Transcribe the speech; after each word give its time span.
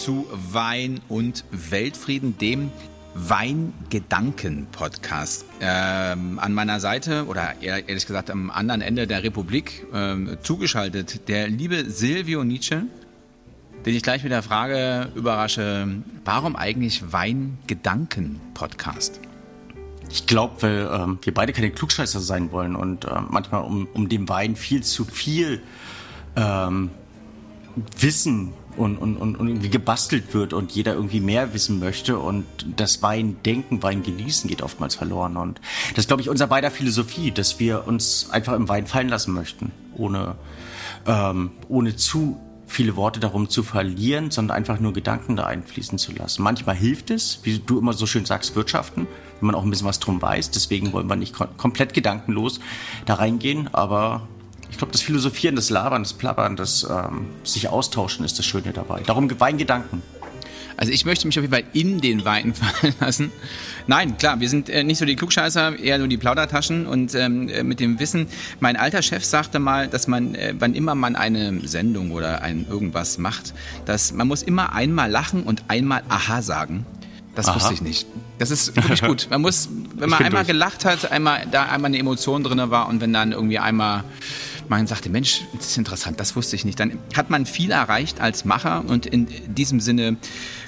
zu 0.00 0.26
Wein 0.32 1.00
und 1.10 1.44
Weltfrieden, 1.50 2.38
dem 2.38 2.72
Weingedanken-Podcast. 3.14 5.44
Ähm, 5.60 6.38
an 6.38 6.54
meiner 6.54 6.80
Seite 6.80 7.26
oder 7.26 7.60
ehrlich 7.60 8.06
gesagt 8.06 8.30
am 8.30 8.50
anderen 8.50 8.80
Ende 8.80 9.06
der 9.06 9.22
Republik 9.22 9.84
ähm, 9.92 10.38
zugeschaltet 10.42 11.28
der 11.28 11.48
liebe 11.48 11.84
Silvio 11.90 12.44
Nietzsche, 12.44 12.84
den 13.84 13.94
ich 13.94 14.02
gleich 14.02 14.22
mit 14.22 14.32
der 14.32 14.42
Frage 14.42 15.10
überrasche, 15.14 15.86
warum 16.24 16.56
eigentlich 16.56 17.12
Weingedanken-Podcast? 17.12 19.20
Ich 20.10 20.26
glaube, 20.26 20.62
weil 20.62 20.88
ähm, 20.90 21.18
wir 21.20 21.34
beide 21.34 21.52
keine 21.52 21.70
Klugscheißer 21.70 22.20
sein 22.20 22.52
wollen 22.52 22.74
und 22.74 23.04
äh, 23.04 23.20
manchmal 23.28 23.64
um, 23.64 23.86
um 23.92 24.08
dem 24.08 24.30
Wein 24.30 24.56
viel 24.56 24.82
zu 24.82 25.04
viel 25.04 25.60
ähm, 26.36 26.88
Wissen 27.98 28.54
und, 28.76 28.96
und, 28.96 29.16
und, 29.16 29.36
und 29.36 29.48
irgendwie 29.48 29.70
gebastelt 29.70 30.34
wird 30.34 30.52
und 30.52 30.72
jeder 30.72 30.94
irgendwie 30.94 31.20
mehr 31.20 31.54
wissen 31.54 31.78
möchte 31.78 32.18
und 32.18 32.44
das 32.76 33.02
Wein 33.02 33.36
denken, 33.44 33.82
Wein 33.82 34.02
genießen 34.02 34.48
geht 34.48 34.62
oftmals 34.62 34.94
verloren. 34.94 35.36
Und 35.36 35.60
das 35.90 36.04
ist, 36.04 36.08
glaube 36.08 36.22
ich, 36.22 36.28
unser 36.28 36.46
beider 36.46 36.70
Philosophie, 36.70 37.30
dass 37.30 37.58
wir 37.58 37.86
uns 37.86 38.28
einfach 38.30 38.54
im 38.54 38.68
Wein 38.68 38.86
fallen 38.86 39.08
lassen 39.08 39.34
möchten, 39.34 39.72
ohne, 39.96 40.36
ähm, 41.06 41.50
ohne 41.68 41.96
zu 41.96 42.40
viele 42.70 42.94
Worte 42.94 43.18
darum 43.18 43.48
zu 43.48 43.62
verlieren, 43.64 44.30
sondern 44.30 44.56
einfach 44.56 44.78
nur 44.78 44.92
Gedanken 44.92 45.34
da 45.34 45.44
einfließen 45.44 45.98
zu 45.98 46.12
lassen. 46.12 46.42
Manchmal 46.42 46.76
hilft 46.76 47.10
es, 47.10 47.40
wie 47.42 47.58
du 47.58 47.78
immer 47.78 47.92
so 47.92 48.06
schön 48.06 48.24
sagst, 48.24 48.54
wirtschaften, 48.54 49.08
wenn 49.40 49.46
man 49.46 49.56
auch 49.56 49.64
ein 49.64 49.70
bisschen 49.70 49.88
was 49.88 49.98
drum 49.98 50.22
weiß. 50.22 50.52
Deswegen 50.52 50.92
wollen 50.92 51.08
wir 51.08 51.16
nicht 51.16 51.34
komplett 51.56 51.94
gedankenlos 51.94 52.60
da 53.06 53.14
reingehen, 53.14 53.68
aber 53.74 54.28
ich 54.70 54.78
glaube, 54.78 54.92
das 54.92 55.02
Philosophieren, 55.02 55.56
das 55.56 55.70
Labern, 55.70 56.02
das 56.02 56.12
Plappern, 56.12 56.56
das 56.56 56.86
ähm, 56.88 57.26
sich 57.44 57.68
austauschen 57.68 58.24
ist 58.24 58.38
das 58.38 58.46
Schöne 58.46 58.72
dabei. 58.72 59.02
Darum 59.02 59.28
Weingedanken. 59.40 60.02
Also 60.76 60.92
ich 60.92 61.04
möchte 61.04 61.26
mich 61.26 61.38
auf 61.38 61.42
jeden 61.42 61.52
Fall 61.52 61.64
in 61.74 62.00
den 62.00 62.24
Wein 62.24 62.54
fallen 62.80 62.94
lassen. 63.00 63.32
Nein, 63.86 64.16
klar, 64.16 64.40
wir 64.40 64.48
sind 64.48 64.70
äh, 64.70 64.82
nicht 64.82 64.96
so 64.96 65.04
die 65.04 65.14
Klugscheißer, 65.14 65.78
eher 65.78 65.98
nur 65.98 66.08
die 66.08 66.16
Plaudertaschen 66.16 66.86
und 66.86 67.14
ähm, 67.14 67.48
äh, 67.48 67.62
mit 67.62 67.80
dem 67.80 67.98
Wissen. 67.98 68.28
Mein 68.60 68.76
alter 68.76 69.02
Chef 69.02 69.24
sagte 69.24 69.58
mal, 69.58 69.88
dass 69.88 70.06
man, 70.06 70.34
äh, 70.34 70.54
wann 70.58 70.74
immer 70.74 70.94
man 70.94 71.16
eine 71.16 71.60
Sendung 71.68 72.12
oder 72.12 72.40
ein 72.40 72.66
irgendwas 72.66 73.18
macht, 73.18 73.52
dass 73.84 74.12
man 74.12 74.26
muss 74.26 74.42
immer 74.42 74.72
einmal 74.72 75.10
lachen 75.10 75.42
und 75.42 75.64
einmal 75.68 76.02
Aha 76.08 76.40
sagen. 76.40 76.86
Das 77.34 77.46
Aha. 77.46 77.56
wusste 77.56 77.74
ich 77.74 77.82
nicht. 77.82 78.06
Das 78.38 78.50
ist 78.50 78.74
wirklich 78.74 79.02
gut. 79.02 79.28
Man 79.30 79.42
muss, 79.42 79.68
wenn 79.96 80.08
man 80.08 80.20
einmal 80.20 80.44
durch. 80.44 80.54
gelacht 80.54 80.84
hat, 80.84 81.12
einmal 81.12 81.46
da 81.50 81.64
einmal 81.64 81.90
eine 81.90 81.98
Emotion 81.98 82.42
drin 82.42 82.70
war 82.70 82.88
und 82.88 83.00
wenn 83.00 83.12
dann 83.12 83.32
irgendwie 83.32 83.58
einmal 83.58 84.04
man 84.78 84.86
sagte, 84.86 85.10
Mensch, 85.10 85.42
das 85.52 85.66
ist 85.66 85.78
interessant, 85.78 86.20
das 86.20 86.36
wusste 86.36 86.54
ich 86.54 86.64
nicht. 86.64 86.78
Dann 86.78 86.98
hat 87.16 87.28
man 87.28 87.44
viel 87.44 87.72
erreicht 87.72 88.20
als 88.20 88.44
Macher 88.44 88.84
und 88.86 89.04
in 89.04 89.26
diesem 89.52 89.80
Sinne 89.80 90.16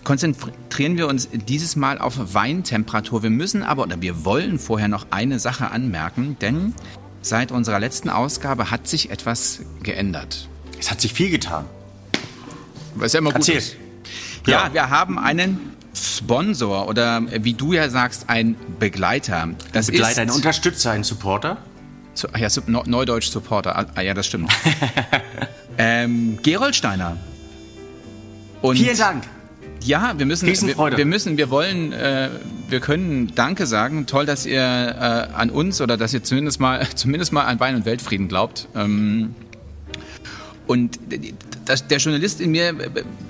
konzentrieren 0.02 0.96
wir 0.96 1.06
uns 1.06 1.28
dieses 1.48 1.76
Mal 1.76 1.98
auf 1.98 2.34
Weintemperatur. 2.34 3.22
Wir 3.22 3.30
müssen 3.30 3.62
aber 3.62 3.84
oder 3.84 4.02
wir 4.02 4.24
wollen 4.24 4.58
vorher 4.58 4.88
noch 4.88 5.06
eine 5.10 5.38
Sache 5.38 5.70
anmerken, 5.70 6.36
denn 6.40 6.74
seit 7.22 7.52
unserer 7.52 7.78
letzten 7.78 8.10
Ausgabe 8.10 8.72
hat 8.72 8.88
sich 8.88 9.10
etwas 9.10 9.60
geändert. 9.84 10.48
Es 10.80 10.90
hat 10.90 11.00
sich 11.00 11.14
viel 11.14 11.30
getan. 11.30 11.64
Was 12.96 13.12
ja 13.12 13.20
immer 13.20 13.32
gut 13.32 13.48
ist. 13.48 13.76
Ja, 14.46 14.66
ja, 14.66 14.74
wir 14.74 14.90
haben 14.90 15.18
einen 15.18 15.60
Sponsor 15.94 16.88
oder 16.88 17.22
wie 17.44 17.54
du 17.54 17.72
ja 17.72 17.88
sagst, 17.88 18.28
ein 18.28 18.56
Begleiter. 18.80 19.50
Das 19.72 19.88
ein 19.88 19.92
Begleiter, 19.92 20.10
ist, 20.10 20.18
ein 20.18 20.30
Unterstützer, 20.30 20.90
ein 20.90 21.04
Supporter? 21.04 21.58
Zu, 22.14 22.28
ja, 22.36 22.48
Neudeutsch 22.66 23.30
Supporter. 23.30 23.76
Ah, 23.76 23.86
ah, 23.94 24.00
ja, 24.02 24.14
das 24.14 24.26
stimmt. 24.26 24.52
ähm, 25.78 26.38
Geroldsteiner. 26.42 27.16
Und 28.60 28.76
Vielen 28.76 28.96
Dank. 28.96 29.24
Ja, 29.84 30.14
wir 30.16 30.26
müssen, 30.26 30.46
wir, 30.46 30.96
wir, 30.96 31.06
müssen, 31.06 31.36
wir 31.36 31.50
wollen, 31.50 31.92
äh, 31.92 32.30
wir 32.68 32.80
können 32.80 33.34
Danke 33.34 33.66
sagen. 33.66 34.06
Toll, 34.06 34.26
dass 34.26 34.46
ihr 34.46 34.60
äh, 34.60 35.34
an 35.34 35.50
uns 35.50 35.80
oder 35.80 35.96
dass 35.96 36.14
ihr 36.14 36.22
zumindest 36.22 36.60
mal, 36.60 36.86
zumindest 36.94 37.32
mal 37.32 37.44
an 37.44 37.58
Wein 37.58 37.74
und 37.74 37.84
Weltfrieden 37.84 38.28
glaubt. 38.28 38.68
Ähm, 38.76 39.34
und 40.68 40.98
das, 41.64 41.86
der 41.88 41.98
Journalist 41.98 42.40
in 42.40 42.52
mir 42.52 42.74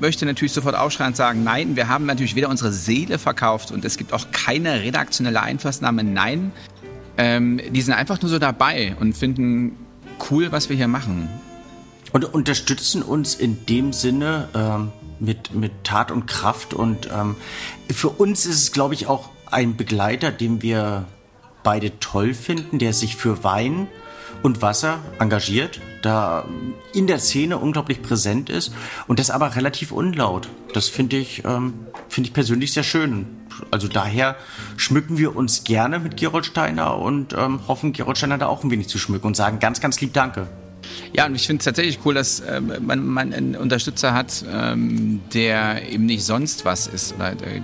möchte 0.00 0.26
natürlich 0.26 0.52
sofort 0.52 0.76
aufschreien 0.76 1.08
und 1.08 1.16
sagen, 1.16 1.42
nein, 1.44 1.76
wir 1.76 1.88
haben 1.88 2.06
natürlich 2.06 2.34
weder 2.34 2.48
unsere 2.50 2.72
Seele 2.72 3.18
verkauft 3.18 3.70
und 3.70 3.84
es 3.84 3.96
gibt 3.96 4.12
auch 4.12 4.26
keine 4.32 4.82
redaktionelle 4.82 5.40
Einflussnahme. 5.40 6.04
Nein, 6.04 6.52
ähm, 7.16 7.60
die 7.70 7.82
sind 7.82 7.94
einfach 7.94 8.20
nur 8.20 8.30
so 8.30 8.38
dabei 8.38 8.96
und 9.00 9.16
finden 9.16 9.76
cool, 10.30 10.52
was 10.52 10.68
wir 10.68 10.76
hier 10.76 10.88
machen. 10.88 11.28
Und 12.12 12.24
unterstützen 12.24 13.02
uns 13.02 13.34
in 13.34 13.64
dem 13.66 13.92
Sinne 13.92 14.48
ähm, 14.54 14.92
mit, 15.18 15.54
mit 15.54 15.72
Tat 15.84 16.10
und 16.10 16.26
Kraft. 16.26 16.74
Und 16.74 17.08
ähm, 17.12 17.36
für 17.90 18.10
uns 18.10 18.44
ist 18.44 18.62
es, 18.62 18.72
glaube 18.72 18.94
ich, 18.94 19.06
auch 19.06 19.30
ein 19.50 19.76
Begleiter, 19.76 20.30
den 20.30 20.62
wir 20.62 21.06
beide 21.62 21.98
toll 22.00 22.34
finden, 22.34 22.78
der 22.78 22.92
sich 22.92 23.16
für 23.16 23.44
Wein 23.44 23.88
und 24.42 24.62
Wasser 24.62 24.98
engagiert, 25.18 25.80
da 26.02 26.44
in 26.92 27.06
der 27.06 27.18
Szene 27.18 27.58
unglaublich 27.58 28.02
präsent 28.02 28.50
ist 28.50 28.72
und 29.06 29.18
das 29.18 29.30
aber 29.30 29.56
relativ 29.56 29.92
unlaut. 29.92 30.48
Das 30.74 30.88
finde 30.88 31.16
ich, 31.16 31.44
ähm, 31.44 31.74
finde 32.08 32.28
ich 32.28 32.34
persönlich 32.34 32.72
sehr 32.72 32.82
schön. 32.82 33.26
Also 33.70 33.88
daher 33.88 34.36
schmücken 34.76 35.18
wir 35.18 35.36
uns 35.36 35.64
gerne 35.64 35.98
mit 35.98 36.16
Gerold 36.16 36.46
Steiner 36.46 36.98
und 36.98 37.34
ähm, 37.34 37.60
hoffen, 37.68 37.92
Gerold 37.92 38.18
Steiner 38.18 38.38
da 38.38 38.46
auch 38.46 38.64
ein 38.64 38.70
wenig 38.70 38.88
zu 38.88 38.98
schmücken 38.98 39.28
und 39.28 39.36
sagen 39.36 39.58
ganz, 39.58 39.80
ganz 39.80 40.00
lieb 40.00 40.12
Danke. 40.12 40.48
Ja, 41.12 41.26
und 41.26 41.34
ich 41.34 41.46
finde 41.46 41.60
es 41.60 41.64
tatsächlich 41.64 42.00
cool, 42.04 42.14
dass 42.14 42.40
äh, 42.40 42.60
man, 42.60 43.06
man, 43.06 43.32
einen 43.32 43.54
Unterstützer 43.54 44.14
hat, 44.14 44.44
ähm, 44.50 45.20
der 45.32 45.88
eben 45.90 46.06
nicht 46.06 46.24
sonst 46.24 46.64
was 46.64 46.86
ist. 46.86 47.14
Oder, 47.14 47.32
äh, 47.32 47.60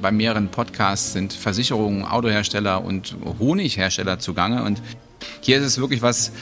bei 0.00 0.10
mehreren 0.10 0.48
Podcasts 0.48 1.12
sind 1.12 1.32
Versicherungen, 1.32 2.04
Autohersteller 2.04 2.84
und 2.84 3.16
Honighersteller 3.38 4.18
zugange. 4.18 4.62
Und 4.62 4.82
hier 5.40 5.58
ist 5.58 5.64
es 5.64 5.78
wirklich 5.78 6.02
was, 6.02 6.32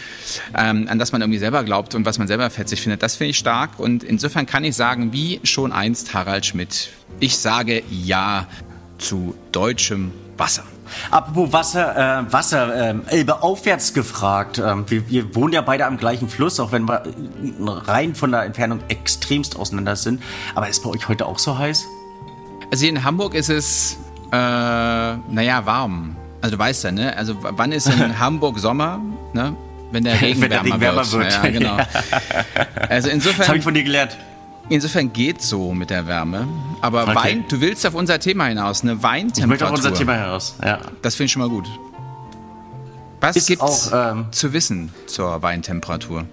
ähm, 0.56 0.87
an 0.89 0.99
das 0.99 1.12
man 1.12 1.21
irgendwie 1.21 1.39
selber 1.39 1.65
glaubt 1.65 1.95
und 1.95 2.06
was 2.06 2.19
man 2.19 2.28
selber 2.28 2.49
fetzig 2.50 2.81
findet. 2.81 3.03
Das 3.03 3.17
finde 3.17 3.31
ich 3.31 3.39
stark 3.39 3.78
und 3.78 4.03
insofern 4.03 4.47
kann 4.47 4.65
ich 4.65 4.77
sagen, 4.77 5.12
wie 5.12 5.41
schon 5.43 5.72
einst 5.72 6.15
Harald 6.15 6.47
Schmidt, 6.47 6.91
ich 7.21 7.39
sage 7.39 7.83
Ja 7.91 8.47
zu 8.99 9.34
deutschem 9.53 10.12
Wasser. 10.37 10.65
Apropos 11.11 11.53
Wasser, 11.53 12.21
äh, 12.21 12.33
Wasser, 12.33 12.91
äh, 12.91 12.94
Elbe 13.06 13.43
aufwärts 13.43 13.94
gefragt. 13.94 14.59
Ähm, 14.59 14.84
wir, 14.89 15.09
wir, 15.09 15.34
wohnen 15.34 15.53
ja 15.53 15.62
beide 15.62 15.87
am 15.87 15.97
gleichen 15.97 16.28
Fluss, 16.28 16.61
auch 16.61 16.73
wenn 16.73 16.84
wir 16.84 17.03
rein 17.87 18.15
von 18.15 18.33
der 18.33 18.43
Entfernung 18.43 18.81
extremst 18.89 19.56
auseinander 19.56 19.97
sind. 19.97 20.23
Aber 20.55 20.69
ist 20.69 20.83
bei 20.83 20.91
euch 20.91 21.09
heute 21.09 21.27
auch 21.27 21.39
so 21.39 21.56
heiß? 21.56 21.84
Also 22.71 22.83
hier 22.83 22.91
in 22.91 23.05
Hamburg 23.05 23.34
ist 23.34 23.50
es, 23.50 23.99
äh, 24.33 24.37
naja, 24.37 25.65
warm. 25.65 26.17
Also 26.44 26.56
du 26.56 26.62
weißt 26.62 26.84
ja, 26.84 26.93
ne? 26.93 27.16
Also 27.16 27.37
wann 27.41 27.72
ist 27.72 27.87
in 27.88 28.19
Hamburg 28.19 28.59
Sommer, 28.59 29.00
ne? 29.32 29.56
Wenn 29.93 30.05
der 30.05 30.21
Regen, 30.21 30.41
Wenn 30.43 30.50
der 30.50 30.62
Regen 30.62 30.78
wärmer, 30.78 31.10
wird. 31.10 31.32
Ja, 31.32 31.49
genau. 31.49 31.78
Also 32.91 33.09
insofern. 33.09 33.38
Das 33.38 33.49
habe 33.49 33.56
ich 33.56 33.65
von 33.65 33.72
dir 33.72 33.82
gelernt. 33.82 34.19
Insofern 34.69 35.10
geht 35.10 35.41
so 35.41 35.72
mit 35.72 35.88
der 35.88 36.06
Wärme. 36.06 36.47
Aber 36.82 37.05
okay. 37.05 37.15
Wein, 37.15 37.44
du 37.49 37.62
willst 37.62 37.87
auf 37.87 37.94
unser 37.94 38.21
Thema 38.21 38.44
hinaus, 38.44 38.82
eine 38.82 39.03
Weintemperatur. 39.03 39.43
Ich 39.43 39.49
möchte 39.49 39.66
auf 39.66 39.72
unser 39.72 39.94
Thema 39.94 40.16
hinaus, 40.16 40.56
ja. 40.62 40.81
Das 41.00 41.15
finde 41.15 41.27
ich 41.27 41.32
schon 41.32 41.41
mal 41.41 41.49
gut. 41.49 41.66
Was 43.22 43.47
gibt 43.47 43.62
es 43.62 43.91
ähm, 43.94 44.26
zu 44.31 44.53
wissen 44.53 44.93
zur 45.06 45.41
Weintemperatur? 45.41 46.26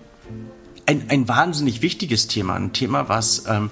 Ein, 0.88 1.06
ein 1.08 1.30
wahnsinnig 1.30 1.82
wichtiges 1.82 2.28
Thema, 2.28 2.56
ein 2.56 2.74
Thema, 2.74 3.08
was, 3.08 3.46
ähm, 3.48 3.70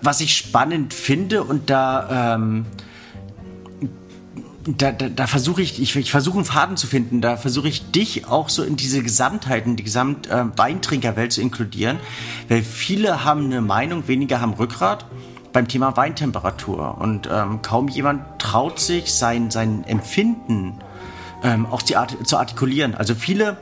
was 0.00 0.22
ich 0.22 0.34
spannend 0.34 0.94
finde 0.94 1.44
und 1.44 1.68
da 1.68 2.36
ähm, 2.36 2.64
da, 4.64 4.92
da, 4.92 5.08
da 5.08 5.26
versuche 5.26 5.62
ich, 5.62 5.80
ich, 5.80 5.96
ich 5.96 6.10
versuche 6.10 6.36
einen 6.36 6.44
Faden 6.44 6.76
zu 6.76 6.86
finden, 6.86 7.20
da 7.20 7.36
versuche 7.36 7.68
ich 7.68 7.90
dich 7.90 8.26
auch 8.26 8.48
so 8.48 8.62
in 8.62 8.76
diese 8.76 9.02
Gesamtheit, 9.02 9.66
in 9.66 9.76
die 9.76 9.82
gesamt 9.82 10.28
äh, 10.28 11.28
zu 11.28 11.40
inkludieren, 11.40 11.98
weil 12.48 12.62
viele 12.62 13.24
haben 13.24 13.46
eine 13.46 13.60
Meinung, 13.60 14.06
weniger 14.08 14.40
haben 14.40 14.54
Rückgrat 14.54 15.06
beim 15.52 15.68
Thema 15.68 15.96
Weintemperatur. 15.96 16.98
Und 16.98 17.28
ähm, 17.30 17.60
kaum 17.62 17.88
jemand 17.88 18.38
traut 18.38 18.78
sich 18.78 19.12
sein, 19.12 19.50
sein 19.50 19.84
Empfinden 19.84 20.78
ähm, 21.42 21.66
auch 21.66 21.82
zu, 21.82 21.94
zu 22.24 22.38
artikulieren. 22.38 22.94
Also 22.94 23.14
viele 23.14 23.56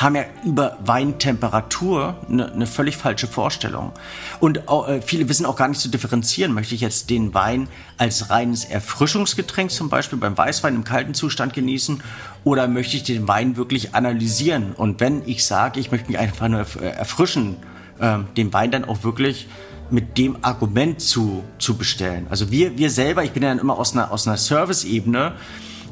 haben 0.00 0.16
ja 0.16 0.24
über 0.44 0.78
Weintemperatur 0.84 2.16
eine, 2.28 2.52
eine 2.52 2.66
völlig 2.66 2.96
falsche 2.96 3.26
Vorstellung. 3.26 3.92
Und 4.38 4.58
äh, 4.68 5.02
viele 5.02 5.28
wissen 5.28 5.46
auch 5.46 5.56
gar 5.56 5.68
nicht 5.68 5.80
zu 5.80 5.88
differenzieren. 5.88 6.52
Möchte 6.52 6.74
ich 6.74 6.80
jetzt 6.80 7.10
den 7.10 7.34
Wein 7.34 7.68
als 7.98 8.30
reines 8.30 8.64
Erfrischungsgetränk 8.64 9.70
zum 9.70 9.88
Beispiel 9.88 10.18
beim 10.18 10.36
Weißwein 10.36 10.74
im 10.74 10.84
kalten 10.84 11.14
Zustand 11.14 11.52
genießen 11.52 12.02
oder 12.44 12.68
möchte 12.68 12.96
ich 12.96 13.02
den 13.02 13.28
Wein 13.28 13.56
wirklich 13.56 13.94
analysieren? 13.94 14.72
Und 14.72 15.00
wenn 15.00 15.22
ich 15.26 15.44
sage, 15.44 15.80
ich 15.80 15.90
möchte 15.90 16.08
mich 16.08 16.18
einfach 16.18 16.48
nur 16.48 16.60
erfrischen, 16.82 17.56
äh, 17.98 18.18
den 18.36 18.52
Wein 18.52 18.70
dann 18.70 18.84
auch 18.84 19.04
wirklich 19.04 19.48
mit 19.90 20.18
dem 20.18 20.36
Argument 20.42 21.00
zu, 21.00 21.42
zu 21.58 21.76
bestellen. 21.76 22.26
Also 22.30 22.50
wir, 22.50 22.78
wir 22.78 22.90
selber, 22.90 23.24
ich 23.24 23.32
bin 23.32 23.42
ja 23.42 23.48
dann 23.48 23.58
immer 23.58 23.78
aus 23.78 23.92
einer, 23.92 24.12
aus 24.12 24.26
einer 24.26 24.36
Service-Ebene, 24.36 25.32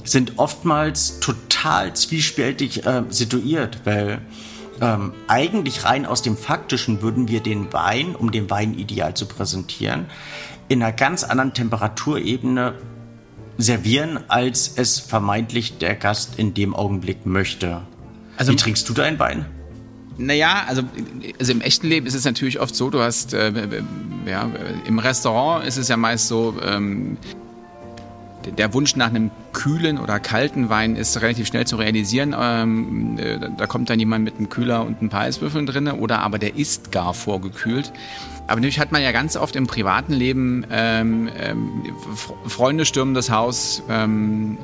sind 0.04 0.38
oftmals 0.38 1.20
total 1.20 1.94
zwiespältig 1.94 2.86
äh, 2.86 3.02
situiert, 3.10 3.80
weil 3.84 4.20
ähm, 4.80 5.12
eigentlich 5.26 5.84
rein 5.84 6.06
aus 6.06 6.22
dem 6.22 6.36
Faktischen 6.36 7.02
würden 7.02 7.28
wir 7.28 7.40
den 7.40 7.72
Wein, 7.72 8.14
um 8.14 8.30
den 8.30 8.48
Wein 8.50 8.74
ideal 8.74 9.14
zu 9.14 9.26
präsentieren, 9.26 10.06
in 10.68 10.82
einer 10.82 10.92
ganz 10.92 11.24
anderen 11.24 11.54
Temperaturebene 11.54 12.74
servieren, 13.56 14.20
als 14.28 14.72
es 14.76 15.00
vermeintlich 15.00 15.78
der 15.78 15.96
Gast 15.96 16.38
in 16.38 16.54
dem 16.54 16.74
Augenblick 16.74 17.26
möchte. 17.26 17.82
Also, 18.36 18.52
Wie 18.52 18.56
trinkst 18.56 18.88
du 18.88 18.94
deinen 18.94 19.18
Wein? 19.18 19.46
Naja, 20.16 20.64
also, 20.68 20.82
also 21.38 21.52
im 21.52 21.60
echten 21.60 21.88
Leben 21.88 22.06
ist 22.06 22.14
es 22.14 22.24
natürlich 22.24 22.60
oft 22.60 22.74
so, 22.74 22.90
du 22.90 23.00
hast, 23.00 23.34
äh, 23.34 23.52
ja, 24.26 24.48
im 24.86 24.98
Restaurant 24.98 25.64
ist 25.64 25.76
es 25.76 25.88
ja 25.88 25.96
meist 25.96 26.28
so, 26.28 26.54
ähm, 26.62 27.16
der 28.56 28.74
Wunsch 28.74 28.96
nach 28.96 29.08
einem 29.08 29.30
kühlen 29.52 29.98
oder 29.98 30.20
kalten 30.20 30.68
Wein 30.68 30.96
ist 30.96 31.20
relativ 31.20 31.46
schnell 31.46 31.66
zu 31.66 31.76
realisieren. 31.76 32.34
Ähm, 32.38 33.18
äh, 33.18 33.38
da 33.56 33.66
kommt 33.66 33.90
dann 33.90 33.98
jemand 33.98 34.24
mit 34.24 34.36
einem 34.36 34.48
Kühler 34.48 34.84
und 34.84 35.02
ein 35.02 35.08
paar 35.08 35.22
Eiswürfeln 35.22 35.66
drin 35.66 35.88
oder 35.88 36.20
aber 36.20 36.38
der 36.38 36.56
ist 36.56 36.92
gar 36.92 37.14
vorgekühlt. 37.14 37.92
Aber 38.46 38.56
natürlich 38.56 38.80
hat 38.80 38.92
man 38.92 39.02
ja 39.02 39.12
ganz 39.12 39.36
oft 39.36 39.56
im 39.56 39.66
privaten 39.66 40.12
Leben 40.12 40.66
ähm, 40.70 41.28
ähm, 41.38 41.82
Freunde 42.46 42.84
stürmen 42.86 43.14
das 43.14 43.30
Haus 43.30 43.82
ähm, 43.90 44.56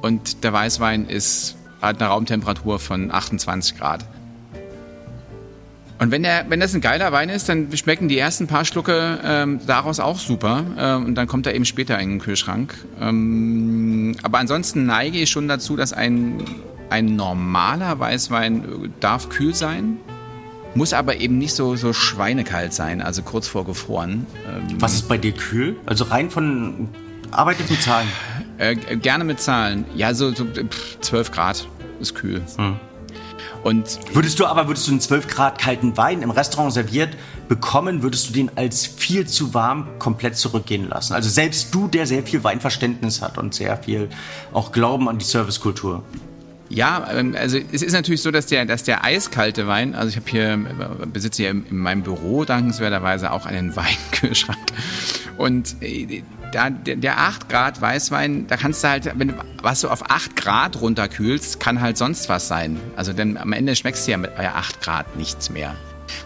und 0.00 0.44
der 0.44 0.52
Weißwein 0.52 1.06
ist 1.06 1.56
hat 1.82 2.00
eine 2.00 2.08
Raumtemperatur 2.10 2.78
von 2.78 3.10
28 3.10 3.76
Grad. 3.76 4.04
Und 6.02 6.10
wenn, 6.10 6.24
der, 6.24 6.46
wenn 6.48 6.58
das 6.58 6.74
ein 6.74 6.80
geiler 6.80 7.12
Wein 7.12 7.28
ist, 7.28 7.48
dann 7.48 7.68
schmecken 7.76 8.08
die 8.08 8.18
ersten 8.18 8.48
paar 8.48 8.64
Schlucke 8.64 9.20
ähm, 9.22 9.60
daraus 9.68 10.00
auch 10.00 10.18
super. 10.18 10.64
Ähm, 10.76 11.04
und 11.04 11.14
dann 11.14 11.28
kommt 11.28 11.46
er 11.46 11.54
eben 11.54 11.64
später 11.64 11.96
in 12.00 12.10
den 12.10 12.18
Kühlschrank. 12.18 12.74
Ähm, 13.00 14.16
aber 14.24 14.38
ansonsten 14.38 14.84
neige 14.84 15.18
ich 15.18 15.30
schon 15.30 15.46
dazu, 15.46 15.76
dass 15.76 15.92
ein, 15.92 16.42
ein 16.90 17.14
normaler 17.14 18.00
Weißwein 18.00 18.64
äh, 18.64 18.88
darf 18.98 19.28
kühl 19.28 19.54
sein. 19.54 19.98
Muss 20.74 20.92
aber 20.92 21.20
eben 21.20 21.38
nicht 21.38 21.54
so, 21.54 21.76
so 21.76 21.92
schweinekalt 21.92 22.72
sein, 22.72 23.00
also 23.00 23.22
kurz 23.22 23.46
vor 23.46 23.64
gefroren. 23.64 24.26
Ähm, 24.44 24.80
Was 24.80 24.94
ist 24.94 25.08
bei 25.08 25.18
dir 25.18 25.32
kühl? 25.32 25.76
Also 25.86 26.02
rein 26.02 26.30
von. 26.30 26.88
Arbeitet 27.30 27.70
mit 27.70 27.80
Zahlen? 27.80 28.08
Äh, 28.58 28.74
gerne 28.74 29.22
mit 29.22 29.38
Zahlen. 29.38 29.84
Ja, 29.94 30.14
so, 30.14 30.34
so 30.34 30.48
12 31.00 31.30
Grad 31.30 31.68
ist 32.00 32.16
kühl. 32.16 32.42
Hm. 32.56 32.80
Und 33.62 34.00
würdest 34.12 34.40
du 34.40 34.46
aber, 34.46 34.66
würdest 34.66 34.88
du 34.88 34.90
einen 34.92 35.00
12 35.00 35.28
Grad 35.28 35.58
kalten 35.58 35.96
Wein 35.96 36.22
im 36.22 36.30
Restaurant 36.30 36.72
serviert 36.72 37.16
bekommen, 37.48 38.02
würdest 38.02 38.28
du 38.28 38.32
den 38.32 38.50
als 38.56 38.86
viel 38.86 39.26
zu 39.26 39.54
warm 39.54 39.86
komplett 39.98 40.36
zurückgehen 40.36 40.88
lassen? 40.88 41.14
Also 41.14 41.28
selbst 41.28 41.74
du, 41.74 41.86
der 41.86 42.06
sehr 42.06 42.22
viel 42.22 42.42
Weinverständnis 42.42 43.22
hat 43.22 43.38
und 43.38 43.54
sehr 43.54 43.76
viel 43.76 44.08
auch 44.52 44.72
Glauben 44.72 45.08
an 45.08 45.18
die 45.18 45.24
Servicekultur. 45.24 46.02
Ja, 46.72 47.06
ähm, 47.12 47.36
also 47.38 47.58
es 47.70 47.82
ist 47.82 47.92
natürlich 47.92 48.22
so, 48.22 48.30
dass 48.30 48.46
der, 48.46 48.64
dass 48.64 48.82
der 48.82 49.04
eiskalte 49.04 49.66
Wein, 49.66 49.94
also 49.94 50.08
ich 50.08 50.16
habe 50.16 50.30
hier, 50.30 50.52
äh, 50.54 51.06
besitze 51.06 51.42
hier 51.42 51.50
in 51.50 51.66
meinem 51.76 52.02
Büro 52.02 52.44
dankenswerterweise 52.44 53.30
auch 53.30 53.44
einen 53.44 53.76
Weinkühlschrank. 53.76 54.58
Und 55.38 55.76
äh, 55.80 56.22
da, 56.52 56.70
der, 56.70 56.96
der 56.96 57.18
8 57.18 57.48
Grad 57.48 57.80
Weißwein, 57.80 58.46
da 58.46 58.56
kannst 58.56 58.84
du 58.84 58.88
halt, 58.88 59.10
wenn 59.18 59.28
du 59.28 59.34
was 59.62 59.80
du 59.80 59.88
auf 59.88 60.10
8 60.10 60.36
Grad 60.36 60.80
runterkühlst, 60.80 61.60
kann 61.60 61.80
halt 61.80 61.96
sonst 61.96 62.28
was 62.28 62.48
sein. 62.48 62.78
Also 62.96 63.12
denn 63.12 63.36
am 63.36 63.52
Ende 63.52 63.74
schmeckst 63.76 64.06
du 64.06 64.12
ja 64.12 64.16
mit 64.18 64.36
8 64.36 64.80
Grad 64.80 65.16
nichts 65.16 65.50
mehr. 65.50 65.74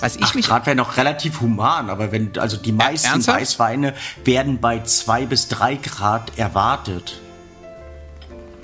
Was 0.00 0.17
ich 0.17 0.23
8 0.23 0.43
Grad 0.43 0.67
wäre 0.67 0.76
noch 0.76 0.97
relativ 0.97 1.41
human, 1.41 1.91
aber 1.91 2.12
wenn, 2.12 2.37
also 2.38 2.56
die 2.56 2.73
meisten 2.73 3.20
ja, 3.20 3.26
Weißweine 3.26 3.94
werden 4.25 4.58
bei 4.58 4.82
2 4.82 5.26
bis 5.26 5.49
3 5.49 5.76
Grad 5.76 6.38
erwartet. 6.38 7.20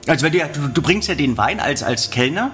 Also 0.06 0.24
wenn 0.24 0.32
du, 0.32 0.38
du, 0.38 0.68
du 0.68 0.82
bringst 0.82 1.08
ja 1.08 1.14
den 1.14 1.36
Wein 1.36 1.60
als, 1.60 1.82
als 1.82 2.10
Kellner 2.10 2.50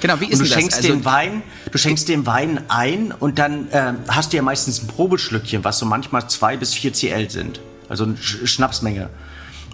Genau, 0.00 0.20
wie 0.20 0.26
ist 0.26 0.40
und 0.40 0.48
du 0.48 0.52
schenkst 0.52 0.78
das? 0.78 0.84
Also, 0.84 0.88
den 0.88 1.04
Wein, 1.04 1.42
du 1.70 1.78
schenkst 1.78 2.08
den 2.08 2.26
Wein 2.26 2.60
ein 2.68 3.12
und 3.12 3.38
dann 3.38 3.70
äh, 3.70 3.94
hast 4.08 4.32
du 4.32 4.36
ja 4.36 4.42
meistens 4.42 4.82
ein 4.82 4.86
Probelschlückchen, 4.88 5.64
was 5.64 5.78
so 5.78 5.86
manchmal 5.86 6.28
zwei 6.28 6.56
bis 6.56 6.74
vier 6.74 6.92
CL 6.92 7.30
sind. 7.30 7.60
Also 7.88 8.04
eine 8.04 8.16
Schnapsmenge. 8.16 9.10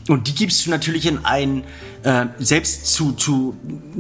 Und 0.09 0.29
die 0.29 0.35
gibst 0.35 0.67
du 0.67 0.71
natürlich 0.71 1.07
in 1.07 1.25
ein, 1.25 1.65
äh, 2.03 2.27
selbst 2.39 2.93
zu, 2.93 3.13
zu 3.13 3.57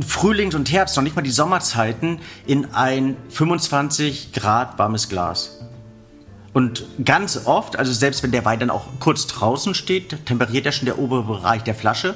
Frühlings- 0.06 0.54
und 0.54 0.70
Herbst, 0.70 0.96
noch 0.96 1.02
nicht 1.02 1.16
mal 1.16 1.22
die 1.22 1.30
Sommerzeiten, 1.30 2.18
in 2.46 2.72
ein 2.74 3.16
25 3.30 4.32
Grad 4.32 4.78
warmes 4.78 5.08
Glas. 5.08 5.60
Und 6.52 6.84
ganz 7.04 7.46
oft, 7.46 7.76
also 7.76 7.92
selbst 7.92 8.22
wenn 8.22 8.30
der 8.30 8.44
Wein 8.44 8.60
dann 8.60 8.70
auch 8.70 8.86
kurz 9.00 9.26
draußen 9.26 9.74
steht, 9.74 10.26
temperiert 10.26 10.66
er 10.66 10.72
schon 10.72 10.86
der 10.86 10.98
obere 10.98 11.24
Bereich 11.24 11.64
der 11.64 11.74
Flasche, 11.74 12.14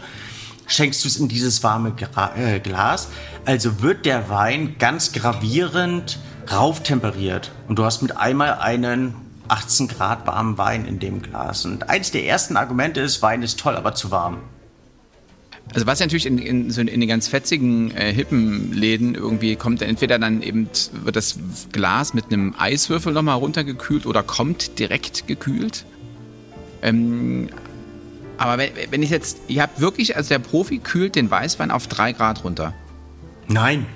schenkst 0.68 1.02
du 1.02 1.08
es 1.08 1.16
in 1.16 1.26
dieses 1.26 1.64
warme 1.64 1.92
Gra 1.92 2.36
äh, 2.36 2.60
Glas. 2.60 3.08
Also 3.44 3.82
wird 3.82 4.06
der 4.06 4.28
Wein 4.28 4.76
ganz 4.78 5.12
gravierend 5.12 6.20
rauftemperiert. 6.52 7.50
Und 7.66 7.78
du 7.78 7.84
hast 7.84 8.02
mit 8.02 8.16
einmal 8.16 8.54
einen 8.54 9.14
18 9.48 9.88
Grad 9.88 10.26
warmen 10.26 10.58
Wein 10.58 10.84
in 10.84 10.98
dem 10.98 11.22
Glas. 11.22 11.64
Und 11.64 11.88
eins 11.88 12.10
der 12.10 12.24
ersten 12.26 12.56
Argumente 12.56 13.00
ist, 13.00 13.22
Wein 13.22 13.42
ist 13.42 13.58
toll, 13.58 13.74
aber 13.74 13.94
zu 13.94 14.10
warm. 14.10 14.38
Also 15.74 15.86
was 15.86 16.00
natürlich 16.00 16.24
in, 16.24 16.38
in, 16.38 16.70
so 16.70 16.80
in 16.80 16.86
den 16.86 17.08
ganz 17.08 17.28
fetzigen, 17.28 17.90
äh, 17.94 18.12
hippen 18.12 18.72
Läden 18.72 19.14
irgendwie 19.14 19.54
kommt, 19.56 19.82
entweder 19.82 20.18
dann 20.18 20.40
eben 20.40 20.68
wird 21.04 21.16
das 21.16 21.38
Glas 21.72 22.14
mit 22.14 22.26
einem 22.26 22.54
Eiswürfel 22.56 23.12
nochmal 23.12 23.36
runtergekühlt 23.36 24.06
oder 24.06 24.22
kommt 24.22 24.78
direkt 24.78 25.26
gekühlt. 25.26 25.84
Ähm, 26.80 27.50
aber 28.38 28.58
wenn, 28.58 28.70
wenn 28.90 29.02
ich 29.02 29.10
jetzt, 29.10 29.38
ihr 29.48 29.62
habt 29.62 29.80
wirklich, 29.80 30.16
also 30.16 30.28
der 30.28 30.38
Profi 30.38 30.78
kühlt 30.78 31.16
den 31.16 31.30
Weißwein 31.30 31.70
auf 31.70 31.88
drei 31.88 32.12
Grad 32.12 32.44
runter. 32.44 32.72
Nein. 33.48 33.86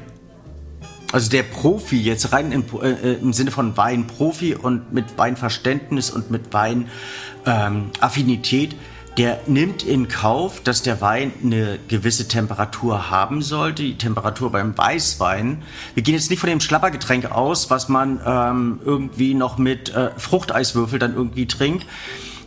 Also 1.13 1.31
der 1.31 1.43
Profi, 1.43 2.01
jetzt 2.01 2.33
rein 2.33 2.53
im, 2.53 2.65
äh, 2.83 2.91
äh, 2.91 3.19
im 3.21 3.33
Sinne 3.33 3.51
von 3.51 3.77
Weinprofi 3.77 4.55
und 4.55 4.93
mit 4.93 5.19
Weinverständnis 5.19 6.11
und 6.11 6.31
mit 6.31 6.53
Weinaffinität, 6.53 8.73
ähm, 8.73 8.79
der 9.19 9.41
nimmt 9.47 9.83
in 9.83 10.09
Kauf, 10.09 10.63
dass 10.63 10.83
der 10.83 11.03
Wein 11.03 11.33
eine 11.43 11.79
gewisse 11.89 12.29
Temperatur 12.29 13.11
haben 13.11 13.43
sollte, 13.43 13.83
die 13.83 13.99
Temperatur 13.99 14.51
beim 14.51 14.77
Weißwein. 14.77 15.63
Wir 15.93 16.03
gehen 16.03 16.15
jetzt 16.15 16.31
nicht 16.31 16.41
von 16.41 16.49
dem 16.49 16.61
Schlappergetränk 16.61 17.31
aus, 17.31 17.69
was 17.69 17.91
man 17.91 18.21
ähm, 18.25 18.81
irgendwie 18.83 19.35
noch 19.35 19.59
mit 19.59 19.95
äh, 19.95 20.13
Fruchteiswürfel 20.17 20.99
dann 20.99 21.15
irgendwie 21.15 21.47
trinkt, 21.47 21.85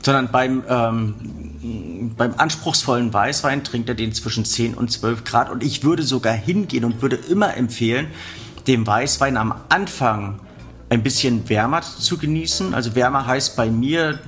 sondern 0.06 0.30
beim, 0.30 0.64
ähm, 0.70 2.14
beim 2.16 2.36
anspruchsvollen 2.38 3.12
Weißwein 3.12 3.64
trinkt 3.64 3.90
er 3.90 3.96
den 3.96 4.14
zwischen 4.14 4.46
10 4.46 4.76
und 4.76 4.92
12 4.92 5.24
Grad. 5.24 5.50
Und 5.50 5.64
ich 5.64 5.84
würde 5.84 6.04
sogar 6.04 6.34
hingehen 6.34 6.86
und 6.86 7.02
würde 7.02 7.16
immer 7.16 7.58
empfehlen, 7.58 8.08
dem 8.68 8.86
Weißwein 8.86 9.36
am 9.36 9.56
Anfang 9.70 10.40
ein 10.90 11.02
bisschen 11.02 11.50
wärmer 11.50 11.82
zu 11.82 12.20
genießen. 12.20 12.76
Also 12.76 12.94
wärmer 12.94 13.26
heißt 13.26 13.56
bei 13.56 13.72
mir 13.72 14.20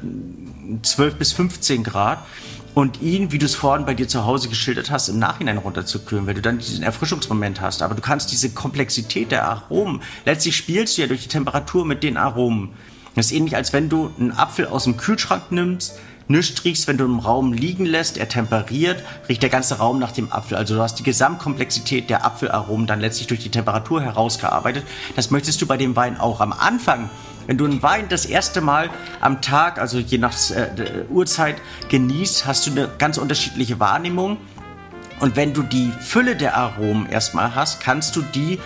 12 0.82 1.16
bis 1.16 1.34
15 1.34 1.84
Grad. 1.84 2.26
Und 2.74 3.02
ihn, 3.02 3.32
wie 3.32 3.38
du 3.38 3.46
es 3.46 3.56
vorhin 3.56 3.86
bei 3.86 3.94
dir 3.94 4.08
zu 4.08 4.26
Hause 4.26 4.50
geschildert 4.50 4.92
hast, 4.92 5.10
im 5.10 5.18
Nachhinein 5.18 5.58
runterzukühlen, 5.58 6.28
weil 6.28 6.36
du 6.36 6.42
dann 6.42 6.60
diesen 6.60 6.84
Erfrischungsmoment 6.84 7.62
hast. 7.62 7.84
Aber 7.84 7.94
du 7.94 8.02
kannst 8.02 8.32
diese 8.32 8.52
Komplexität 8.52 9.32
der 9.32 9.48
Aromen, 9.48 10.02
letztlich 10.26 10.56
spielst 10.56 10.98
du 10.98 11.02
ja 11.02 11.08
durch 11.08 11.24
die 11.24 11.28
Temperatur 11.28 11.86
mit 11.86 12.04
den 12.04 12.18
Aromen. 12.18 12.70
Das 13.18 13.28
ist 13.28 13.32
ähnlich, 13.32 13.56
als 13.56 13.74
wenn 13.74 13.90
du 13.90 14.12
einen 14.20 14.32
Apfel 14.32 14.68
aus 14.68 14.84
dem 14.84 14.96
Kühlschrank 14.96 15.52
nimmst, 15.52 15.98
nichts 16.28 16.64
riechst, 16.64 16.88
wenn 16.88 16.98
du 16.98 17.06
im 17.06 17.18
Raum 17.18 17.52
liegen 17.52 17.84
lässt, 17.84 18.16
er 18.20 18.30
temperiert, 18.30 19.04
riecht 19.28 19.42
der 19.42 19.50
ganze 19.50 19.80
Raum 19.80 19.98
nach 19.98 20.12
dem 20.12 20.32
Apfel. 20.32 20.56
Also 20.56 20.76
du 20.76 20.82
hast 20.84 21.00
die 21.00 21.04
Gesamtkomplexität 21.04 22.12
der 22.12 22.24
Apfelaromen 22.26 22.86
dann 22.86 23.00
letztlich 23.00 23.26
durch 23.26 23.42
die 23.42 23.50
Temperatur 23.50 24.04
herausgearbeitet. 24.04 24.84
Das 25.16 25.32
möchtest 25.32 25.60
du 25.64 25.66
bei 25.66 25.78
dem 25.78 25.96
Wein 25.96 26.20
auch. 26.20 26.42
Am 26.42 26.54
Anfang, 26.54 27.10
wenn 27.48 27.58
du 27.58 27.66
einen 27.66 27.82
Wein 27.82 28.06
das 28.08 28.28
erste 28.28 28.62
Mal 28.62 28.92
am 29.20 29.42
Tag, 29.42 29.80
also 29.80 29.98
je 29.98 30.20
nach 30.20 30.36
äh, 30.52 31.06
Uhrzeit 31.10 31.56
genießt, 31.90 32.46
hast 32.46 32.68
du 32.68 32.72
eine 32.72 32.88
ganz 33.00 33.18
unterschiedliche 33.18 33.80
Wahrnehmung. 33.80 34.38
Und 35.20 35.36
wenn 35.36 35.56
du 35.56 35.64
die 35.64 35.92
Fülle 36.00 36.36
der 36.36 36.56
Aromen 36.56 37.10
erstmal 37.10 37.56
hast, 37.56 37.80
kannst 37.80 38.16
du 38.16 38.22
die 38.22 38.60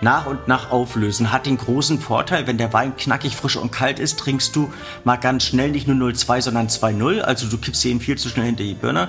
nach 0.00 0.26
und 0.26 0.48
nach 0.48 0.70
auflösen. 0.70 1.32
Hat 1.32 1.46
den 1.46 1.58
großen 1.58 2.00
Vorteil, 2.00 2.46
wenn 2.46 2.58
der 2.58 2.72
Wein 2.72 2.96
knackig, 2.96 3.36
frisch 3.36 3.56
und 3.56 3.72
kalt 3.72 3.98
ist, 3.98 4.18
trinkst 4.18 4.54
du 4.54 4.72
mal 5.04 5.16
ganz 5.16 5.44
schnell 5.44 5.70
nicht 5.70 5.88
nur 5.88 5.96
0,2, 5.96 6.42
sondern 6.42 6.68
2,0. 6.68 7.20
Also 7.20 7.48
du 7.48 7.58
kippst 7.58 7.84
ihn 7.84 8.00
viel 8.00 8.16
zu 8.18 8.28
schnell 8.28 8.46
hinter 8.46 8.64
die 8.64 8.74
Birne. 8.74 9.08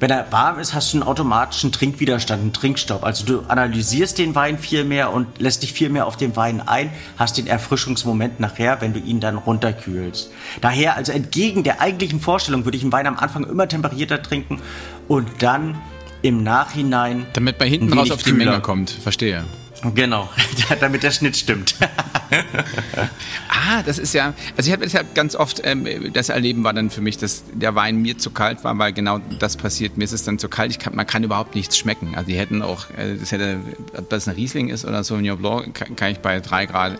Wenn 0.00 0.10
er 0.10 0.30
warm 0.32 0.58
ist, 0.58 0.74
hast 0.74 0.92
du 0.92 0.98
einen 0.98 1.06
automatischen 1.06 1.70
Trinkwiderstand, 1.70 2.42
einen 2.42 2.52
Trinkstopp. 2.52 3.04
Also 3.04 3.24
du 3.24 3.40
analysierst 3.48 4.18
den 4.18 4.34
Wein 4.34 4.58
viel 4.58 4.84
mehr 4.84 5.12
und 5.12 5.40
lässt 5.40 5.62
dich 5.62 5.72
viel 5.72 5.88
mehr 5.88 6.06
auf 6.06 6.16
den 6.16 6.34
Wein 6.36 6.60
ein, 6.60 6.90
hast 7.16 7.38
den 7.38 7.46
Erfrischungsmoment 7.46 8.40
nachher, 8.40 8.80
wenn 8.80 8.92
du 8.92 8.98
ihn 8.98 9.20
dann 9.20 9.38
runterkühlst. 9.38 10.30
Daher, 10.60 10.96
also 10.96 11.12
entgegen 11.12 11.62
der 11.62 11.80
eigentlichen 11.80 12.20
Vorstellung, 12.20 12.64
würde 12.64 12.76
ich 12.76 12.82
einen 12.82 12.92
Wein 12.92 13.06
am 13.06 13.16
Anfang 13.16 13.44
immer 13.44 13.68
temperierter 13.68 14.22
trinken 14.22 14.60
und 15.06 15.28
dann 15.38 15.76
im 16.22 16.42
Nachhinein. 16.42 17.26
Damit 17.34 17.58
bei 17.58 17.68
hinten 17.68 17.92
raus 17.92 18.10
auf 18.10 18.22
die 18.22 18.32
Menge 18.32 18.60
kommt, 18.60 18.90
verstehe. 18.90 19.44
Genau, 19.94 20.30
damit 20.80 21.02
der 21.02 21.10
Schnitt 21.10 21.36
stimmt. 21.36 21.74
ah, 23.48 23.82
das 23.84 23.98
ist 23.98 24.14
ja, 24.14 24.32
also 24.56 24.68
ich 24.68 24.72
habe 24.72 24.84
deshalb 24.84 25.14
ganz 25.14 25.36
oft, 25.36 25.60
ähm, 25.64 26.12
das 26.12 26.28
Erleben 26.28 26.64
war 26.64 26.72
dann 26.72 26.90
für 26.90 27.00
mich, 27.00 27.18
dass 27.18 27.44
der 27.52 27.74
Wein 27.74 28.00
mir 28.00 28.16
zu 28.16 28.30
kalt 28.30 28.64
war, 28.64 28.78
weil 28.78 28.92
genau 28.92 29.18
das 29.38 29.56
passiert. 29.56 29.96
Mir 29.96 30.04
ist 30.04 30.12
es 30.12 30.24
dann 30.24 30.38
zu 30.38 30.48
kalt, 30.48 30.70
ich 30.70 30.78
kann, 30.78 30.94
man 30.94 31.06
kann 31.06 31.22
überhaupt 31.22 31.54
nichts 31.54 31.76
schmecken. 31.76 32.14
Also 32.14 32.28
die 32.28 32.38
hätten 32.38 32.62
auch, 32.62 32.88
äh, 32.96 33.16
das 33.18 33.32
hätte, 33.32 33.58
ob 33.96 34.08
das 34.08 34.28
ein 34.28 34.34
Riesling 34.34 34.68
ist 34.68 34.84
oder 34.84 35.04
Sauvignon 35.04 35.38
Blanc, 35.38 35.74
kann, 35.74 35.96
kann 35.96 36.12
ich 36.12 36.20
bei 36.20 36.40
drei 36.40 36.66
Grad 36.66 36.98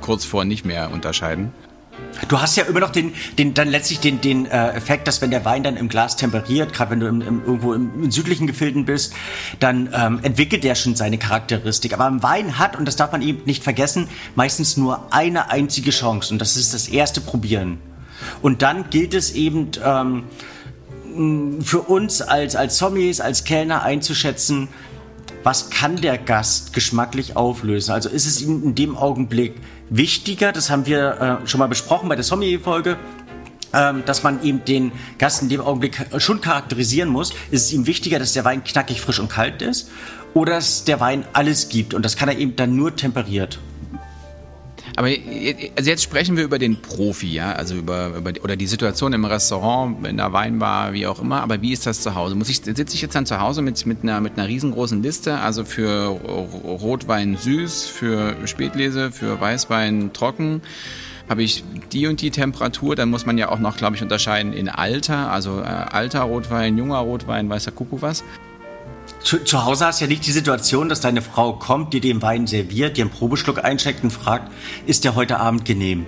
kurz 0.00 0.24
vor 0.24 0.44
nicht 0.44 0.64
mehr 0.64 0.90
unterscheiden. 0.90 1.52
Du 2.28 2.40
hast 2.40 2.56
ja 2.56 2.64
immer 2.64 2.80
noch 2.80 2.90
den, 2.90 3.12
den 3.38 3.52
dann 3.54 3.68
letztlich 3.68 4.00
den, 4.00 4.20
den 4.20 4.46
äh, 4.46 4.70
Effekt, 4.70 5.06
dass 5.08 5.20
wenn 5.20 5.30
der 5.30 5.44
Wein 5.44 5.62
dann 5.62 5.76
im 5.76 5.88
Glas 5.88 6.16
temperiert, 6.16 6.72
gerade 6.72 6.92
wenn 6.92 7.00
du 7.00 7.06
im, 7.06 7.20
im, 7.20 7.44
irgendwo 7.44 7.74
im, 7.74 7.90
im, 8.04 8.10
südlichen 8.10 8.46
Gefilden 8.46 8.84
bist, 8.84 9.12
dann 9.60 9.90
ähm, 9.94 10.20
entwickelt 10.22 10.64
der 10.64 10.74
schon 10.74 10.94
seine 10.94 11.18
Charakteristik. 11.18 11.92
Aber 11.92 12.06
ein 12.06 12.22
Wein 12.22 12.58
hat, 12.58 12.76
und 12.76 12.86
das 12.86 12.96
darf 12.96 13.12
man 13.12 13.22
eben 13.22 13.42
nicht 13.44 13.62
vergessen, 13.62 14.08
meistens 14.34 14.76
nur 14.76 15.12
eine 15.12 15.50
einzige 15.50 15.90
Chance 15.90 16.32
und 16.32 16.38
das 16.38 16.56
ist 16.56 16.72
das 16.72 16.88
erste 16.88 17.20
Probieren. 17.20 17.78
Und 18.40 18.62
dann 18.62 18.88
gilt 18.90 19.14
es 19.14 19.32
eben 19.32 19.70
ähm, 19.84 20.24
für 21.62 21.80
uns 21.80 22.22
als, 22.22 22.56
als 22.56 22.76
Zombies, 22.76 23.20
als 23.20 23.44
Kellner 23.44 23.82
einzuschätzen, 23.82 24.68
was 25.42 25.70
kann 25.70 25.96
der 25.96 26.18
Gast 26.18 26.72
geschmacklich 26.72 27.36
auflösen? 27.36 27.92
Also 27.92 28.08
ist 28.08 28.26
es 28.26 28.40
ihm 28.40 28.62
in 28.62 28.74
dem 28.74 28.96
Augenblick 28.96 29.56
wichtiger, 29.96 30.52
das 30.52 30.70
haben 30.70 30.86
wir 30.86 31.40
äh, 31.42 31.46
schon 31.46 31.58
mal 31.58 31.68
besprochen 31.68 32.08
bei 32.08 32.16
der 32.16 32.24
Sommelier-Folge, 32.24 32.96
ähm, 33.72 34.02
dass 34.06 34.22
man 34.22 34.42
eben 34.42 34.64
den 34.64 34.92
Gast 35.18 35.42
in 35.42 35.48
dem 35.48 35.60
Augenblick 35.60 36.06
schon 36.18 36.40
charakterisieren 36.40 37.08
muss. 37.08 37.32
Ist 37.50 37.66
es 37.66 37.72
ihm 37.72 37.86
wichtiger, 37.86 38.18
dass 38.18 38.32
der 38.32 38.44
Wein 38.44 38.64
knackig, 38.64 39.00
frisch 39.00 39.18
und 39.18 39.28
kalt 39.28 39.62
ist 39.62 39.90
oder 40.34 40.54
dass 40.54 40.84
der 40.84 41.00
Wein 41.00 41.24
alles 41.32 41.68
gibt 41.68 41.94
und 41.94 42.04
das 42.04 42.16
kann 42.16 42.28
er 42.28 42.38
eben 42.38 42.56
dann 42.56 42.74
nur 42.74 42.96
temperiert? 42.96 43.58
Aber 44.96 45.08
also 45.08 45.90
jetzt 45.90 46.02
sprechen 46.02 46.36
wir 46.36 46.44
über 46.44 46.58
den 46.58 46.80
Profi, 46.80 47.32
ja, 47.32 47.52
also 47.52 47.74
über, 47.74 48.16
über 48.16 48.32
oder 48.42 48.56
die 48.56 48.66
Situation 48.66 49.12
im 49.12 49.24
Restaurant, 49.24 50.06
in 50.06 50.18
der 50.18 50.32
Weinbar, 50.32 50.92
wie 50.92 51.06
auch 51.06 51.20
immer. 51.20 51.42
Aber 51.42 51.62
wie 51.62 51.72
ist 51.72 51.86
das 51.86 52.02
zu 52.02 52.14
Hause? 52.14 52.34
Muss 52.34 52.48
ich 52.48 52.58
sitze 52.58 52.94
ich 52.94 53.02
jetzt 53.02 53.14
dann 53.14 53.26
zu 53.26 53.40
Hause 53.40 53.62
mit 53.62 53.84
mit 53.86 54.02
einer 54.02 54.20
mit 54.20 54.38
einer 54.38 54.48
riesengroßen 54.48 55.02
Liste, 55.02 55.38
also 55.38 55.64
für 55.64 56.08
Rotwein 56.08 57.36
süß, 57.36 57.86
für 57.86 58.36
Spätlese, 58.46 59.12
für 59.12 59.40
Weißwein 59.40 60.12
trocken? 60.12 60.62
habe 61.28 61.42
ich 61.42 61.64
die 61.92 62.06
und 62.08 62.20
die 62.20 62.30
Temperatur, 62.30 62.94
dann 62.94 63.08
muss 63.08 63.24
man 63.24 63.38
ja 63.38 63.48
auch 63.48 63.58
noch, 63.58 63.76
glaube 63.76 63.96
ich, 63.96 64.02
unterscheiden 64.02 64.52
in 64.52 64.68
Alter, 64.68 65.30
also 65.30 65.60
äh, 65.60 65.64
alter 65.64 66.22
Rotwein, 66.22 66.76
junger 66.76 66.98
Rotwein, 66.98 67.48
weißer 67.48 67.72
Kuckuck 67.72 68.02
was. 68.02 68.24
Zu, 69.22 69.38
zu, 69.44 69.64
Hause 69.64 69.86
hast 69.86 70.00
du 70.00 70.04
ja 70.04 70.08
nicht 70.08 70.26
die 70.26 70.32
Situation, 70.32 70.88
dass 70.88 71.00
deine 71.00 71.22
Frau 71.22 71.52
kommt, 71.52 71.92
dir 71.92 72.00
den 72.00 72.22
Wein 72.22 72.46
serviert, 72.46 72.96
dir 72.96 73.02
einen 73.02 73.10
Probeschluck 73.10 73.64
eincheckt 73.64 74.02
und 74.02 74.10
fragt, 74.10 74.50
ist 74.86 75.04
der 75.04 75.14
heute 75.14 75.38
Abend 75.38 75.64
genehm? 75.64 76.06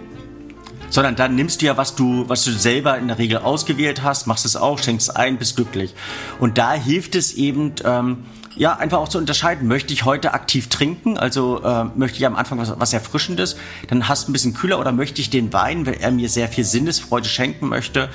Sondern 0.91 1.15
dann 1.17 1.35
nimmst 1.35 1.63
du 1.63 1.67
ja, 1.67 1.77
was 1.77 1.95
du, 1.95 2.29
was 2.29 2.45
du 2.45 2.51
selber 2.51 2.99
in 2.99 3.09
der 3.09 3.19
Regel 3.19 3.39
ausgewählt 3.39 4.03
hast, 4.03 4.27
machst 4.27 4.45
es 4.45 4.57
auch, 4.57 4.79
schenkst 4.79 5.17
ein, 5.17 5.39
bist 5.39 5.57
glücklich. 5.57 5.95
Und 6.41 6.59
da 6.59 6.75
hilft 6.75 7.15
es 7.15 7.35
eben, 7.35 7.75
ähm, 7.85 8.25
ja, 8.57 8.77
einfach 8.77 8.99
auch 8.99 9.09
zu 9.09 9.19
unterscheiden. 9.19 9.69
Möchte 9.69 9.93
ich 9.93 10.05
heute 10.05 10.33
aktiv 10.33 10.69
trinken? 10.69 11.17
Also 11.17 11.63
äh, 11.63 11.85
möchte 11.97 12.19
ich 12.19 12.27
am 12.27 12.37
Anfang 12.37 12.59
was, 12.59 12.73
was 12.79 12.93
Erfrischendes? 12.93 13.57
Dann 13.89 14.09
hast 14.09 14.27
du 14.27 14.31
ein 14.31 14.33
bisschen 14.33 14.55
kühler 14.55 14.79
oder 14.79 14.93
möchte 14.93 15.21
ich 15.21 15.31
den 15.31 15.53
Wein, 15.53 15.87
weil 15.87 15.95
er 15.95 16.11
mir 16.11 16.29
sehr 16.29 16.49
viel 16.49 16.65
Sinnesfreude 16.65 17.29
schenken 17.29 17.69
möchte, 17.69 18.09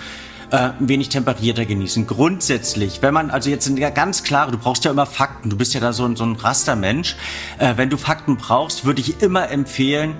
äh, 0.51 0.72
ein 0.79 0.89
wenig 0.89 1.10
temperierter 1.10 1.65
genießen. 1.65 2.08
Grundsätzlich, 2.08 3.01
wenn 3.01 3.13
man 3.13 3.29
also 3.29 3.50
jetzt 3.50 3.70
ganz 3.96 4.24
klar, 4.24 4.50
du 4.51 4.58
brauchst 4.58 4.86
ja 4.86 4.91
immer 4.91 5.06
Fakten, 5.06 5.50
du 5.50 5.58
bist 5.58 5.74
ja 5.74 5.79
da 5.79 5.94
so, 5.94 6.15
so 6.15 6.24
ein 6.24 6.36
Rastermensch. 6.36 7.15
Äh, 7.58 7.74
wenn 7.77 7.89
du 7.89 7.98
Fakten 7.98 8.38
brauchst, 8.38 8.86
würde 8.86 9.01
ich 9.01 9.22
immer 9.22 9.50
empfehlen, 9.50 10.15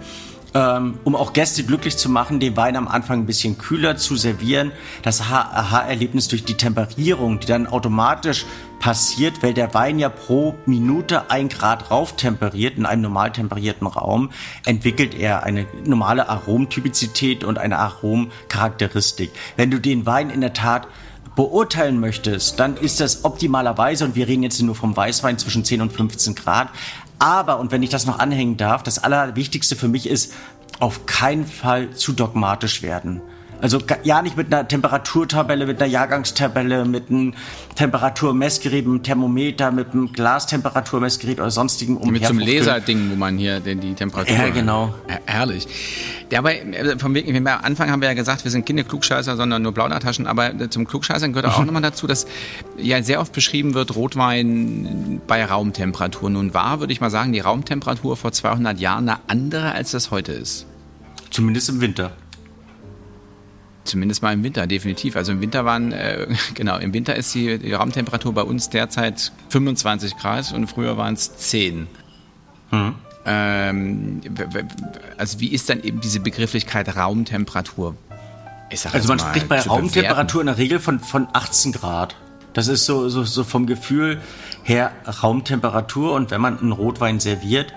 ähm, 0.54 1.00
um 1.04 1.16
auch 1.16 1.34
Gäste 1.34 1.64
glücklich 1.64 1.98
zu 1.98 2.10
machen, 2.10 2.40
den 2.40 2.58
Wein 2.58 2.76
am 2.76 2.88
Anfang 2.88 3.20
ein 3.20 3.26
bisschen 3.26 3.58
kühler 3.58 3.98
zu 3.98 4.16
servieren. 4.16 4.72
Das 5.04 5.22
Aha-Erlebnis 5.22 6.28
durch 6.28 6.44
die 6.44 6.56
Temperierung, 6.56 7.40
die 7.40 7.48
dann 7.48 7.68
automatisch 7.68 8.46
passiert, 8.80 9.44
weil 9.44 9.54
der 9.54 9.74
Wein 9.74 10.00
ja 10.00 10.10
pro 10.10 10.56
Minute 10.66 11.30
ein 11.30 11.50
Grad 11.50 11.92
rauf 11.92 12.16
temperiert 12.16 12.78
in 12.78 12.86
einem 12.86 13.02
normal 13.02 13.32
temperierten 13.32 13.88
Raum, 13.88 14.32
entwickelt 14.66 15.14
er 15.14 15.44
eine 15.44 15.68
normale 15.86 16.30
Aromtypizität 16.30 17.44
und 17.44 17.58
eine 17.58 17.78
Aromcharakteristik. 17.78 19.32
Wenn 19.58 19.70
du 19.70 19.80
den 19.80 20.06
Wein 20.06 20.30
in 20.30 20.42
der 20.42 20.54
Tat 20.54 20.88
beurteilen 21.36 22.00
möchtest, 22.00 22.60
dann 22.60 22.76
ist 22.76 23.00
das 23.00 23.24
optimalerweise, 23.24 24.06
und 24.06 24.16
wir 24.16 24.28
reden 24.28 24.44
jetzt 24.44 24.62
nur 24.62 24.76
vom 24.76 24.96
Weißwein 24.96 25.38
zwischen 25.38 25.64
10 25.64 25.82
und 25.82 25.94
15 25.94 26.36
Grad, 26.36 26.70
aber, 27.20 27.60
und 27.60 27.72
wenn 27.72 27.84
ich 27.84 27.90
das 27.90 28.06
noch 28.06 28.20
anhängen 28.20 28.58
darf, 28.58 28.82
das 28.84 29.04
Allerwichtigste 29.04 29.76
für 29.76 29.88
mich 29.88 30.08
ist, 30.08 30.34
auf 30.80 31.06
keinen 31.06 31.46
Fall 31.46 31.92
zu 31.92 32.14
dogmatisch 32.14 32.82
werden. 32.82 33.22
Also 33.62 33.80
ja 34.04 34.22
nicht 34.22 34.38
mit 34.38 34.54
einer 34.54 34.68
Temperaturtabelle, 34.68 35.66
mit 35.66 35.82
einer 35.82 35.92
Jahrgangstabelle, 35.92 36.86
mit 36.86 37.10
einem 37.10 37.34
Temperaturmessgerät, 37.76 38.86
mit 38.86 38.94
einem 38.94 39.04
Thermometer, 39.04 39.72
mit 39.72 39.92
einem 39.92 40.14
Glastemperaturmessgerät 40.14 41.40
oder 41.40 41.52
sonstigen 41.52 42.00
Mit 42.10 42.24
so 42.26 42.30
einem 42.30 42.40
Laserding, 42.40 43.12
wo 43.12 43.16
man 43.16 43.38
hier 43.38 43.60
die 43.60 43.94
Temperatur... 43.94 44.36
Ja, 44.36 44.50
genau. 44.50 44.94
Herrlich. 45.26 45.68
Ja, 46.32 46.40
aber 46.40 46.54
äh, 46.54 46.98
vom 46.98 47.14
Weg, 47.16 47.28
am 47.28 47.48
Anfang 47.48 47.92
haben 47.92 48.02
wir 48.02 48.08
ja 48.08 48.14
gesagt, 48.14 48.44
wir 48.44 48.52
sind 48.52 48.66
keine 48.66 48.84
Klugscheißer, 48.84 49.36
sondern 49.36 49.62
nur 49.62 49.74
Plaudertaschen. 49.74 50.28
Aber 50.28 50.54
äh, 50.54 50.70
zum 50.70 50.88
Klugscheißern 50.88 51.34
gehört 51.34 51.54
auch 51.54 51.66
nochmal 51.66 51.82
dazu, 51.82 52.08
dass 52.08 52.28
ja 52.78 53.02
sehr 53.04 53.20
oft 53.20 53.34
beschrieben 53.34 53.74
wird, 53.74 53.96
Rotwein 53.96 55.22
bei 55.28 55.44
Raumtemperatur. 55.44 56.30
Nun 56.30 56.54
war, 56.54 56.80
würde 56.80 56.94
ich 56.94 57.02
mal 57.02 57.10
sagen, 57.10 57.34
die 57.34 57.40
Raumtemperatur 57.40 58.16
vor 58.16 58.32
200 58.32 58.80
Jahren 58.80 59.10
eine 59.10 59.20
andere, 59.28 59.74
als 59.74 59.92
das 59.92 60.12
heute 60.12 60.32
ist. 60.32 60.66
Zumindest 61.30 61.70
im 61.70 61.82
Winter. 61.82 62.12
Zumindest 63.90 64.22
mal 64.22 64.34
im 64.34 64.44
Winter, 64.44 64.68
definitiv. 64.68 65.16
Also 65.16 65.32
im 65.32 65.42
Winter 65.42 65.66
waren, 65.66 65.92
äh, 65.92 66.28
genau, 66.54 66.78
im 66.78 66.94
Winter 66.94 67.16
ist 67.16 67.34
die, 67.34 67.58
die, 67.58 67.74
Raumtemperatur 67.74 68.34
bei 68.34 68.44
uns 68.44 68.70
derzeit 68.70 69.32
25 69.50 70.16
Grad 70.18 70.54
und 70.54 70.68
früher 70.68 70.96
waren 70.96 71.16
es 71.16 71.36
10. 71.38 71.88
Mhm. 72.70 72.96
Ähm, 73.26 74.22
also 75.18 75.40
wie 75.40 75.48
ist 75.48 75.70
dann 75.70 75.82
eben 75.82 76.02
diese 76.02 76.20
Begrifflichkeit 76.20 76.96
Raumtemperatur? 76.96 77.96
also 78.94 79.08
man 79.08 79.18
spricht 79.18 79.50
bei 79.50 79.60
Raumtemperatur 79.60 80.42
in 80.42 80.48
der 80.48 80.60
Regel 80.60 80.80
von, 80.80 81.00
von 81.00 81.28
18 81.34 81.72
Grad. 81.72 82.16
Das 82.54 82.68
ist 82.68 82.86
so, 82.86 83.10
so, 83.10 83.24
so 83.24 83.44
vom 83.44 83.66
Gefühl 83.66 84.22
her 84.64 84.92
Raumtemperatur 85.24 86.14
und 86.14 86.30
wenn 86.30 86.42
man 86.42 86.60
einen 86.60 86.72
Rotwein 86.72 87.20
serviert, 87.20 87.74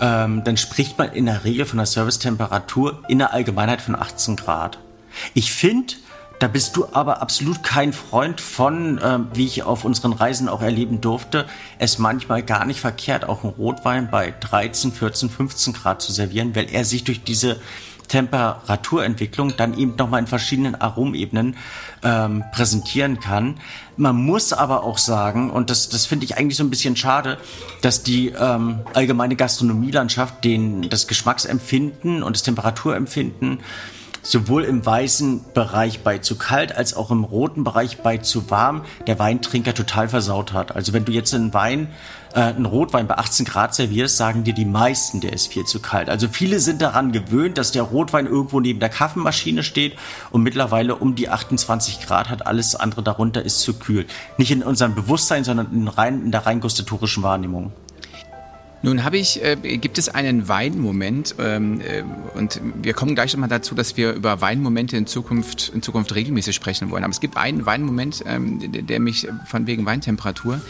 ähm, 0.00 0.44
dann 0.44 0.58
spricht 0.58 0.98
man 0.98 1.12
in 1.12 1.24
der 1.26 1.44
Regel 1.44 1.64
von 1.64 1.78
der 1.78 1.86
Servicetemperatur 1.86 3.02
in 3.08 3.18
der 3.18 3.32
Allgemeinheit 3.32 3.80
von 3.80 3.94
18 3.94 4.36
Grad. 4.36 4.78
Ich 5.34 5.52
finde, 5.52 5.94
da 6.38 6.48
bist 6.48 6.76
du 6.76 6.86
aber 6.92 7.22
absolut 7.22 7.62
kein 7.62 7.92
Freund 7.92 8.40
von, 8.40 8.98
äh, 8.98 9.18
wie 9.34 9.46
ich 9.46 9.62
auf 9.62 9.84
unseren 9.84 10.12
Reisen 10.12 10.48
auch 10.48 10.62
erleben 10.62 11.00
durfte, 11.00 11.46
es 11.78 11.98
manchmal 11.98 12.42
gar 12.42 12.64
nicht 12.66 12.80
verkehrt, 12.80 13.24
auch 13.28 13.44
einen 13.44 13.52
Rotwein 13.52 14.10
bei 14.10 14.34
13, 14.40 14.92
14, 14.92 15.30
15 15.30 15.72
Grad 15.72 16.02
zu 16.02 16.12
servieren, 16.12 16.54
weil 16.54 16.66
er 16.70 16.84
sich 16.84 17.04
durch 17.04 17.22
diese 17.22 17.60
Temperaturentwicklung 18.08 19.56
dann 19.56 19.78
eben 19.78 19.96
nochmal 19.96 20.20
in 20.20 20.26
verschiedenen 20.26 20.74
Aromebenen 20.74 21.56
ähm, 22.02 22.44
präsentieren 22.52 23.20
kann. 23.20 23.58
Man 23.96 24.16
muss 24.16 24.52
aber 24.52 24.82
auch 24.82 24.98
sagen, 24.98 25.50
und 25.50 25.70
das, 25.70 25.88
das 25.88 26.04
finde 26.04 26.26
ich 26.26 26.36
eigentlich 26.36 26.58
so 26.58 26.64
ein 26.64 26.70
bisschen 26.70 26.96
schade, 26.96 27.38
dass 27.80 28.02
die 28.02 28.28
ähm, 28.28 28.80
allgemeine 28.92 29.36
Gastronomielandschaft 29.36 30.44
den, 30.44 30.88
das 30.90 31.06
Geschmacksempfinden 31.06 32.22
und 32.22 32.36
das 32.36 32.42
Temperaturempfinden 32.42 33.60
sowohl 34.24 34.64
im 34.64 34.84
weißen 34.84 35.44
Bereich 35.54 36.02
bei 36.02 36.18
zu 36.18 36.36
kalt 36.36 36.74
als 36.74 36.94
auch 36.94 37.10
im 37.10 37.22
roten 37.22 37.62
Bereich 37.62 37.98
bei 37.98 38.18
zu 38.18 38.50
warm 38.50 38.82
der 39.06 39.18
Weintrinker 39.18 39.74
total 39.74 40.08
versaut 40.08 40.52
hat. 40.52 40.74
Also 40.74 40.92
wenn 40.92 41.04
du 41.04 41.12
jetzt 41.12 41.32
einen 41.34 41.54
Wein, 41.54 41.88
äh, 42.34 42.40
einen 42.40 42.66
Rotwein 42.66 43.06
bei 43.06 43.16
18 43.16 43.46
Grad 43.46 43.74
servierst, 43.74 44.16
sagen 44.16 44.42
dir 44.42 44.54
die 44.54 44.64
meisten, 44.64 45.20
der 45.20 45.32
ist 45.32 45.52
viel 45.52 45.64
zu 45.64 45.80
kalt. 45.80 46.08
Also 46.08 46.26
viele 46.28 46.58
sind 46.58 46.82
daran 46.82 47.12
gewöhnt, 47.12 47.58
dass 47.58 47.70
der 47.70 47.82
Rotwein 47.82 48.26
irgendwo 48.26 48.60
neben 48.60 48.80
der 48.80 48.88
Kaffeemaschine 48.88 49.62
steht 49.62 49.96
und 50.30 50.42
mittlerweile 50.42 50.96
um 50.96 51.14
die 51.14 51.28
28 51.28 52.00
Grad 52.00 52.30
hat. 52.30 52.46
Alles 52.46 52.74
andere 52.74 53.02
darunter 53.02 53.42
ist 53.42 53.60
zu 53.60 53.74
kühl. 53.74 54.06
Nicht 54.38 54.50
in 54.50 54.62
unserem 54.62 54.94
Bewusstsein, 54.94 55.44
sondern 55.44 55.72
in, 55.72 55.86
rein, 55.86 56.22
in 56.24 56.32
der 56.32 56.46
rein 56.46 56.60
gustatorischen 56.60 57.22
Wahrnehmung. 57.22 57.72
Nun 58.84 59.02
habe 59.02 59.16
ich, 59.16 59.42
äh, 59.42 59.56
gibt 59.78 59.96
es 59.96 60.10
einen 60.10 60.46
Weinmoment 60.46 61.36
ähm, 61.38 61.80
äh, 61.80 62.04
und 62.38 62.60
wir 62.82 62.92
kommen 62.92 63.14
gleich 63.14 63.32
nochmal 63.32 63.48
dazu, 63.48 63.74
dass 63.74 63.96
wir 63.96 64.12
über 64.12 64.42
Weinmomente 64.42 64.94
in 64.98 65.06
Zukunft, 65.06 65.72
in 65.74 65.80
Zukunft 65.80 66.14
regelmäßig 66.14 66.54
sprechen 66.54 66.90
wollen. 66.90 67.02
Aber 67.02 67.10
es 67.10 67.20
gibt 67.20 67.38
einen 67.38 67.64
Weinmoment, 67.64 68.22
ähm, 68.26 68.70
der, 68.70 68.82
der 68.82 69.00
mich 69.00 69.26
von 69.46 69.66
wegen 69.66 69.86
Weintemperatur 69.86 70.60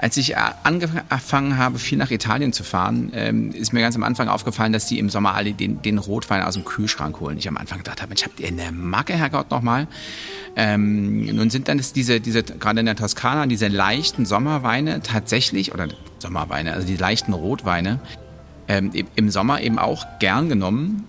als 0.00 0.16
ich 0.16 0.36
angefangen 0.38 1.58
habe, 1.58 1.80
viel 1.80 1.98
nach 1.98 2.12
Italien 2.12 2.52
zu 2.52 2.62
fahren, 2.62 3.10
ähm, 3.14 3.50
ist 3.50 3.72
mir 3.72 3.80
ganz 3.80 3.96
am 3.96 4.04
Anfang 4.04 4.28
aufgefallen, 4.28 4.72
dass 4.72 4.86
die 4.86 5.00
im 5.00 5.10
Sommer 5.10 5.34
alle 5.34 5.52
den, 5.54 5.82
den 5.82 5.98
Rotwein 5.98 6.42
aus 6.42 6.54
dem 6.54 6.64
Kühlschrank 6.64 7.18
holen. 7.18 7.36
Ich 7.36 7.48
am 7.48 7.56
Anfang 7.56 7.78
gedacht 7.78 8.00
habe, 8.00 8.10
Mensch, 8.10 8.22
habt 8.22 8.38
ihr 8.38 8.46
eine 8.46 8.70
Macke, 8.70 9.14
Herrgott, 9.14 9.50
nochmal? 9.50 9.88
Ähm, 10.54 11.26
nun 11.34 11.50
sind 11.50 11.66
dann 11.66 11.82
diese, 11.96 12.20
diese, 12.20 12.44
gerade 12.44 12.78
in 12.78 12.86
der 12.86 12.94
Toskana, 12.94 13.46
diese 13.46 13.66
leichten 13.66 14.24
Sommerweine 14.24 15.02
tatsächlich, 15.02 15.74
oder 15.74 15.88
Sommerweine, 16.20 16.74
also 16.74 16.86
die 16.86 16.96
leichten 16.96 17.32
Rotweine, 17.32 17.98
ähm, 18.68 18.92
im 19.16 19.30
Sommer 19.30 19.60
eben 19.62 19.80
auch 19.80 20.06
gern 20.20 20.48
genommen. 20.48 21.08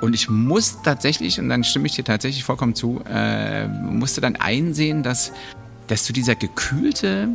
Und 0.00 0.14
ich 0.14 0.28
muss 0.28 0.80
tatsächlich, 0.82 1.40
und 1.40 1.48
dann 1.48 1.64
stimme 1.64 1.86
ich 1.86 1.94
dir 1.94 2.04
tatsächlich 2.04 2.44
vollkommen 2.44 2.76
zu, 2.76 3.02
äh, 3.12 3.66
musste 3.66 4.20
dann 4.20 4.36
einsehen, 4.36 5.02
dass, 5.02 5.32
dass 5.88 6.06
du 6.06 6.12
dieser 6.12 6.36
gekühlte 6.36 7.30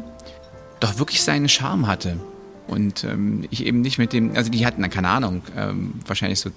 doch 0.80 1.00
wirklich 1.00 1.24
seinen 1.24 1.50
Charme 1.50 1.88
hatte. 1.88 2.20
Und 2.68 3.04
ähm, 3.04 3.48
ich 3.50 3.66
eben 3.66 3.82
nicht 3.82 3.98
mit 3.98 4.14
dem, 4.14 4.36
also 4.36 4.52
die 4.52 4.66
hatten 4.66 4.82
dann 4.82 4.92
keine 4.92 5.10
Ahnung, 5.10 5.42
ähm, 5.56 5.94
wahrscheinlich 6.06 6.40
so 6.40 6.52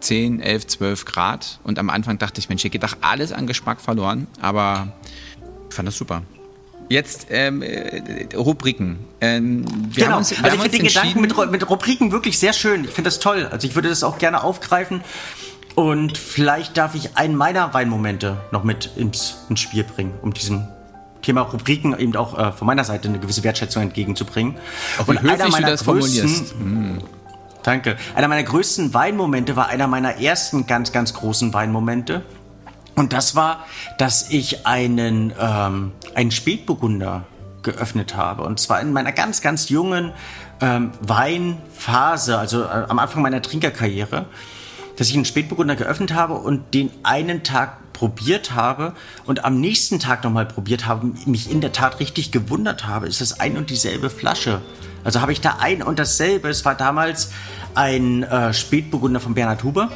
10, 0.00 0.40
11, 0.40 0.66
12 0.66 1.04
Grad. 1.04 1.60
Und 1.64 1.78
am 1.78 1.90
Anfang 1.90 2.18
dachte 2.18 2.40
ich, 2.40 2.48
Mensch, 2.48 2.62
hier 2.62 2.70
geht 2.70 2.82
doch 2.82 2.96
alles 3.00 3.32
an 3.32 3.46
Geschmack 3.46 3.80
verloren. 3.80 4.26
Aber 4.40 4.92
ich 5.68 5.74
fand 5.74 5.88
das 5.88 5.96
super. 5.96 6.22
Jetzt 6.88 7.28
ähm, 7.30 7.62
äh, 7.62 8.34
Rubriken. 8.34 8.98
Ähm, 9.20 9.64
wir 9.90 10.04
genau, 10.04 10.18
uns, 10.18 10.30
wir 10.30 10.42
also 10.42 10.56
ich 10.56 10.62
finde 10.62 10.78
den 10.78 10.86
Gedanken 10.86 11.20
mit, 11.20 11.50
mit 11.50 11.70
Rubriken 11.70 12.10
wirklich 12.10 12.38
sehr 12.38 12.52
schön. 12.52 12.84
Ich 12.84 12.90
finde 12.90 13.08
das 13.08 13.20
toll. 13.20 13.46
Also 13.50 13.68
ich 13.68 13.74
würde 13.74 13.88
das 13.88 14.02
auch 14.02 14.18
gerne 14.18 14.42
aufgreifen. 14.42 15.02
Und 15.76 16.18
vielleicht 16.18 16.76
darf 16.76 16.94
ich 16.94 17.16
einen 17.16 17.36
meiner 17.36 17.72
Weinmomente 17.74 18.38
noch 18.50 18.64
mit 18.64 18.90
ins, 18.96 19.36
ins 19.48 19.60
Spiel 19.60 19.84
bringen, 19.84 20.14
um 20.20 20.34
diesem 20.34 20.66
Thema 21.22 21.42
Rubriken 21.42 21.98
eben 21.98 22.16
auch 22.16 22.38
äh, 22.38 22.52
von 22.52 22.66
meiner 22.66 22.84
Seite 22.84 23.08
eine 23.08 23.18
gewisse 23.18 23.44
Wertschätzung 23.44 23.82
entgegenzubringen. 23.82 24.56
Auch 24.98 25.08
und 25.08 25.18
einer 25.18 25.48
meiner 25.48 25.66
du 25.66 25.72
das 25.72 25.82
formulierst. 25.82 26.54
Mm. 26.58 26.98
Danke. 27.62 27.96
Einer 28.14 28.28
meiner 28.28 28.42
größten 28.42 28.94
Weinmomente 28.94 29.54
war 29.56 29.68
einer 29.68 29.86
meiner 29.86 30.16
ersten 30.16 30.66
ganz, 30.66 30.92
ganz 30.92 31.12
großen 31.14 31.52
Weinmomente. 31.52 32.22
Und 32.96 33.12
das 33.12 33.34
war, 33.34 33.66
dass 33.98 34.30
ich 34.30 34.66
einen, 34.66 35.32
ähm, 35.38 35.92
einen 36.14 36.30
Spätburgunder 36.30 37.24
geöffnet 37.62 38.16
habe. 38.16 38.42
Und 38.42 38.58
zwar 38.60 38.80
in 38.80 38.92
meiner 38.92 39.12
ganz, 39.12 39.42
ganz 39.42 39.68
jungen 39.68 40.12
ähm, 40.60 40.92
Weinphase, 41.00 42.38
also 42.38 42.62
äh, 42.64 42.84
am 42.88 42.98
Anfang 42.98 43.22
meiner 43.22 43.42
Trinkerkarriere, 43.42 44.26
dass 44.96 45.08
ich 45.08 45.14
einen 45.14 45.24
Spätburgunder 45.24 45.76
geöffnet 45.76 46.14
habe 46.14 46.34
und 46.34 46.74
den 46.74 46.90
einen 47.02 47.42
Tag 47.42 47.78
probiert 48.00 48.54
habe 48.54 48.94
und 49.26 49.44
am 49.44 49.60
nächsten 49.60 49.98
Tag 49.98 50.24
nochmal 50.24 50.46
probiert 50.46 50.86
habe, 50.86 51.12
mich 51.26 51.50
in 51.50 51.60
der 51.60 51.70
Tat 51.70 52.00
richtig 52.00 52.32
gewundert 52.32 52.86
habe, 52.86 53.06
ist 53.06 53.20
es 53.20 53.40
ein 53.40 53.58
und 53.58 53.68
dieselbe 53.68 54.08
Flasche. 54.08 54.62
Also 55.04 55.20
habe 55.20 55.32
ich 55.32 55.42
da 55.42 55.58
ein 55.60 55.82
und 55.82 55.98
dasselbe. 55.98 56.48
Es 56.48 56.64
war 56.64 56.74
damals 56.74 57.30
ein 57.74 58.22
äh, 58.22 58.54
Spätburgunder 58.54 59.20
von 59.20 59.34
Bernhard 59.34 59.64
Huber 59.64 59.90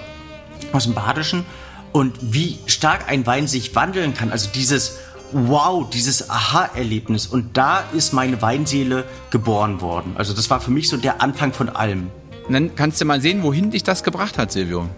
aus 0.72 0.84
dem 0.84 0.92
Badischen. 0.92 1.46
Und 1.92 2.14
wie 2.20 2.58
stark 2.66 3.08
ein 3.08 3.24
Wein 3.26 3.46
sich 3.46 3.74
wandeln 3.74 4.12
kann, 4.12 4.30
also 4.30 4.50
dieses 4.54 4.98
Wow, 5.32 5.88
dieses 5.88 6.28
Aha-Erlebnis. 6.28 7.26
Und 7.26 7.56
da 7.56 7.84
ist 7.94 8.12
meine 8.12 8.42
Weinseele 8.42 9.04
geboren 9.30 9.80
worden. 9.80 10.12
Also 10.18 10.34
das 10.34 10.50
war 10.50 10.60
für 10.60 10.70
mich 10.70 10.90
so 10.90 10.98
der 10.98 11.22
Anfang 11.22 11.54
von 11.54 11.70
allem. 11.70 12.10
Und 12.46 12.52
dann 12.52 12.74
kannst 12.74 13.00
du 13.00 13.06
mal 13.06 13.22
sehen, 13.22 13.42
wohin 13.42 13.70
dich 13.70 13.82
das 13.82 14.02
gebracht 14.02 14.36
hat, 14.36 14.52
Silvio. 14.52 14.90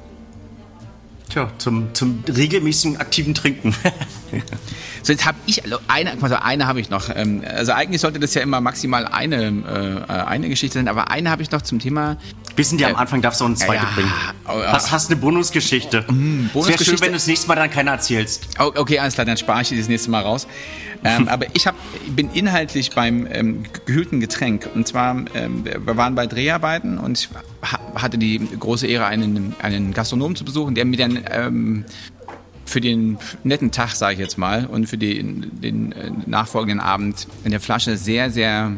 Tja, 1.28 1.50
zum, 1.58 1.92
zum 1.92 2.22
regelmäßigen 2.28 2.98
aktiven 2.98 3.34
Trinken. 3.34 3.74
so, 5.02 5.12
jetzt 5.12 5.26
habe 5.26 5.36
ich, 5.46 5.62
eine, 5.88 6.22
also 6.22 6.36
eine 6.36 6.66
habe 6.68 6.80
ich 6.80 6.88
noch. 6.88 7.10
Ähm, 7.14 7.42
also 7.44 7.72
eigentlich 7.72 8.00
sollte 8.00 8.20
das 8.20 8.34
ja 8.34 8.42
immer 8.42 8.60
maximal 8.60 9.06
eine, 9.06 10.04
äh, 10.08 10.12
eine 10.12 10.48
Geschichte 10.48 10.78
sein, 10.78 10.86
aber 10.86 11.10
eine 11.10 11.30
habe 11.30 11.42
ich 11.42 11.50
noch 11.50 11.62
zum 11.62 11.80
Thema. 11.80 12.16
Wir 12.56 12.64
sind 12.64 12.80
ja 12.80 12.88
am 12.88 12.96
Anfang, 12.96 13.20
darfst 13.20 13.40
du 13.40 13.44
auch 13.44 13.48
eine 13.48 13.56
zweite 13.56 13.84
ja, 13.84 13.90
bringen. 13.94 14.12
Oh, 14.46 14.52
oh, 14.52 14.62
hast, 14.66 14.90
hast 14.90 15.10
eine 15.10 15.20
Bonusgeschichte. 15.20 16.02
Mm, 16.08 16.48
Bonusgeschichte. 16.52 16.54
Es 16.54 16.64
wäre 16.64 16.84
schön, 16.84 17.00
wenn 17.00 17.08
du 17.08 17.16
das 17.16 17.26
nächste 17.26 17.48
Mal 17.48 17.54
dann 17.56 17.70
keiner 17.70 17.92
erzählst. 17.92 18.48
Oh, 18.58 18.72
okay, 18.74 18.98
alles 18.98 19.14
klar, 19.14 19.26
dann 19.26 19.36
spare 19.36 19.62
ich 19.62 19.68
dir 19.68 19.78
das 19.78 19.88
nächste 19.88 20.10
Mal 20.10 20.22
raus. 20.22 20.46
Ähm, 21.04 21.28
aber 21.28 21.46
ich 21.52 21.66
hab, 21.66 21.74
bin 22.08 22.30
inhaltlich 22.30 22.90
beim 22.90 23.28
ähm, 23.30 23.64
gehüllten 23.84 24.20
Getränk. 24.20 24.68
Und 24.74 24.88
zwar, 24.88 25.16
ähm, 25.34 25.64
wir 25.64 25.96
waren 25.96 26.14
bei 26.14 26.26
Dreharbeiten 26.26 26.98
und 26.98 27.18
ich 27.18 27.28
hatte 27.94 28.16
die 28.16 28.38
große 28.38 28.86
Ehre, 28.86 29.06
einen, 29.06 29.54
einen 29.60 29.92
Gastronomen 29.92 30.36
zu 30.36 30.44
besuchen, 30.44 30.74
der 30.74 30.86
mir 30.86 30.96
dann 30.96 31.24
ähm, 31.30 31.84
für 32.64 32.80
den 32.80 33.18
netten 33.44 33.70
Tag, 33.70 33.94
sage 33.94 34.14
ich 34.14 34.18
jetzt 34.18 34.38
mal, 34.38 34.66
und 34.66 34.86
für 34.86 34.98
den, 34.98 35.50
den 35.60 35.92
äh, 35.92 36.10
nachfolgenden 36.26 36.80
Abend 36.80 37.28
in 37.44 37.50
der 37.50 37.60
Flasche 37.60 37.96
sehr, 37.96 38.30
sehr 38.30 38.72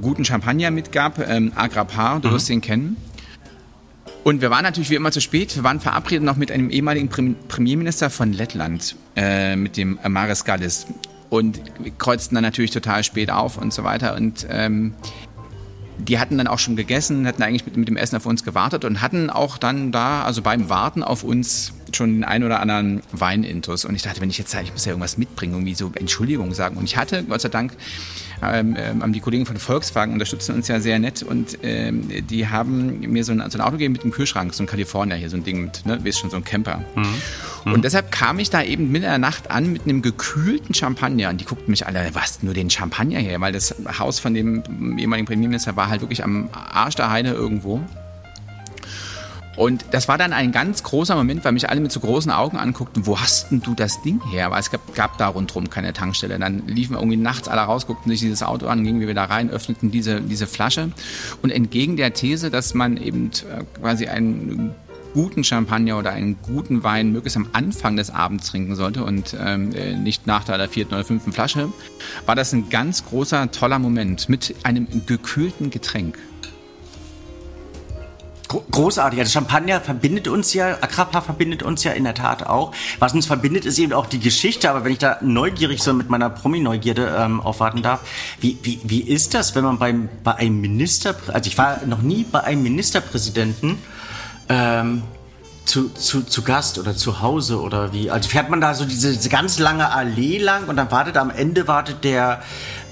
guten 0.00 0.24
Champagner 0.24 0.70
mitgab. 0.70 1.18
Ähm, 1.18 1.52
Agrapar, 1.54 2.20
du 2.20 2.28
mhm. 2.28 2.32
wirst 2.32 2.50
ihn 2.50 2.60
kennen. 2.60 2.96
Und 4.24 4.42
wir 4.42 4.50
waren 4.50 4.62
natürlich 4.62 4.90
wie 4.90 4.94
immer 4.94 5.12
zu 5.12 5.20
spät. 5.20 5.56
Wir 5.56 5.64
waren 5.64 5.80
verabredet 5.80 6.24
noch 6.24 6.36
mit 6.36 6.50
einem 6.50 6.70
ehemaligen 6.70 7.08
Premierminister 7.48 8.10
von 8.10 8.32
Lettland, 8.32 8.96
äh, 9.16 9.56
mit 9.56 9.76
dem 9.76 9.98
Maris 10.06 10.44
Gallis 10.44 10.86
und 11.30 11.60
kreuzten 11.98 12.34
dann 12.34 12.44
natürlich 12.44 12.70
total 12.70 13.04
spät 13.04 13.30
auf 13.30 13.56
und 13.56 13.72
so 13.72 13.84
weiter. 13.84 14.14
Und 14.16 14.46
ähm, 14.50 14.94
die 15.98 16.18
hatten 16.18 16.38
dann 16.38 16.46
auch 16.46 16.58
schon 16.58 16.76
gegessen, 16.76 17.26
hatten 17.26 17.42
eigentlich 17.42 17.66
mit, 17.66 17.76
mit 17.76 17.88
dem 17.88 17.96
Essen 17.96 18.16
auf 18.16 18.26
uns 18.26 18.44
gewartet 18.44 18.84
und 18.84 19.00
hatten 19.00 19.30
auch 19.30 19.58
dann 19.58 19.92
da, 19.92 20.22
also 20.22 20.42
beim 20.42 20.68
Warten 20.68 21.02
auf 21.02 21.24
uns 21.24 21.72
schon 21.96 22.14
den 22.14 22.24
ein 22.24 22.44
oder 22.44 22.60
anderen 22.60 23.02
Weinintus. 23.12 23.84
Und 23.84 23.94
ich 23.94 24.02
dachte, 24.02 24.20
wenn 24.20 24.30
ich 24.30 24.38
jetzt 24.38 24.54
ich 24.54 24.72
muss 24.72 24.84
ja 24.84 24.90
irgendwas 24.90 25.18
mitbringen, 25.18 25.54
irgendwie 25.54 25.74
so 25.74 25.90
Entschuldigung 25.94 26.54
sagen. 26.54 26.76
Und 26.76 26.84
ich 26.84 26.96
hatte, 26.96 27.24
Gott 27.24 27.40
sei 27.40 27.48
Dank, 27.48 27.72
ähm, 28.42 28.76
ähm, 28.78 29.12
die 29.12 29.20
Kollegen 29.20 29.46
von 29.46 29.56
Volkswagen 29.56 30.12
unterstützen 30.12 30.54
uns 30.54 30.68
ja 30.68 30.80
sehr 30.80 30.98
nett 30.98 31.22
und 31.22 31.58
ähm, 31.62 32.08
die 32.28 32.46
haben 32.48 33.00
mir 33.00 33.24
so 33.24 33.32
ein, 33.32 33.42
so 33.50 33.58
ein 33.58 33.60
Auto 33.60 33.72
gegeben 33.72 33.92
mit 33.92 34.02
einem 34.02 34.12
Kühlschrank, 34.12 34.54
so 34.54 34.62
ein 34.62 34.66
California 34.66 35.16
hier, 35.16 35.28
so 35.28 35.36
ein 35.36 35.44
Ding 35.44 35.64
mit, 35.64 35.84
ne, 35.86 36.04
weißt 36.04 36.20
schon, 36.20 36.30
so 36.30 36.36
ein 36.36 36.44
Camper. 36.44 36.84
Mhm. 36.94 37.06
Mhm. 37.64 37.72
Und 37.72 37.84
deshalb 37.84 38.12
kam 38.12 38.38
ich 38.38 38.50
da 38.50 38.62
eben 38.62 38.92
mit 38.92 39.02
der 39.02 39.18
Nacht 39.18 39.50
an 39.50 39.72
mit 39.72 39.82
einem 39.82 40.02
gekühlten 40.02 40.74
Champagner 40.74 41.30
und 41.30 41.40
die 41.40 41.44
guckten 41.44 41.70
mich 41.70 41.86
alle, 41.86 42.10
was, 42.12 42.42
nur 42.42 42.54
den 42.54 42.70
Champagner 42.70 43.18
her? 43.18 43.40
Weil 43.40 43.52
das 43.52 43.74
Haus 43.98 44.18
von 44.18 44.34
dem 44.34 44.98
ehemaligen 44.98 45.26
Premierminister 45.26 45.76
war 45.76 45.88
halt 45.88 46.00
wirklich 46.00 46.22
am 46.22 46.48
Arsch 46.52 46.94
der 46.94 47.10
Heide 47.10 47.30
irgendwo. 47.30 47.80
Und 49.58 49.86
das 49.90 50.06
war 50.06 50.18
dann 50.18 50.32
ein 50.32 50.52
ganz 50.52 50.84
großer 50.84 51.16
Moment, 51.16 51.44
weil 51.44 51.50
mich 51.50 51.68
alle 51.68 51.80
mit 51.80 51.90
so 51.90 51.98
großen 51.98 52.30
Augen 52.30 52.56
anguckten, 52.56 53.06
wo 53.06 53.18
hast 53.18 53.50
denn 53.50 53.60
du 53.60 53.74
das 53.74 54.00
Ding 54.02 54.20
her? 54.30 54.52
Weil 54.52 54.60
es 54.60 54.70
gab, 54.70 54.94
gab 54.94 55.18
da 55.18 55.26
rundherum 55.26 55.68
keine 55.68 55.92
Tankstelle. 55.92 56.38
Dann 56.38 56.68
liefen 56.68 56.94
wir 56.94 57.00
irgendwie 57.00 57.16
nachts 57.16 57.48
alle 57.48 57.62
raus, 57.62 57.88
guckten 57.88 58.08
sich 58.12 58.20
dieses 58.20 58.44
Auto 58.44 58.68
an, 58.68 58.84
gingen 58.84 59.00
wir 59.00 59.08
wieder 59.08 59.24
rein, 59.24 59.50
öffneten 59.50 59.90
diese, 59.90 60.20
diese 60.20 60.46
Flasche. 60.46 60.92
Und 61.42 61.50
entgegen 61.50 61.96
der 61.96 62.14
These, 62.14 62.50
dass 62.50 62.72
man 62.72 62.96
eben 62.98 63.30
äh, 63.30 63.64
quasi 63.80 64.06
einen 64.06 64.76
guten 65.12 65.42
Champagner 65.42 65.98
oder 65.98 66.12
einen 66.12 66.36
guten 66.40 66.84
Wein 66.84 67.10
möglichst 67.10 67.36
am 67.36 67.48
Anfang 67.52 67.96
des 67.96 68.10
Abends 68.10 68.50
trinken 68.50 68.76
sollte 68.76 69.02
und 69.02 69.36
ähm, 69.40 69.72
äh, 69.74 69.96
nicht 69.96 70.28
nach 70.28 70.44
der 70.44 70.68
vierten 70.68 70.94
oder 70.94 71.04
fünften 71.04 71.32
Flasche, 71.32 71.72
war 72.26 72.36
das 72.36 72.52
ein 72.52 72.68
ganz 72.70 73.04
großer, 73.06 73.50
toller 73.50 73.80
Moment 73.80 74.28
mit 74.28 74.54
einem 74.62 74.86
gekühlten 75.06 75.70
Getränk. 75.70 76.16
Großartig. 78.48 79.20
Also 79.20 79.30
Champagner 79.30 79.80
verbindet 79.80 80.26
uns 80.26 80.54
ja, 80.54 80.78
Agrapa 80.80 81.20
verbindet 81.20 81.62
uns 81.62 81.84
ja 81.84 81.92
in 81.92 82.04
der 82.04 82.14
Tat 82.14 82.46
auch. 82.46 82.72
Was 82.98 83.12
uns 83.12 83.26
verbindet, 83.26 83.66
ist 83.66 83.78
eben 83.78 83.92
auch 83.92 84.06
die 84.06 84.20
Geschichte. 84.20 84.70
Aber 84.70 84.84
wenn 84.84 84.92
ich 84.92 84.98
da 84.98 85.18
neugierig 85.20 85.82
so 85.82 85.92
mit 85.92 86.08
meiner 86.08 86.30
Promi-Neugierde 86.30 87.14
ähm, 87.18 87.42
aufwarten 87.42 87.82
darf, 87.82 88.00
wie, 88.40 88.58
wie, 88.62 88.80
wie 88.84 89.00
ist 89.02 89.34
das, 89.34 89.54
wenn 89.54 89.64
man 89.64 89.78
beim, 89.78 90.08
bei 90.24 90.34
einem 90.36 90.62
Minister, 90.62 91.14
also 91.28 91.46
ich 91.46 91.58
war 91.58 91.84
noch 91.84 92.00
nie 92.00 92.24
bei 92.24 92.42
einem 92.42 92.62
Ministerpräsidenten, 92.62 93.78
ähm, 94.48 95.02
zu, 95.68 95.90
zu, 95.90 96.22
zu 96.22 96.42
Gast 96.42 96.78
oder 96.78 96.96
zu 96.96 97.20
Hause 97.20 97.60
oder 97.60 97.92
wie? 97.92 98.10
Also 98.10 98.28
fährt 98.28 98.48
man 98.48 98.60
da 98.60 98.74
so 98.74 98.84
diese, 98.84 99.12
diese 99.12 99.28
ganz 99.28 99.58
lange 99.58 99.90
Allee 99.90 100.38
lang 100.38 100.66
und 100.68 100.76
dann 100.76 100.90
wartet 100.90 101.16
am 101.16 101.30
Ende 101.30 101.68
wartet 101.68 102.04
der 102.04 102.42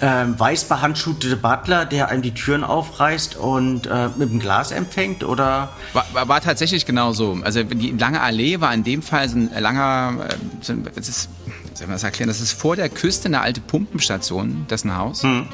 ähm, 0.01 0.39
weißbehandschuhte 0.39 1.37
Butler, 1.37 1.87
der 1.87 2.09
einem 2.09 2.23
die 2.23 2.35
Türen 2.35 2.65
aufreißt 2.65 3.37
und 3.37 3.87
äh, 3.87 4.09
mit 4.17 4.31
dem 4.31 4.41
Glas 4.41 4.71
empfängt 4.71 5.25
oder? 5.25 5.71
War, 5.95 6.07
war, 6.13 6.29
war, 6.29 6.41
tatsächlich 6.41 6.85
genau 6.85 7.13
so. 7.13 7.39
Also 7.43 7.63
die 7.63 7.93
lange 7.93 8.21
Allee 8.21 8.61
war 8.61 8.75
in 8.75 8.85
dem 8.85 9.01
Fall 9.03 9.29
so 9.29 9.39
ein 9.39 9.51
langer, 9.59 10.27
äh, 10.29 10.35
so 10.61 10.75
ein, 10.75 10.87
das 10.95 11.09
ist, 11.09 11.31
soll 11.75 11.87
man 11.87 11.95
das 11.95 12.05
erklären, 12.05 12.29
das 12.29 12.41
ist 12.41 12.53
vor 12.53 12.77
der 12.77 12.91
Küste 12.91 13.27
eine 13.27 13.41
alte 13.41 13.63
Pumpenstation, 13.63 14.67
dessen 14.69 14.97
Haus. 14.97 15.23
Hm. 15.23 15.49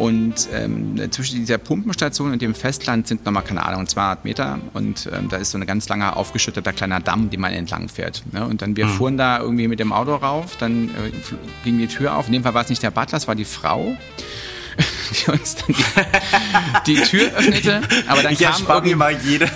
Und 0.00 0.48
ähm, 0.54 0.98
zwischen 1.10 1.40
dieser 1.40 1.58
Pumpenstation 1.58 2.32
und 2.32 2.40
dem 2.40 2.54
Festland 2.54 3.06
sind 3.06 3.26
nochmal, 3.26 3.42
keine 3.42 3.66
Ahnung, 3.66 3.86
200 3.86 4.24
Meter. 4.24 4.58
Und 4.72 5.06
ähm, 5.12 5.28
da 5.28 5.36
ist 5.36 5.50
so 5.50 5.58
ein 5.58 5.66
ganz 5.66 5.90
langer, 5.90 6.16
aufgeschütteter 6.16 6.72
kleiner 6.72 7.00
Damm, 7.00 7.28
den 7.28 7.38
man 7.38 7.52
entlang 7.52 7.90
fährt. 7.90 8.22
Ne? 8.32 8.46
Und 8.46 8.62
dann, 8.62 8.74
wir 8.76 8.86
mhm. 8.86 8.90
fuhren 8.92 9.16
da 9.18 9.40
irgendwie 9.40 9.68
mit 9.68 9.78
dem 9.78 9.92
Auto 9.92 10.14
rauf, 10.14 10.56
dann 10.56 10.88
äh, 10.88 11.10
ging 11.64 11.76
die 11.76 11.86
Tür 11.86 12.16
auf. 12.16 12.28
In 12.28 12.32
dem 12.32 12.42
Fall 12.44 12.54
war 12.54 12.62
es 12.62 12.70
nicht 12.70 12.82
der 12.82 12.90
Butler, 12.90 13.18
es 13.18 13.28
war 13.28 13.34
die 13.34 13.44
Frau. 13.44 13.94
die 15.26 15.30
uns 15.30 15.56
dann 15.56 15.74
die, 16.86 16.94
die 16.94 17.02
Tür 17.02 17.30
öffnete. 17.36 17.80
Aber 18.06 18.22
dann 18.22 18.32
ich 18.32 18.40
kam 18.40 18.64
irgendwie 18.68 18.94
mal 18.94 19.16
jede. 19.22 19.48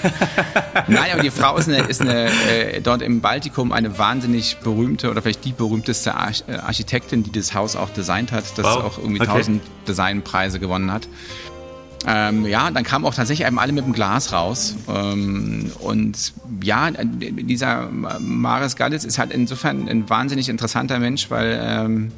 Nein, 0.89 1.13
aber 1.13 1.23
die 1.23 1.31
Frau 1.31 1.57
ist, 1.57 1.69
eine, 1.69 1.83
ist 1.83 2.01
eine, 2.01 2.31
äh, 2.51 2.81
dort 2.81 3.03
im 3.03 3.21
Baltikum 3.21 3.73
eine 3.73 3.99
wahnsinnig 3.99 4.59
berühmte 4.59 5.11
oder 5.11 5.23
vielleicht 5.23 5.45
die 5.45 5.53
berühmteste 5.53 6.15
Arch 6.15 6.45
äh, 6.49 6.55
Architektin, 6.55 7.23
die 7.23 7.33
das 7.33 7.55
Haus 7.55 7.77
auch 7.77 7.91
designt 7.91 8.33
hat, 8.33 8.45
das 8.57 8.67
wow. 8.67 8.85
auch 8.85 8.99
irgendwie 8.99 9.25
tausend 9.25 9.63
okay. 9.63 9.73
Designpreise 9.89 10.59
gewonnen 10.59 10.91
hat. 10.93 11.09
Ähm, 12.07 12.45
ja, 12.47 12.71
dann 12.71 12.85
kamen 12.85 13.07
auch 13.07 13.15
tatsächlich 13.15 13.47
eben 13.47 13.59
alle 13.59 13.73
mit 13.73 13.87
dem 13.87 13.95
Glas 13.95 14.33
raus. 14.33 14.77
Ähm, 14.89 15.73
und 15.81 16.35
ja, 16.63 16.91
dieser 16.91 17.89
Maris 17.91 18.77
Gallitz 18.77 19.05
ist 19.05 19.19
halt 19.19 19.33
insofern 19.33 19.89
ein 19.89 20.09
wahnsinnig 20.11 20.51
interessanter 20.51 20.99
Mensch, 20.99 21.31
weil 21.31 21.59
ähm, 21.63 22.13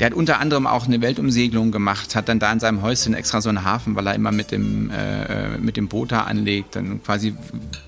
Der 0.00 0.06
hat 0.06 0.14
unter 0.14 0.38
anderem 0.38 0.66
auch 0.68 0.86
eine 0.86 1.00
Weltumsegelung 1.00 1.72
gemacht, 1.72 2.14
hat 2.14 2.28
dann 2.28 2.38
da 2.38 2.52
in 2.52 2.60
seinem 2.60 2.82
Häuschen 2.82 3.14
extra 3.14 3.40
so 3.40 3.48
einen 3.48 3.64
Hafen, 3.64 3.96
weil 3.96 4.06
er 4.06 4.14
immer 4.14 4.30
mit 4.30 4.52
dem, 4.52 4.90
äh, 4.90 5.58
mit 5.58 5.76
dem 5.76 5.88
Boot 5.88 6.12
da 6.12 6.20
anlegt, 6.20 6.76
dann 6.76 7.02
quasi 7.02 7.34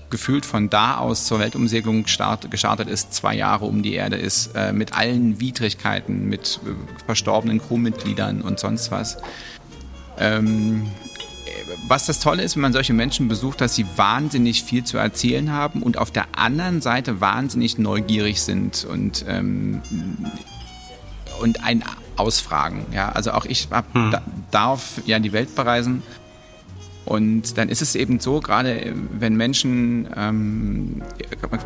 gefühlt 0.09 0.45
von 0.45 0.69
da 0.69 0.97
aus 0.97 1.25
zur 1.25 1.39
Weltumsegelung 1.39 2.07
start, 2.07 2.51
gestartet 2.51 2.89
ist, 2.89 3.13
zwei 3.13 3.35
Jahre 3.35 3.65
um 3.65 3.81
die 3.81 3.93
Erde 3.93 4.17
ist, 4.17 4.55
äh, 4.55 4.73
mit 4.73 4.93
allen 4.93 5.39
Widrigkeiten, 5.39 6.27
mit 6.27 6.59
äh, 6.65 7.05
verstorbenen 7.05 7.61
Crewmitgliedern 7.61 8.41
und 8.41 8.59
sonst 8.59 8.91
was. 8.91 9.17
Ähm, 10.17 10.87
was 11.87 12.05
das 12.07 12.19
Tolle 12.19 12.43
ist, 12.43 12.55
wenn 12.55 12.61
man 12.61 12.73
solche 12.73 12.93
Menschen 12.93 13.29
besucht, 13.29 13.61
dass 13.61 13.75
sie 13.75 13.85
wahnsinnig 13.95 14.63
viel 14.63 14.83
zu 14.83 14.97
erzählen 14.97 15.51
haben 15.51 15.81
und 15.81 15.97
auf 15.97 16.11
der 16.11 16.25
anderen 16.37 16.81
Seite 16.81 17.21
wahnsinnig 17.21 17.77
neugierig 17.77 18.41
sind 18.41 18.83
und, 18.83 19.25
ähm, 19.29 19.81
und 21.41 21.63
ein 21.63 21.83
ausfragen. 22.17 22.85
Ja, 22.93 23.09
also 23.09 23.31
auch 23.31 23.45
ich 23.45 23.67
hab, 23.71 23.93
hm. 23.93 24.11
da, 24.11 24.21
darf 24.51 25.01
ja 25.05 25.19
die 25.19 25.33
Welt 25.33 25.55
bereisen. 25.55 26.03
Und 27.05 27.57
dann 27.57 27.67
ist 27.69 27.81
es 27.81 27.95
eben 27.95 28.19
so, 28.19 28.39
gerade 28.39 28.93
wenn 29.11 29.35
Menschen, 29.35 30.07
ähm, 30.15 31.01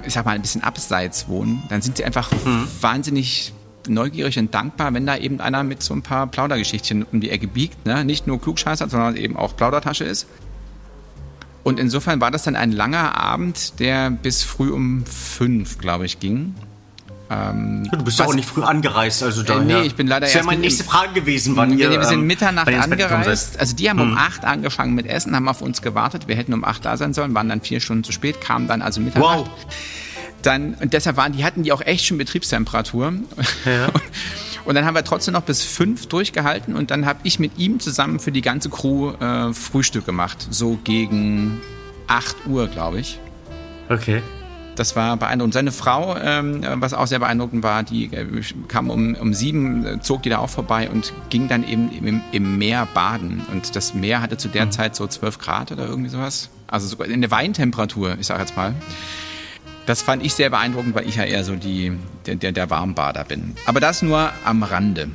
ich 0.06 0.14
sag 0.14 0.26
mal, 0.26 0.32
ein 0.32 0.42
bisschen 0.42 0.64
abseits 0.64 1.28
wohnen, 1.28 1.62
dann 1.70 1.82
sind 1.82 1.98
sie 1.98 2.06
einfach 2.06 2.32
hm. 2.32 2.68
wahnsinnig 2.82 3.54
neugierig 3.88 4.40
und 4.40 4.54
dankbar, 4.54 4.94
wenn 4.94 5.06
da 5.06 5.18
eben 5.18 5.40
einer 5.40 5.64
mit 5.64 5.84
so 5.84 5.94
ein 5.94 6.02
paar 6.02 6.28
Plaudergeschichtchen 6.28 7.04
um 7.04 7.22
die 7.22 7.30
Ecke 7.30 7.48
biegt. 7.48 7.86
Ne? 7.86 8.04
Nicht 8.06 8.28
nur 8.28 8.42
Klugscheißer, 8.42 8.90
sondern 8.90 9.16
eben 9.16 9.36
auch 9.36 9.56
Plaudertasche 9.56 10.06
ist. 10.06 10.28
Und 11.64 11.80
insofern 11.80 12.22
war 12.22 12.30
das 12.32 12.44
dann 12.44 12.56
ein 12.56 12.72
langer 12.72 13.18
Abend, 13.18 13.80
der 13.80 14.12
bis 14.12 14.44
früh 14.44 14.72
um 14.72 15.04
fünf, 15.06 15.80
glaube 15.80 16.06
ich, 16.06 16.20
ging. 16.20 16.54
Ähm, 17.30 17.90
du 17.92 18.04
bist 18.04 18.20
ja 18.20 18.26
auch 18.26 18.36
nicht 18.36 18.48
früh 18.48 18.62
angereist, 18.62 19.24
also 19.24 19.42
da. 19.42 19.60
Äh, 19.60 19.66
nee, 19.66 19.82
ich 19.82 19.96
bin 19.96 20.06
leider 20.08 20.22
das 20.22 20.30
erst. 20.30 20.36
Das 20.36 20.40
wäre 20.42 20.46
meine 20.46 20.62
nächste 20.62 20.84
Frage 20.84 21.14
gewesen, 21.14 21.56
wann 21.56 21.78
wir, 21.78 21.92
ihr. 21.92 22.00
Wir 22.00 22.06
sind 22.06 22.20
ähm, 22.20 22.28
Mitternacht 22.28 22.68
angereist. 22.68 23.60
Also 23.60 23.76
die 23.76 23.90
haben 23.90 24.00
hm. 24.00 24.12
um 24.12 24.18
acht 24.18 24.46
angefangen 24.46 24.94
mit 24.94 25.08
Essen, 25.08 25.36
haben 25.36 25.48
auf 25.48 25.62
uns 25.62 25.82
gewartet. 25.82 26.28
Wir 26.28 26.36
hätten 26.36 26.54
um 26.54 26.64
acht 26.64 26.86
da 26.86 26.98
sein 26.98 27.14
sollen, 27.14 27.34
waren 27.34 27.50
dann 27.50 27.62
vier 27.62 27.80
Stunden 27.80 28.04
zu 28.04 28.12
spät, 28.12 28.42
kamen 28.42 28.68
dann 28.68 28.82
also 28.82 29.02
Mitternacht. 29.02 29.48
Wow. 29.48 29.50
Dann, 30.44 30.76
und 30.76 30.94
deshalb 30.94 31.18
waren 31.18 31.34
die, 31.34 31.44
hatten 31.44 31.64
die 31.64 31.72
auch 31.72 31.82
echt 31.82 32.06
schon 32.06 32.20
Betriebstemperatur. 32.20 33.14
Ja. 33.66 33.90
Und 34.66 34.74
dann 34.74 34.86
haben 34.86 34.96
wir 34.96 35.04
trotzdem 35.04 35.36
noch 35.36 35.44
bis 35.44 35.62
fünf 35.62 36.08
durchgehalten 36.08 36.76
und 36.76 36.90
dann 36.90 37.06
habe 37.06 37.20
ich 37.22 37.38
mit 37.38 37.60
ihm 37.60 37.80
zusammen 37.80 38.20
für 38.20 38.32
die 38.32 38.42
ganze 38.42 38.72
Crew 38.72 39.12
äh, 39.12 39.54
Frühstück 39.54 40.08
gemacht. 40.08 40.48
So 40.50 40.80
gegen 40.84 41.62
8 42.08 42.48
Uhr, 42.48 42.68
glaube 42.68 43.00
ich. 43.00 43.20
Okay. 43.90 44.24
Das 44.76 44.96
war 44.96 45.16
beeindruckend. 45.18 45.54
Seine 45.54 45.72
Frau, 45.72 46.18
ähm, 46.18 46.66
was 46.76 46.94
auch 46.94 47.08
sehr 47.08 47.20
beeindruckend 47.20 47.64
war, 47.64 47.84
die 47.84 48.06
äh, 48.14 48.26
kam 48.68 48.90
um, 48.90 49.16
um 49.16 49.34
sieben, 49.34 49.86
äh, 49.86 50.02
zog 50.02 50.24
die 50.24 50.30
da 50.30 50.40
auch 50.40 50.50
vorbei 50.50 50.90
und 50.90 51.14
ging 51.30 51.48
dann 51.48 51.68
eben 51.68 51.92
im, 51.92 52.22
im 52.32 52.58
Meer 52.58 52.88
baden. 52.94 53.42
Und 53.52 53.76
das 53.76 53.94
Meer 53.94 54.22
hatte 54.22 54.38
zu 54.38 54.50
der 54.50 54.66
mhm. 54.66 54.72
Zeit 54.72 54.96
so 54.96 55.08
12 55.08 55.40
Grad 55.40 55.72
oder 55.72 55.88
irgendwie 55.88 56.10
sowas. 56.10 56.50
Also 56.68 56.88
sogar 56.88 57.08
in 57.08 57.22
der 57.22 57.32
Weintemperatur, 57.32 58.18
ich 58.20 58.28
sage 58.28 58.42
jetzt 58.42 58.58
mal. 58.58 58.74
Das 59.86 60.02
fand 60.02 60.26
ich 60.26 60.34
sehr 60.34 60.50
beeindruckend, 60.50 60.96
weil 60.96 61.08
ich 61.08 61.16
ja 61.16 61.24
eher 61.24 61.44
so 61.44 61.56
die, 61.56 61.94
der, 62.26 62.36
der, 62.36 62.52
der 62.52 62.70
Warmbader 62.70 63.24
bin. 63.24 63.56
Aber 63.68 63.80
das 63.80 64.02
nur 64.02 64.32
am 64.44 64.64
Rande. 64.64 65.10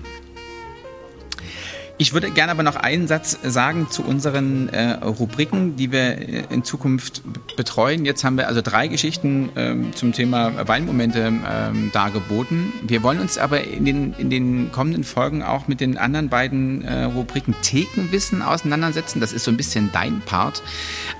Ich 2.00 2.14
würde 2.14 2.30
gerne 2.30 2.50
aber 2.52 2.62
noch 2.62 2.76
einen 2.76 3.06
Satz 3.08 3.38
sagen 3.42 3.88
zu 3.90 4.02
unseren 4.02 4.70
äh, 4.70 4.92
Rubriken, 5.04 5.76
die 5.76 5.92
wir 5.92 6.00
äh, 6.00 6.44
in 6.48 6.64
Zukunft 6.64 7.20
betreuen. 7.58 8.06
Jetzt 8.06 8.24
haben 8.24 8.38
wir 8.38 8.48
also 8.48 8.62
drei 8.62 8.88
Geschichten 8.88 9.50
ähm, 9.54 9.94
zum 9.94 10.14
Thema 10.14 10.66
Weinmomente 10.66 11.30
ähm, 11.46 11.90
dargeboten. 11.92 12.72
Wir 12.86 13.02
wollen 13.02 13.20
uns 13.20 13.36
aber 13.36 13.64
in 13.64 13.84
den, 13.84 14.14
in 14.14 14.30
den 14.30 14.72
kommenden 14.72 15.04
Folgen 15.04 15.42
auch 15.42 15.68
mit 15.68 15.82
den 15.82 15.98
anderen 15.98 16.30
beiden 16.30 16.80
äh, 16.86 17.04
Rubriken 17.04 17.54
Thekenwissen 17.60 18.40
auseinandersetzen. 18.40 19.20
Das 19.20 19.34
ist 19.34 19.44
so 19.44 19.50
ein 19.50 19.58
bisschen 19.58 19.90
dein 19.92 20.22
Part. 20.22 20.62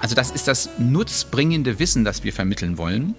Also 0.01 0.15
das 0.15 0.31
ist 0.31 0.49
das 0.49 0.71
nutzbringende 0.79 1.79
Wissen, 1.79 2.07
das 2.07 2.25
wir 2.25 2.33
vermitteln 2.33 2.79
wollen. 2.79 3.15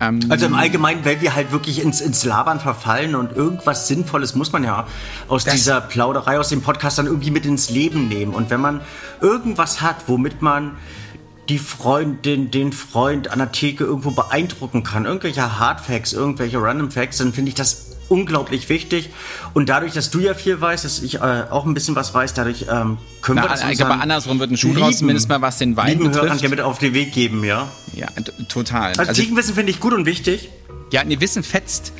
Ähm, 0.00 0.20
also 0.28 0.46
im 0.46 0.54
Allgemeinen, 0.54 1.04
weil 1.04 1.20
wir 1.20 1.34
halt 1.34 1.52
wirklich 1.52 1.82
ins, 1.82 2.00
ins 2.00 2.24
Labern 2.24 2.60
verfallen 2.60 3.14
und 3.14 3.32
irgendwas 3.32 3.88
Sinnvolles 3.88 4.34
muss 4.34 4.52
man 4.52 4.64
ja 4.64 4.86
aus 5.28 5.44
dieser 5.44 5.80
Plauderei, 5.80 6.38
aus 6.38 6.48
dem 6.48 6.62
Podcast 6.62 6.98
dann 6.98 7.06
irgendwie 7.06 7.30
mit 7.30 7.46
ins 7.46 7.70
Leben 7.70 8.08
nehmen. 8.08 8.34
Und 8.34 8.50
wenn 8.50 8.60
man 8.60 8.80
irgendwas 9.20 9.80
hat, 9.80 9.96
womit 10.06 10.42
man 10.42 10.72
die 11.48 11.58
Freundin, 11.58 12.50
den 12.50 12.72
Freund 12.72 13.30
an 13.30 13.38
der 13.38 13.52
Theke 13.52 13.84
irgendwo 13.84 14.10
beeindrucken 14.10 14.82
kann, 14.82 15.04
irgendwelche 15.04 15.58
Hardfacts, 15.58 16.12
irgendwelche 16.12 16.60
Random 16.60 16.90
Facts, 16.90 17.18
dann 17.18 17.32
finde 17.32 17.50
ich 17.50 17.54
das 17.54 17.93
unglaublich 18.08 18.68
wichtig. 18.68 19.10
Und 19.52 19.68
dadurch, 19.68 19.92
dass 19.92 20.10
du 20.10 20.20
ja 20.20 20.34
viel 20.34 20.60
weißt, 20.60 20.84
dass 20.84 21.00
ich 21.02 21.16
äh, 21.16 21.44
auch 21.50 21.64
ein 21.64 21.74
bisschen 21.74 21.96
was 21.96 22.14
weiß, 22.14 22.34
dadurch 22.34 22.66
ähm, 22.70 22.98
können 23.22 23.36
Na, 23.36 23.44
wir 23.44 23.48
das 23.48 23.64
Ich 23.68 23.78
glaube, 23.78 23.94
andersrum 23.94 24.38
wird 24.38 24.50
ein 24.50 24.56
Schuh 24.56 24.74
draus, 24.74 24.98
zumindest 24.98 25.28
mal 25.28 25.40
was 25.42 25.58
den 25.58 25.76
Wein 25.76 25.98
betrifft. 25.98 26.22
Hörern 26.22 26.38
ja 26.38 26.48
mit 26.48 26.60
auf 26.60 26.78
den 26.78 26.94
Weg 26.94 27.12
geben, 27.12 27.44
ja. 27.44 27.68
Ja, 27.94 28.08
total. 28.48 28.88
Also, 28.88 29.02
also 29.02 29.12
Tiefenwissen 29.12 29.54
finde 29.54 29.70
ich 29.70 29.80
gut 29.80 29.92
und 29.92 30.06
wichtig. 30.06 30.50
Ja, 30.92 31.04
nee, 31.04 31.18
Wissen 31.20 31.42
fetzt. 31.42 31.92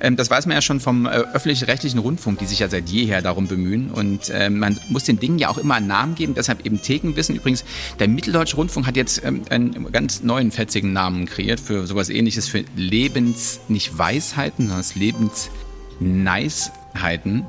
Ähm, 0.00 0.16
das 0.16 0.30
weiß 0.30 0.46
man 0.46 0.54
ja 0.54 0.62
schon 0.62 0.80
vom 0.80 1.06
äh, 1.06 1.10
öffentlich-rechtlichen 1.10 1.98
Rundfunk, 1.98 2.38
die 2.38 2.46
sich 2.46 2.60
ja 2.60 2.68
seit 2.68 2.88
jeher 2.88 3.22
darum 3.22 3.48
bemühen. 3.48 3.90
Und 3.90 4.30
äh, 4.30 4.50
man 4.50 4.78
muss 4.88 5.04
den 5.04 5.18
Dingen 5.18 5.38
ja 5.38 5.48
auch 5.48 5.58
immer 5.58 5.74
einen 5.74 5.86
Namen 5.86 6.14
geben, 6.14 6.34
deshalb 6.34 6.64
eben 6.64 6.80
Thekenwissen. 6.80 7.36
Übrigens, 7.36 7.64
der 7.98 8.08
Mitteldeutsche 8.08 8.56
Rundfunk 8.56 8.86
hat 8.86 8.96
jetzt 8.96 9.24
ähm, 9.24 9.42
einen 9.50 9.92
ganz 9.92 10.22
neuen, 10.22 10.50
fetzigen 10.50 10.92
Namen 10.92 11.26
kreiert 11.26 11.60
für 11.60 11.86
sowas 11.86 12.08
ähnliches, 12.08 12.48
für 12.48 12.64
Lebens, 12.76 13.60
nicht 13.68 13.96
Weisheiten, 13.96 14.68
sondern 14.68 14.86
Lebens 14.94 15.50
Niceheiten. 15.98 17.46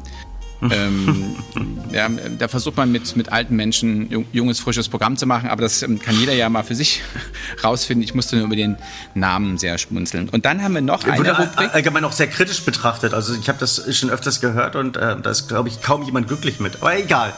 ähm, 0.72 1.36
ja, 1.92 2.10
da 2.10 2.48
versucht 2.48 2.78
man 2.78 2.92
mit, 2.92 3.16
mit 3.16 3.32
alten 3.32 3.56
Menschen 3.56 4.26
junges, 4.32 4.60
frisches 4.60 4.90
Programm 4.90 5.16
zu 5.16 5.26
machen, 5.26 5.50
aber 5.50 5.62
das 5.62 5.84
ähm, 5.84 6.00
kann 6.00 6.20
jeder 6.20 6.34
ja 6.34 6.50
mal 6.50 6.64
für 6.64 6.76
sich 6.76 7.02
rausfinden. 7.64 8.04
Ich 8.04 8.16
musste 8.16 8.38
nur 8.38 8.46
über 8.46 8.56
den 8.56 8.78
Namen 9.14 9.58
sehr 9.58 9.78
schmunzeln. 9.78 10.30
Und 10.30 10.46
dann 10.46 10.64
haben 10.64 10.74
wir 10.74 10.82
noch 10.82 11.04
eine 11.04 11.18
Wurde 11.18 11.38
Rubrik. 11.38 11.74
allgemein 11.74 12.04
auch 12.06 12.12
sehr 12.12 12.28
kritisch 12.28 12.62
betrachtet. 12.62 13.14
Also 13.14 13.36
ich 13.36 13.50
habe 13.50 13.60
das 13.60 13.96
schon 13.96 14.10
öfters 14.10 14.42
gehört 14.42 14.76
und 14.76 14.98
äh, 14.98 15.16
da 15.22 15.30
ist, 15.30 15.48
glaube 15.48 15.70
ich, 15.70 15.82
kaum 15.82 16.04
jemand 16.04 16.28
glücklich 16.28 16.60
mit. 16.60 16.78
Aber 16.82 16.98
egal. 16.98 17.34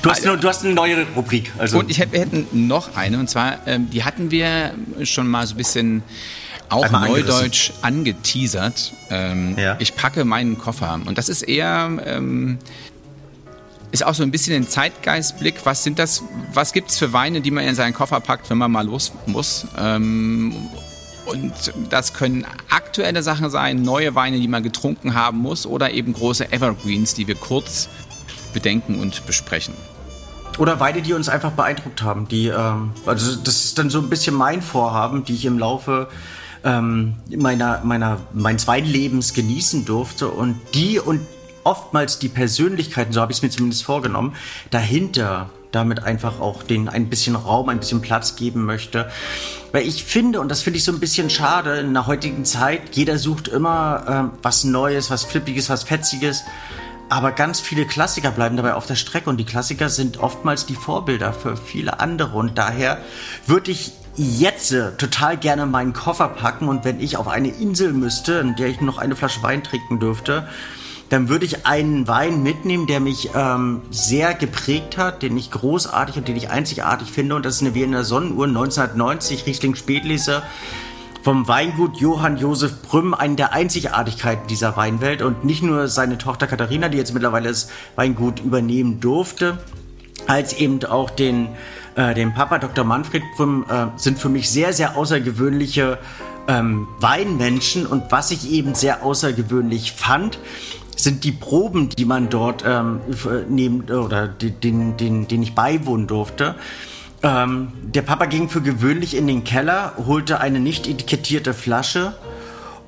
Du 0.00 0.10
hast, 0.10 0.24
also, 0.24 0.40
du 0.40 0.48
hast 0.48 0.64
eine 0.64 0.74
neue 0.74 1.04
Rubrik. 1.16 1.52
Also. 1.58 1.78
Und 1.78 1.90
ich, 1.90 1.98
wir 1.98 2.20
hätten 2.20 2.68
noch 2.68 2.96
eine, 2.96 3.18
und 3.18 3.28
zwar, 3.28 3.66
ähm, 3.66 3.90
die 3.90 4.04
hatten 4.04 4.30
wir 4.30 4.72
schon 5.02 5.26
mal 5.26 5.46
so 5.46 5.54
ein 5.54 5.58
bisschen 5.58 6.02
auch 6.72 6.84
Einmal 6.84 7.08
neudeutsch 7.08 7.72
angeteasert. 7.82 8.92
Ähm, 9.10 9.56
ja. 9.58 9.76
Ich 9.78 9.94
packe 9.94 10.24
meinen 10.24 10.58
Koffer. 10.58 10.98
Und 11.04 11.18
das 11.18 11.28
ist 11.28 11.42
eher, 11.42 11.90
ähm, 12.04 12.58
ist 13.90 14.04
auch 14.04 14.14
so 14.14 14.22
ein 14.22 14.30
bisschen 14.30 14.56
ein 14.56 14.68
Zeitgeistblick. 14.68 15.64
Was 15.64 15.84
sind 15.84 15.98
das, 15.98 16.22
was 16.52 16.72
gibt 16.72 16.90
es 16.90 16.98
für 16.98 17.12
Weine, 17.12 17.40
die 17.40 17.50
man 17.50 17.64
in 17.64 17.74
seinen 17.74 17.92
Koffer 17.92 18.20
packt, 18.20 18.48
wenn 18.50 18.58
man 18.58 18.70
mal 18.70 18.86
los 18.86 19.12
muss? 19.26 19.66
Ähm, 19.78 20.54
und 21.26 21.52
das 21.90 22.14
können 22.14 22.44
aktuelle 22.70 23.22
Sachen 23.22 23.50
sein, 23.50 23.82
neue 23.82 24.14
Weine, 24.14 24.40
die 24.40 24.48
man 24.48 24.62
getrunken 24.62 25.14
haben 25.14 25.38
muss, 25.38 25.66
oder 25.66 25.92
eben 25.92 26.12
große 26.14 26.52
Evergreens, 26.52 27.14
die 27.14 27.28
wir 27.28 27.36
kurz 27.36 27.88
bedenken 28.52 28.98
und 28.98 29.24
besprechen. 29.26 29.74
Oder 30.58 30.80
Weine, 30.80 31.00
die 31.00 31.14
uns 31.14 31.28
einfach 31.28 31.52
beeindruckt 31.52 32.02
haben. 32.02 32.28
Die, 32.28 32.48
ähm, 32.48 32.92
also 33.06 33.36
das 33.36 33.64
ist 33.64 33.78
dann 33.78 33.88
so 33.88 34.00
ein 34.00 34.10
bisschen 34.10 34.34
mein 34.34 34.62
Vorhaben, 34.62 35.24
die 35.24 35.34
ich 35.34 35.44
im 35.44 35.58
Laufe 35.58 36.08
ähm, 36.64 37.14
meiner, 37.36 37.80
meiner, 37.84 38.18
meines 38.32 38.66
Weinlebens 38.66 39.34
genießen 39.34 39.84
durfte 39.84 40.28
und 40.28 40.56
die 40.74 40.98
und 40.98 41.20
oftmals 41.64 42.18
die 42.18 42.28
Persönlichkeiten, 42.28 43.12
so 43.12 43.20
habe 43.20 43.32
ich 43.32 43.38
es 43.38 43.42
mir 43.42 43.50
zumindest 43.50 43.84
vorgenommen, 43.84 44.34
dahinter 44.70 45.50
damit 45.70 46.04
einfach 46.04 46.38
auch 46.40 46.62
den 46.62 46.88
ein 46.88 47.08
bisschen 47.08 47.34
Raum, 47.34 47.68
ein 47.68 47.78
bisschen 47.78 48.02
Platz 48.02 48.36
geben 48.36 48.64
möchte. 48.64 49.10
Weil 49.72 49.86
ich 49.86 50.04
finde, 50.04 50.40
und 50.40 50.50
das 50.50 50.62
finde 50.62 50.76
ich 50.76 50.84
so 50.84 50.92
ein 50.92 51.00
bisschen 51.00 51.30
schade 51.30 51.78
in 51.78 51.94
der 51.94 52.06
heutigen 52.06 52.44
Zeit, 52.44 52.94
jeder 52.94 53.18
sucht 53.18 53.48
immer 53.48 54.30
äh, 54.34 54.38
was 54.42 54.64
Neues, 54.64 55.10
was 55.10 55.24
Flippiges, 55.24 55.70
was 55.70 55.82
Fetziges. 55.82 56.44
Aber 57.08 57.32
ganz 57.32 57.60
viele 57.60 57.86
Klassiker 57.86 58.30
bleiben 58.30 58.56
dabei 58.56 58.74
auf 58.74 58.86
der 58.86 58.94
Strecke 58.94 59.30
und 59.30 59.38
die 59.38 59.44
Klassiker 59.44 59.88
sind 59.88 60.18
oftmals 60.18 60.66
die 60.66 60.74
Vorbilder 60.74 61.32
für 61.32 61.56
viele 61.56 62.00
andere. 62.00 62.36
Und 62.36 62.58
daher 62.58 62.98
würde 63.46 63.70
ich 63.70 63.92
jetzt 64.16 64.72
äh, 64.72 64.92
total 64.96 65.36
gerne 65.36 65.66
meinen 65.66 65.92
Koffer 65.92 66.28
packen 66.28 66.68
und 66.68 66.84
wenn 66.84 67.00
ich 67.00 67.16
auf 67.16 67.28
eine 67.28 67.48
Insel 67.48 67.92
müsste, 67.92 68.34
in 68.34 68.56
der 68.56 68.68
ich 68.68 68.80
noch 68.80 68.98
eine 68.98 69.16
Flasche 69.16 69.42
Wein 69.42 69.64
trinken 69.64 70.00
dürfte, 70.00 70.46
dann 71.08 71.28
würde 71.28 71.44
ich 71.44 71.66
einen 71.66 72.08
Wein 72.08 72.42
mitnehmen, 72.42 72.86
der 72.86 72.98
mich 72.98 73.30
ähm, 73.34 73.82
sehr 73.90 74.32
geprägt 74.32 74.96
hat, 74.96 75.22
den 75.22 75.36
ich 75.36 75.50
großartig 75.50 76.16
und 76.16 76.26
den 76.26 76.36
ich 76.36 76.48
einzigartig 76.48 77.12
finde. 77.12 77.34
Und 77.34 77.44
das 77.44 77.56
ist 77.56 77.60
eine 77.60 77.74
Wiener 77.74 78.02
Sonnenuhr 78.02 78.46
1990, 78.46 79.44
Riesling 79.44 79.74
Spätlese 79.74 80.42
vom 81.22 81.46
Weingut 81.46 81.98
Johann 81.98 82.38
Josef 82.38 82.80
Brümm, 82.82 83.12
eine 83.12 83.36
der 83.36 83.52
Einzigartigkeiten 83.52 84.46
dieser 84.48 84.76
Weinwelt. 84.76 85.20
Und 85.20 85.44
nicht 85.44 85.62
nur 85.62 85.86
seine 85.88 86.16
Tochter 86.16 86.46
Katharina, 86.46 86.88
die 86.88 86.96
jetzt 86.96 87.12
mittlerweile 87.12 87.50
das 87.50 87.68
Weingut 87.94 88.40
übernehmen 88.40 88.98
durfte, 89.00 89.58
als 90.26 90.54
eben 90.54 90.82
auch 90.84 91.10
den 91.10 91.48
äh, 91.94 92.14
dem 92.14 92.34
Papa 92.34 92.58
Dr. 92.58 92.84
Manfred 92.84 93.22
Brüm, 93.36 93.64
äh, 93.68 93.86
sind 93.96 94.18
für 94.18 94.28
mich 94.28 94.50
sehr, 94.50 94.72
sehr 94.72 94.96
außergewöhnliche 94.96 95.98
ähm, 96.48 96.88
Weinmenschen. 97.00 97.86
Und 97.86 98.04
was 98.10 98.30
ich 98.30 98.50
eben 98.50 98.74
sehr 98.74 99.02
außergewöhnlich 99.02 99.92
fand, 99.92 100.38
sind 100.96 101.24
die 101.24 101.32
Proben, 101.32 101.88
die 101.88 102.04
man 102.04 102.28
dort 102.28 102.64
ähm, 102.66 103.00
nehmen 103.48 103.90
oder 103.90 104.28
den, 104.28 104.96
den, 104.96 105.28
den 105.28 105.42
ich 105.42 105.54
beiwohnen 105.54 106.06
durfte. 106.06 106.54
Ähm, 107.22 107.72
der 107.82 108.02
Papa 108.02 108.26
ging 108.26 108.48
für 108.48 108.60
gewöhnlich 108.60 109.16
in 109.16 109.26
den 109.26 109.44
Keller, 109.44 109.92
holte 110.06 110.40
eine 110.40 110.60
nicht 110.60 110.88
etikettierte 110.88 111.54
Flasche 111.54 112.14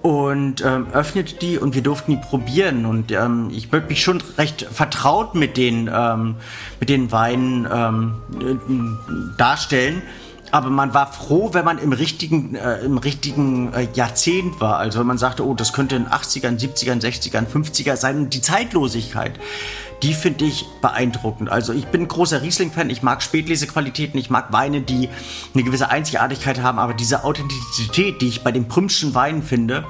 und 0.04 0.62
ähm, 0.62 0.88
öffnete 0.92 1.36
die 1.36 1.56
und 1.56 1.74
wir 1.74 1.80
durften 1.80 2.10
die 2.10 2.18
probieren 2.18 2.84
und 2.84 3.10
ähm, 3.10 3.48
ich 3.50 3.72
würde 3.72 3.86
mich 3.86 4.02
schon 4.02 4.22
recht 4.36 4.66
vertraut 4.70 5.34
mit 5.34 5.56
den 5.56 5.90
ähm, 5.90 6.34
mit 6.78 6.90
den 6.90 7.10
Weinen 7.10 7.66
ähm, 7.72 8.12
äh, 8.38 9.38
darstellen 9.38 10.02
aber 10.54 10.70
man 10.70 10.94
war 10.94 11.12
froh, 11.12 11.50
wenn 11.52 11.64
man 11.64 11.78
im 11.78 11.92
richtigen, 11.92 12.54
äh, 12.54 12.78
im 12.84 12.98
richtigen 12.98 13.72
äh, 13.72 13.88
Jahrzehnt 13.94 14.60
war. 14.60 14.78
Also 14.78 15.00
wenn 15.00 15.06
man 15.08 15.18
sagte, 15.18 15.44
oh, 15.44 15.54
das 15.54 15.72
könnte 15.72 15.96
in 15.96 16.06
80ern, 16.06 16.60
70ern, 16.60 17.02
60ern, 17.02 17.46
50er 17.48 17.96
sein. 17.96 18.18
Und 18.18 18.34
die 18.34 18.40
Zeitlosigkeit, 18.40 19.32
die 20.04 20.12
finde 20.12 20.44
ich 20.44 20.66
beeindruckend. 20.82 21.48
Also 21.48 21.72
ich 21.72 21.86
bin 21.86 22.06
großer 22.06 22.42
Riesling-Fan, 22.42 22.90
ich 22.90 23.02
mag 23.02 23.22
Spätlesequalitäten, 23.22 24.20
ich 24.20 24.28
mag 24.28 24.52
Weine, 24.52 24.82
die 24.82 25.08
eine 25.54 25.64
gewisse 25.64 25.88
Einzigartigkeit 25.88 26.60
haben, 26.60 26.78
aber 26.78 26.92
diese 26.92 27.24
Authentizität, 27.24 28.20
die 28.20 28.28
ich 28.28 28.44
bei 28.44 28.52
den 28.52 28.68
Prümschen 28.68 29.14
Weinen 29.14 29.42
finde, 29.42 29.86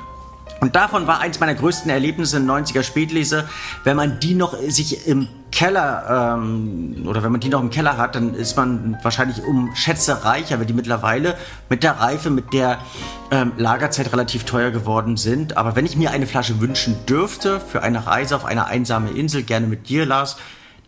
und 0.64 0.74
davon 0.74 1.06
war 1.06 1.20
eins 1.20 1.40
meiner 1.40 1.54
größten 1.54 1.90
Erlebnisse 1.90 2.38
in 2.38 2.50
90er 2.50 2.82
Spätlese, 2.82 3.46
wenn 3.84 3.98
man 3.98 4.18
die 4.18 4.32
noch 4.32 4.58
sich 4.68 5.06
im 5.06 5.28
Keller 5.52 6.38
ähm, 6.38 7.04
oder 7.06 7.22
wenn 7.22 7.32
man 7.32 7.42
die 7.42 7.50
noch 7.50 7.60
im 7.60 7.68
Keller 7.68 7.98
hat, 7.98 8.14
dann 8.14 8.32
ist 8.32 8.56
man 8.56 8.96
wahrscheinlich 9.02 9.44
um 9.44 9.76
Schätze 9.76 10.24
reicher, 10.24 10.58
weil 10.58 10.64
die 10.64 10.72
mittlerweile 10.72 11.36
mit 11.68 11.82
der 11.82 12.00
Reife, 12.00 12.30
mit 12.30 12.54
der 12.54 12.78
ähm, 13.30 13.52
Lagerzeit 13.58 14.10
relativ 14.10 14.44
teuer 14.44 14.70
geworden 14.70 15.18
sind. 15.18 15.58
Aber 15.58 15.76
wenn 15.76 15.84
ich 15.84 15.98
mir 15.98 16.12
eine 16.12 16.26
Flasche 16.26 16.58
wünschen 16.60 16.96
dürfte 17.04 17.60
für 17.60 17.82
eine 17.82 18.06
Reise 18.06 18.34
auf 18.34 18.46
eine 18.46 18.64
einsame 18.64 19.10
Insel, 19.10 19.42
gerne 19.42 19.66
mit 19.66 19.90
dir, 19.90 20.06
Lars, 20.06 20.38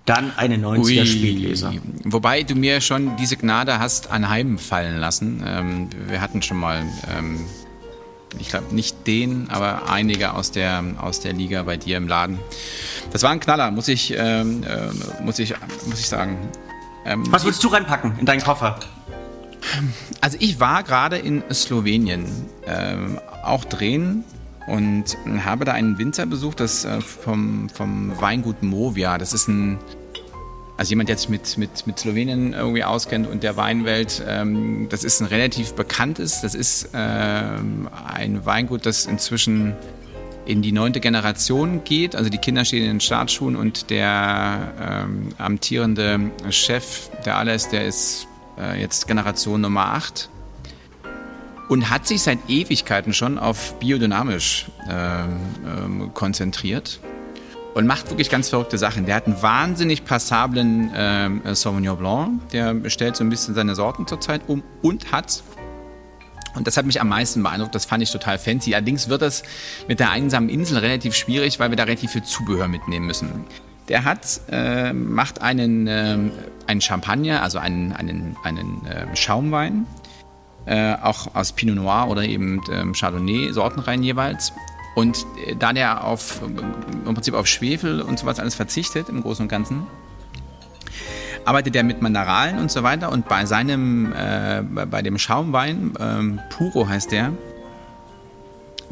dann 0.06 0.32
eine 0.38 0.56
90er 0.56 1.00
Ui. 1.00 1.06
Spätleser. 1.06 1.74
Wobei 2.04 2.44
du 2.44 2.54
mir 2.54 2.80
schon 2.80 3.14
diese 3.18 3.36
Gnade 3.36 3.78
hast 3.78 4.10
anheimfallen 4.10 4.96
lassen. 4.96 5.44
Ähm, 5.46 5.90
wir 6.08 6.22
hatten 6.22 6.40
schon 6.40 6.56
mal 6.56 6.82
ähm, 7.14 7.40
ich 8.38 8.48
glaube 8.48 8.74
nicht 8.74 9.06
den, 9.06 9.48
aber 9.50 9.88
einige 9.88 10.34
aus 10.34 10.50
der, 10.50 10.82
aus 10.98 11.20
der 11.20 11.32
Liga 11.32 11.62
bei 11.62 11.76
dir 11.76 11.96
im 11.96 12.08
Laden. 12.08 12.38
Das 13.12 13.22
war 13.22 13.30
ein 13.30 13.40
Knaller, 13.40 13.70
muss 13.70 13.88
ich, 13.88 14.14
ähm, 14.16 14.62
äh, 14.64 15.22
muss 15.22 15.38
ich, 15.38 15.54
muss 15.86 16.00
ich 16.00 16.08
sagen. 16.08 16.36
Ähm, 17.04 17.24
Was 17.30 17.44
willst 17.44 17.62
du 17.62 17.68
reinpacken 17.68 18.18
in 18.18 18.26
deinen 18.26 18.42
Koffer? 18.42 18.78
Also 20.20 20.36
ich 20.40 20.60
war 20.60 20.82
gerade 20.82 21.18
in 21.18 21.42
Slowenien, 21.52 22.26
ähm, 22.66 23.18
auch 23.42 23.64
drehen 23.64 24.24
und 24.66 25.16
habe 25.44 25.64
da 25.64 25.72
einen 25.72 25.98
Winzer 25.98 26.26
besucht, 26.26 26.60
das 26.60 26.84
äh, 26.84 27.00
vom, 27.00 27.68
vom 27.68 28.20
Weingut 28.20 28.62
Movia. 28.62 29.18
Das 29.18 29.32
ist 29.32 29.48
ein 29.48 29.78
also 30.76 30.90
jemand, 30.90 31.08
der 31.08 31.16
sich 31.16 31.28
mit, 31.28 31.56
mit, 31.56 31.86
mit 31.86 31.98
Slowenien 31.98 32.52
irgendwie 32.52 32.84
auskennt 32.84 33.26
und 33.26 33.42
der 33.42 33.56
Weinwelt, 33.56 34.22
ähm, 34.28 34.88
das 34.90 35.04
ist 35.04 35.20
ein 35.20 35.26
relativ 35.26 35.72
bekanntes, 35.72 36.42
das 36.42 36.54
ist 36.54 36.90
ähm, 36.92 37.88
ein 38.06 38.44
Weingut, 38.44 38.84
das 38.84 39.06
inzwischen 39.06 39.74
in 40.44 40.62
die 40.62 40.72
neunte 40.72 41.00
Generation 41.00 41.82
geht. 41.84 42.14
Also 42.14 42.30
die 42.30 42.38
Kinder 42.38 42.64
stehen 42.64 42.82
in 42.82 42.90
den 42.90 43.00
Startschuhen 43.00 43.56
und 43.56 43.90
der 43.90 44.72
ähm, 44.80 45.30
amtierende 45.38 46.30
Chef, 46.50 47.10
der 47.24 47.36
Alles, 47.38 47.68
der 47.68 47.86
ist 47.86 48.28
äh, 48.58 48.80
jetzt 48.80 49.08
Generation 49.08 49.62
Nummer 49.62 49.94
8 49.94 50.28
und 51.68 51.90
hat 51.90 52.06
sich 52.06 52.22
seit 52.22 52.38
Ewigkeiten 52.48 53.12
schon 53.12 53.38
auf 53.38 53.78
biodynamisch 53.80 54.66
ähm, 54.88 55.40
ähm, 55.66 56.10
konzentriert 56.14 57.00
und 57.76 57.86
macht 57.86 58.08
wirklich 58.08 58.30
ganz 58.30 58.48
verrückte 58.48 58.78
Sachen. 58.78 59.04
Der 59.04 59.16
hat 59.16 59.26
einen 59.26 59.42
wahnsinnig 59.42 60.06
passablen 60.06 60.94
äh, 60.94 61.54
Sauvignon 61.54 61.98
Blanc, 61.98 62.48
der 62.48 62.74
stellt 62.88 63.16
so 63.16 63.22
ein 63.22 63.28
bisschen 63.28 63.54
seine 63.54 63.74
Sorten 63.74 64.06
zurzeit 64.06 64.40
um 64.46 64.62
und 64.80 65.12
hat 65.12 65.42
und 66.54 66.66
das 66.66 66.78
hat 66.78 66.86
mich 66.86 67.02
am 67.02 67.10
meisten 67.10 67.42
beeindruckt, 67.42 67.74
das 67.74 67.84
fand 67.84 68.02
ich 68.02 68.10
total 68.10 68.38
fancy. 68.38 68.74
Allerdings 68.74 69.10
wird 69.10 69.20
das 69.20 69.42
mit 69.88 70.00
der 70.00 70.10
einsamen 70.10 70.48
Insel 70.48 70.78
relativ 70.78 71.14
schwierig, 71.14 71.60
weil 71.60 71.68
wir 71.68 71.76
da 71.76 71.82
relativ 71.82 72.12
viel 72.12 72.22
Zubehör 72.22 72.66
mitnehmen 72.66 73.06
müssen. 73.06 73.44
Der 73.90 74.04
hat, 74.04 74.40
äh, 74.50 74.94
macht 74.94 75.42
einen, 75.42 75.86
äh, 75.86 76.16
einen 76.66 76.80
Champagner, 76.80 77.42
also 77.42 77.58
einen, 77.58 77.92
einen, 77.92 78.38
einen 78.42 78.86
äh, 78.86 79.14
Schaumwein, 79.14 79.86
auch 80.66 81.32
aus 81.36 81.52
Pinot 81.52 81.76
Noir 81.76 82.08
oder 82.08 82.24
eben 82.24 82.60
ähm, 82.72 82.92
Chardonnay, 82.92 83.52
Sortenreihen 83.52 84.02
jeweils. 84.02 84.52
Und 84.96 85.26
äh, 85.46 85.54
da 85.54 85.72
der 85.72 86.04
auf, 86.04 86.40
im 86.42 87.14
Prinzip 87.14 87.34
auf 87.34 87.46
Schwefel 87.46 88.00
und 88.00 88.18
sowas 88.18 88.40
alles 88.40 88.56
verzichtet 88.56 89.08
im 89.10 89.22
Großen 89.22 89.42
und 89.44 89.48
Ganzen, 89.48 89.86
arbeitet 91.44 91.76
er 91.76 91.84
mit 91.84 92.02
Mineralen 92.02 92.58
und 92.58 92.70
so 92.72 92.82
weiter. 92.82 93.12
Und 93.12 93.28
bei 93.28 93.44
seinem, 93.44 94.12
äh, 94.12 94.62
bei 94.62 95.02
dem 95.02 95.18
Schaumwein, 95.18 95.92
ähm, 96.00 96.40
Puro 96.50 96.88
heißt 96.88 97.12
der, 97.12 97.32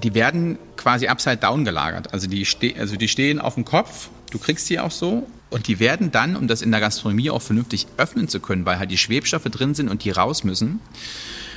die 0.02 0.14
werden 0.14 0.58
quasi 0.76 1.08
upside 1.08 1.38
down 1.38 1.64
gelagert. 1.64 2.12
Also 2.12 2.28
die, 2.28 2.46
also 2.78 2.96
die 2.96 3.08
stehen 3.08 3.40
auf 3.40 3.54
dem 3.54 3.64
Kopf, 3.64 4.10
du 4.30 4.38
kriegst 4.38 4.68
die 4.68 4.78
auch 4.78 4.90
so. 4.90 5.26
Und 5.48 5.68
die 5.68 5.78
werden 5.78 6.10
dann, 6.10 6.36
um 6.36 6.48
das 6.48 6.62
in 6.62 6.70
der 6.70 6.80
Gastronomie 6.80 7.30
auch 7.30 7.40
vernünftig 7.40 7.86
öffnen 7.96 8.28
zu 8.28 8.40
können, 8.40 8.66
weil 8.66 8.78
halt 8.78 8.90
die 8.90 8.98
Schwebstoffe 8.98 9.44
drin 9.44 9.74
sind 9.74 9.88
und 9.88 10.04
die 10.04 10.10
raus 10.10 10.44
müssen, 10.44 10.80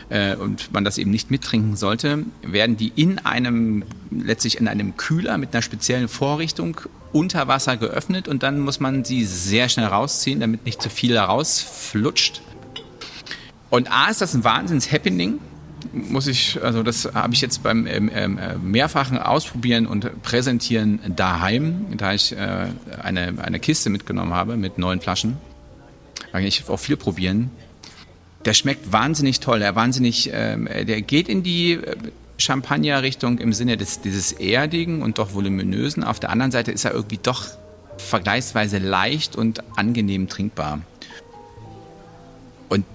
äh, 0.09 0.35
und 0.35 0.71
man 0.73 0.83
das 0.83 0.97
eben 0.97 1.11
nicht 1.11 1.31
mittrinken 1.31 1.75
sollte, 1.75 2.25
werden 2.41 2.77
die 2.77 2.91
in 2.95 3.19
einem, 3.19 3.83
letztlich 4.11 4.59
in 4.59 4.67
einem 4.67 4.97
Kühler 4.97 5.37
mit 5.37 5.53
einer 5.53 5.61
speziellen 5.61 6.07
Vorrichtung 6.07 6.79
unter 7.11 7.47
Wasser 7.47 7.77
geöffnet 7.77 8.27
und 8.27 8.43
dann 8.43 8.59
muss 8.59 8.79
man 8.79 9.03
sie 9.03 9.25
sehr 9.25 9.69
schnell 9.69 9.87
rausziehen, 9.87 10.39
damit 10.39 10.65
nicht 10.65 10.81
zu 10.81 10.89
viel 10.89 11.17
rausflutscht. 11.17 12.41
Und 13.69 13.91
A 13.91 14.09
ist 14.09 14.21
das 14.21 14.33
ein 14.33 14.43
Wahnsinns-Happening, 14.43 15.39
muss 15.93 16.27
ich, 16.27 16.61
also 16.63 16.83
das 16.83 17.13
habe 17.13 17.33
ich 17.33 17.41
jetzt 17.41 17.63
beim 17.63 17.85
ähm, 17.85 18.09
ähm, 18.13 18.39
mehrfachen 18.63 19.17
Ausprobieren 19.17 19.85
und 19.85 20.21
Präsentieren 20.23 20.99
daheim, 21.15 21.85
da 21.97 22.13
ich 22.13 22.33
äh, 22.33 22.67
eine, 23.01 23.35
eine 23.41 23.59
Kiste 23.59 23.89
mitgenommen 23.89 24.33
habe 24.33 24.57
mit 24.57 24.77
neun 24.77 25.01
Flaschen. 25.01 25.37
Da 26.31 26.39
ich 26.39 26.67
auch 26.67 26.77
viel 26.77 26.97
probieren 26.97 27.51
der 28.47 28.53
schmeckt 28.53 28.93
wahnsinnig 28.93 29.41
toll. 29.41 29.59
Der 29.59 29.75
wahnsinnig, 29.75 30.29
ähm, 30.33 30.69
der 30.71 31.01
geht 31.01 31.27
in 31.27 31.43
die 31.43 31.73
äh, 31.73 31.95
Champagner-Richtung 32.37 33.39
im 33.39 33.51
Sinne 33.51 33.75
des 33.75 33.99
dieses 33.99 34.31
erdigen 34.31 35.01
und 35.01 35.17
doch 35.17 35.33
voluminösen. 35.33 36.01
Auf 36.05 36.21
der 36.21 36.29
anderen 36.29 36.51
Seite 36.51 36.71
ist 36.71 36.85
er 36.85 36.93
irgendwie 36.93 37.19
doch 37.21 37.43
vergleichsweise 37.97 38.77
leicht 38.77 39.35
und 39.35 39.63
angenehm 39.77 40.29
trinkbar. 40.29 40.79
Und 42.69 42.85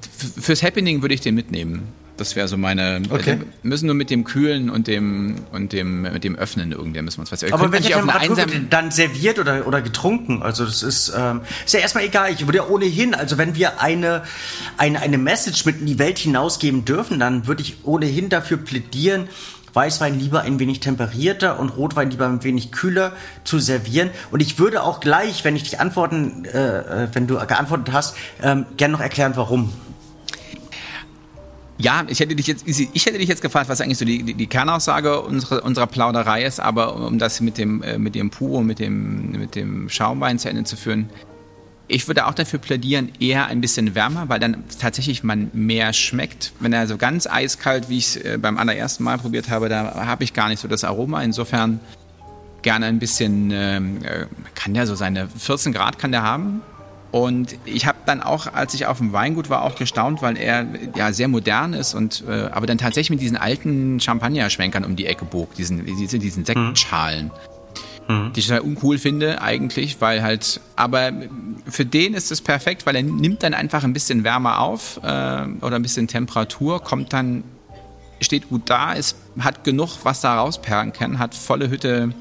fürs 0.41 0.63
Happening 0.63 1.03
würde 1.03 1.15
ich 1.15 1.21
den 1.21 1.35
mitnehmen. 1.35 1.83
Das 2.17 2.37
wäre 2.37 2.47
so 2.47 2.57
meine. 2.57 3.03
Okay. 3.09 3.39
Wir 3.39 3.47
müssen 3.63 3.87
nur 3.87 3.95
mit 3.95 4.11
dem 4.11 4.25
Kühlen 4.25 4.69
und 4.69 4.87
dem 4.87 5.37
und 5.51 5.73
dem 5.73 6.03
mit 6.03 6.25
dem 6.25 6.37
Öffnen 6.37 6.73
irgendwie 6.73 7.01
müssen 7.01 7.19
wir 7.19 7.23
uns 7.23 7.33
was. 7.33 7.43
Aber 7.51 7.73
welche 7.73 7.93
Temperatur 7.93 8.37
wird 8.37 8.71
dann 8.71 8.91
serviert 8.91 9.39
oder 9.39 9.67
oder 9.67 9.81
getrunken? 9.81 10.43
Also 10.43 10.65
das 10.65 10.83
ist 10.83 11.13
ähm, 11.17 11.41
ist 11.65 11.73
ja 11.73 11.81
erstmal 11.81 12.05
egal. 12.05 12.31
Ich 12.31 12.47
würde 12.47 12.59
ja 12.59 12.67
ohnehin, 12.69 13.15
also 13.15 13.39
wenn 13.39 13.55
wir 13.55 13.81
eine 13.81 14.23
eine 14.77 15.01
eine 15.01 15.19
Message 15.19 15.65
mit 15.65 15.81
in 15.81 15.87
die 15.87 15.99
Welt 15.99 16.19
hinausgeben 16.19 16.85
dürfen, 16.85 17.19
dann 17.19 17.47
würde 17.47 17.63
ich 17.63 17.79
ohnehin 17.85 18.29
dafür 18.29 18.59
plädieren. 18.59 19.29
Weißwein 19.75 20.19
lieber 20.19 20.43
ein 20.43 20.59
wenig 20.59 20.81
temperierter 20.81 21.59
und 21.59 21.71
Rotwein 21.71 22.11
lieber 22.11 22.27
ein 22.27 22.45
wenig 22.45 22.73
kühler 22.73 23.13
zu 23.45 23.59
servieren. 23.59 24.11
Und 24.31 24.41
ich 24.41 24.59
würde 24.59 24.83
auch 24.83 25.01
gleich, 25.01 25.45
wenn 25.45 25.57
ich 25.57 25.63
dich 25.63 25.81
antworten, 25.81 26.45
äh, 26.45 27.05
äh 27.05 27.09
wenn 27.15 27.27
du 27.27 27.37
geantwortet 27.39 27.93
hast, 27.93 28.17
ähm, 28.43 28.67
gerne 28.77 28.93
noch 28.93 29.01
erklären, 29.01 29.33
warum. 29.35 29.73
Ja, 31.83 32.05
ich 32.07 32.21
hätte 32.21 32.37
dich 32.37 32.47
jetzt, 32.47 32.65
ich 32.67 33.07
hätte 33.07 33.19
dich 33.19 33.29
jetzt 33.29 33.43
gefragt, 33.43 33.69
was 33.69 33.81
eigentlich 33.81 33.99
so 33.99 34.05
die, 34.05 34.23
die, 34.23 34.35
die 34.35 34.47
Kernaussage 34.47 35.21
unserer, 35.21 35.65
unserer 35.65 35.89
Plauderei 35.89 36.45
ist, 36.45 36.61
aber 36.61 36.95
um 36.95 37.19
das 37.19 37.41
mit 37.41 37.59
dem, 37.59 37.83
äh, 37.83 37.99
mit 37.99 38.15
dem 38.15 38.31
Puro, 38.31 38.63
mit 38.63 38.79
dem, 38.79 39.33
mit 39.33 39.57
dem 39.57 39.89
Schaumwein 39.89 40.39
zu 40.39 40.49
Ende 40.49 40.63
zu 40.63 40.77
führen, 40.77 41.11
ich 41.89 42.07
würde 42.07 42.27
auch 42.27 42.35
dafür 42.35 42.61
plädieren, 42.61 43.11
eher 43.19 43.47
ein 43.47 43.61
bisschen 43.61 43.97
wärmer, 43.97 44.29
weil 44.29 44.39
dann 44.39 44.63
tatsächlich 44.81 45.25
man 45.25 45.51
mehr 45.55 45.93
schmeckt. 45.93 46.53
Wenn 46.61 46.73
er 46.73 46.87
so 46.87 46.97
ganz 46.97 47.27
eiskalt, 47.27 47.89
wie 47.89 47.99
ich 47.99 48.15
es 48.15 48.17
äh, 48.17 48.39
beim 48.41 48.59
allerersten 48.59 49.03
Mal 49.03 49.19
probiert 49.19 49.51
habe, 49.51 49.69
da 49.69 50.07
habe 50.07 50.23
ich 50.23 50.35
gar 50.35 50.49
nicht 50.49 50.61
so 50.61 50.69
das 50.69 50.85
Aroma. 50.85 51.21
Insofern 51.25 51.81
gerne 52.63 52.87
ein 52.87 53.01
bisschen, 53.01 53.51
ähm, 53.53 54.05
äh, 54.05 54.27
kann 54.55 54.73
der 54.73 54.87
so 54.87 54.95
seine 54.95 55.29
14 55.29 55.73
Grad 55.73 55.99
kann 55.99 56.13
der 56.13 56.23
haben, 56.23 56.63
und 57.13 57.57
ich 57.67 57.87
habe 57.87 57.99
dann 58.07 58.23
auch, 58.23 58.47
als 58.53 58.73
ich 58.73 58.87
auf 58.87 58.97
dem 58.97 59.13
Weingut 59.13 59.51
war, 59.51 59.63
auch 59.63 59.75
gestaunt, 59.75 60.23
weil 60.23 60.39
er 60.39 60.67
ja 60.97 61.13
sehr 61.13 61.29
modern 61.29 61.75
ist 61.75 61.93
und 61.95 62.25
äh, 62.27 62.49
aber 62.51 62.67
dann 62.67 62.79
tatsächlich 62.79 63.11
mit 63.11 63.21
diesen 63.21 63.37
alten 63.37 64.01
Champagner-Schwenkern 64.01 64.83
um 64.83 64.97
die 64.97 65.05
Ecke 65.05 65.27
bog, 65.27 65.55
diesen, 65.55 65.85
diesen, 65.85 66.21
diesen 66.21 66.45
Sektschalen. 66.47 67.31
die 68.35 68.41
ich 68.41 68.47
total 68.47 68.63
uncool 68.63 68.97
finde 68.99 69.43
eigentlich, 69.43 70.01
weil 70.01 70.23
halt, 70.23 70.61
aber 70.75 71.13
für 71.69 71.85
den 71.85 72.15
ist 72.15 72.33
es 72.33 72.41
perfekt, 72.41 72.87
weil 72.87 72.97
er 72.97 73.03
nimmt 73.03 73.43
dann 73.43 73.53
einfach 73.53 73.85
ein 73.85 73.93
bisschen 73.93 74.25
Wärme 74.25 74.59
auf 74.59 74.97
äh, 75.03 75.45
oder 75.61 75.77
ein 75.77 75.83
bisschen 75.83 76.09
Temperatur, 76.09 76.83
kommt 76.83 77.13
dann, 77.13 77.45
steht 78.23 78.49
gut 78.49 78.63
da, 78.71 78.95
ist, 78.95 79.17
hat 79.39 79.65
genug, 79.65 79.99
was 80.03 80.23
da 80.23 80.39
rausperlen 80.41 80.95
kann, 80.95 81.19
hat 81.19 81.35
volle 81.35 81.69
Hütte 81.69 82.15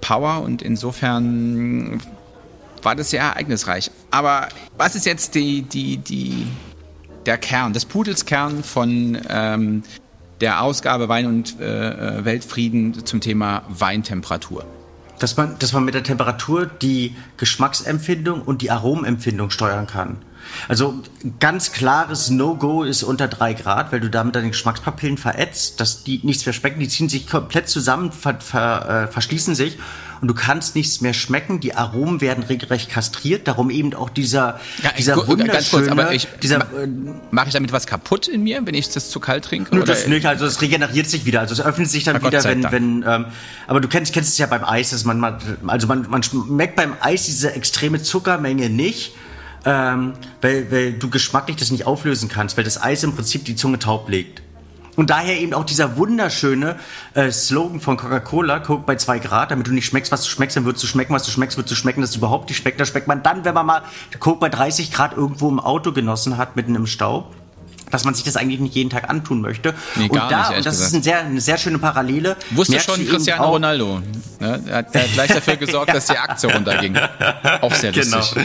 Power 0.00 0.42
und 0.42 0.62
insofern 0.62 2.00
war 2.82 2.96
das 2.96 3.10
sehr 3.10 3.22
ereignisreich. 3.22 3.90
Aber 4.10 4.48
was 4.76 4.94
ist 4.94 5.06
jetzt 5.06 5.34
die, 5.34 5.62
die, 5.62 5.98
die, 5.98 6.46
der 7.26 7.38
Kern, 7.38 7.72
des 7.72 7.84
Pudels 7.84 8.24
Kern 8.24 8.62
von 8.64 9.18
ähm, 9.28 9.82
der 10.40 10.62
Ausgabe 10.62 11.08
Wein 11.08 11.26
und 11.26 11.60
äh, 11.60 12.24
Weltfrieden 12.24 13.04
zum 13.04 13.20
Thema 13.20 13.62
Weintemperatur? 13.68 14.64
Dass 15.18 15.36
man, 15.36 15.58
dass 15.58 15.72
man 15.72 15.84
mit 15.84 15.94
der 15.94 16.02
Temperatur 16.02 16.64
die 16.66 17.14
Geschmacksempfindung 17.36 18.40
und 18.40 18.62
die 18.62 18.70
Aromenempfindung 18.70 19.50
steuern 19.50 19.86
kann. 19.86 20.16
Also 20.68 21.02
ganz 21.38 21.72
klares 21.72 22.30
No-Go 22.30 22.82
ist 22.84 23.02
unter 23.02 23.28
drei 23.28 23.52
Grad, 23.52 23.92
weil 23.92 24.00
du 24.00 24.08
damit 24.08 24.34
deine 24.34 24.48
Geschmackspapillen 24.48 25.18
verätzt, 25.18 25.78
dass 25.80 26.04
die 26.04 26.20
nichts 26.22 26.46
mehr 26.46 26.52
schmecken, 26.54 26.80
die 26.80 26.88
ziehen 26.88 27.08
sich 27.10 27.28
komplett 27.28 27.68
zusammen, 27.68 28.12
ver, 28.12 28.40
ver, 28.40 29.04
äh, 29.08 29.12
verschließen 29.12 29.54
sich 29.54 29.78
und 30.20 30.28
du 30.28 30.34
kannst 30.34 30.74
nichts 30.76 31.00
mehr 31.00 31.14
schmecken. 31.14 31.60
Die 31.60 31.74
Aromen 31.74 32.20
werden 32.20 32.44
regelrecht 32.44 32.90
kastriert. 32.90 33.48
Darum 33.48 33.70
eben 33.70 33.94
auch 33.94 34.10
dieser, 34.10 34.60
ja, 34.82 34.90
dieser 34.98 35.14
gu- 35.14 35.26
wunderschöne, 35.28 35.52
ganz 35.52 35.70
kurz, 35.70 35.88
aber 35.88 36.12
ich, 36.12 36.28
dieser, 36.42 36.58
ma- 36.58 36.66
Mache 37.30 37.48
ich 37.48 37.54
damit 37.54 37.72
was 37.72 37.86
kaputt 37.86 38.28
in 38.28 38.42
mir, 38.42 38.60
wenn 38.66 38.74
ich 38.74 38.88
das 38.90 39.10
zu 39.10 39.20
kalt 39.20 39.44
trinke? 39.46 39.74
Nö, 39.74 39.84
das 39.84 40.06
nicht, 40.06 40.26
also 40.26 40.44
es 40.46 40.60
regeneriert 40.60 41.08
sich 41.08 41.24
wieder, 41.24 41.40
also 41.40 41.54
es 41.54 41.60
öffnet 41.60 41.88
sich 41.90 42.04
dann 42.04 42.18
Na, 42.20 42.26
wieder, 42.28 42.44
wenn, 42.44 42.62
Dank. 42.62 42.74
wenn, 42.74 43.04
ähm, 43.06 43.24
aber 43.66 43.80
du 43.80 43.88
kennst, 43.88 44.12
kennst 44.12 44.30
es 44.32 44.38
ja 44.38 44.46
beim 44.46 44.64
Eis, 44.64 44.90
dass 44.90 45.04
man, 45.04 45.18
mal- 45.18 45.38
also 45.66 45.86
man, 45.86 46.06
man 46.10 46.22
schmeckt 46.22 46.76
beim 46.76 46.94
Eis 47.00 47.24
diese 47.24 47.54
extreme 47.54 48.02
Zuckermenge 48.02 48.68
nicht, 48.68 49.12
ähm, 49.64 50.12
weil, 50.40 50.70
weil 50.70 50.92
du 50.94 51.10
geschmacklich 51.10 51.56
das 51.56 51.70
nicht 51.70 51.86
auflösen 51.86 52.28
kannst, 52.28 52.56
weil 52.56 52.64
das 52.64 52.80
Eis 52.82 53.02
im 53.04 53.14
Prinzip 53.14 53.44
die 53.44 53.56
Zunge 53.56 53.78
taub 53.78 54.08
legt. 54.08 54.42
Und 54.96 55.10
daher 55.10 55.38
eben 55.38 55.54
auch 55.54 55.64
dieser 55.64 55.96
wunderschöne 55.96 56.76
äh, 57.14 57.30
Slogan 57.30 57.80
von 57.80 57.96
Coca-Cola, 57.96 58.58
Coke 58.60 58.84
bei 58.86 58.96
zwei 58.96 59.18
Grad, 59.18 59.50
damit 59.50 59.66
du 59.66 59.72
nicht 59.72 59.86
schmeckst, 59.86 60.12
was 60.12 60.22
du 60.22 60.28
schmeckst, 60.28 60.56
dann 60.56 60.64
würdest 60.64 60.82
du 60.82 60.88
schmecken, 60.88 61.14
was 61.14 61.24
du 61.24 61.30
schmeckst, 61.30 61.56
würdest 61.56 61.72
du 61.72 61.76
schmecken, 61.76 62.00
dass 62.00 62.10
du 62.12 62.18
überhaupt 62.18 62.48
nicht 62.48 62.58
schmeckt. 62.58 62.80
Da 62.80 62.84
schmeckt 62.84 63.06
man 63.06 63.22
dann, 63.22 63.44
wenn 63.44 63.54
man 63.54 63.66
mal 63.66 63.82
Coke 64.18 64.40
bei 64.40 64.48
30 64.48 64.92
Grad 64.92 65.16
irgendwo 65.16 65.48
im 65.48 65.60
Auto 65.60 65.92
genossen 65.92 66.36
hat, 66.36 66.56
mitten 66.56 66.74
im 66.74 66.86
Staub 66.86 67.34
dass 67.90 68.04
man 68.04 68.14
sich 68.14 68.24
das 68.24 68.36
eigentlich 68.36 68.60
nicht 68.60 68.74
jeden 68.74 68.90
Tag 68.90 69.08
antun 69.10 69.40
möchte. 69.40 69.74
Nee, 69.96 70.08
und 70.08 70.16
da, 70.16 70.48
nicht, 70.48 70.58
und 70.58 70.66
das 70.66 70.74
ist 70.76 70.80
gesagt. 70.92 70.94
ein 70.94 71.02
sehr, 71.02 71.18
eine 71.20 71.40
sehr 71.40 71.58
schöne 71.58 71.78
Parallele. 71.78 72.36
Wusste 72.50 72.80
schon 72.80 73.06
Cristiano 73.06 73.44
auch- 73.44 73.52
Ronaldo. 73.52 74.00
Ne? 74.40 74.62
Er 74.66 74.76
hat, 74.78 74.94
der 74.94 75.02
hat 75.02 75.12
gleich 75.12 75.28
dafür 75.32 75.56
gesorgt, 75.56 75.92
dass 75.94 76.06
die 76.06 76.16
Aktie 76.16 76.52
runterging. 76.52 76.96
Auch 77.60 77.74
sehr 77.74 77.92
Genau. 77.92 78.16
lustig. 78.18 78.42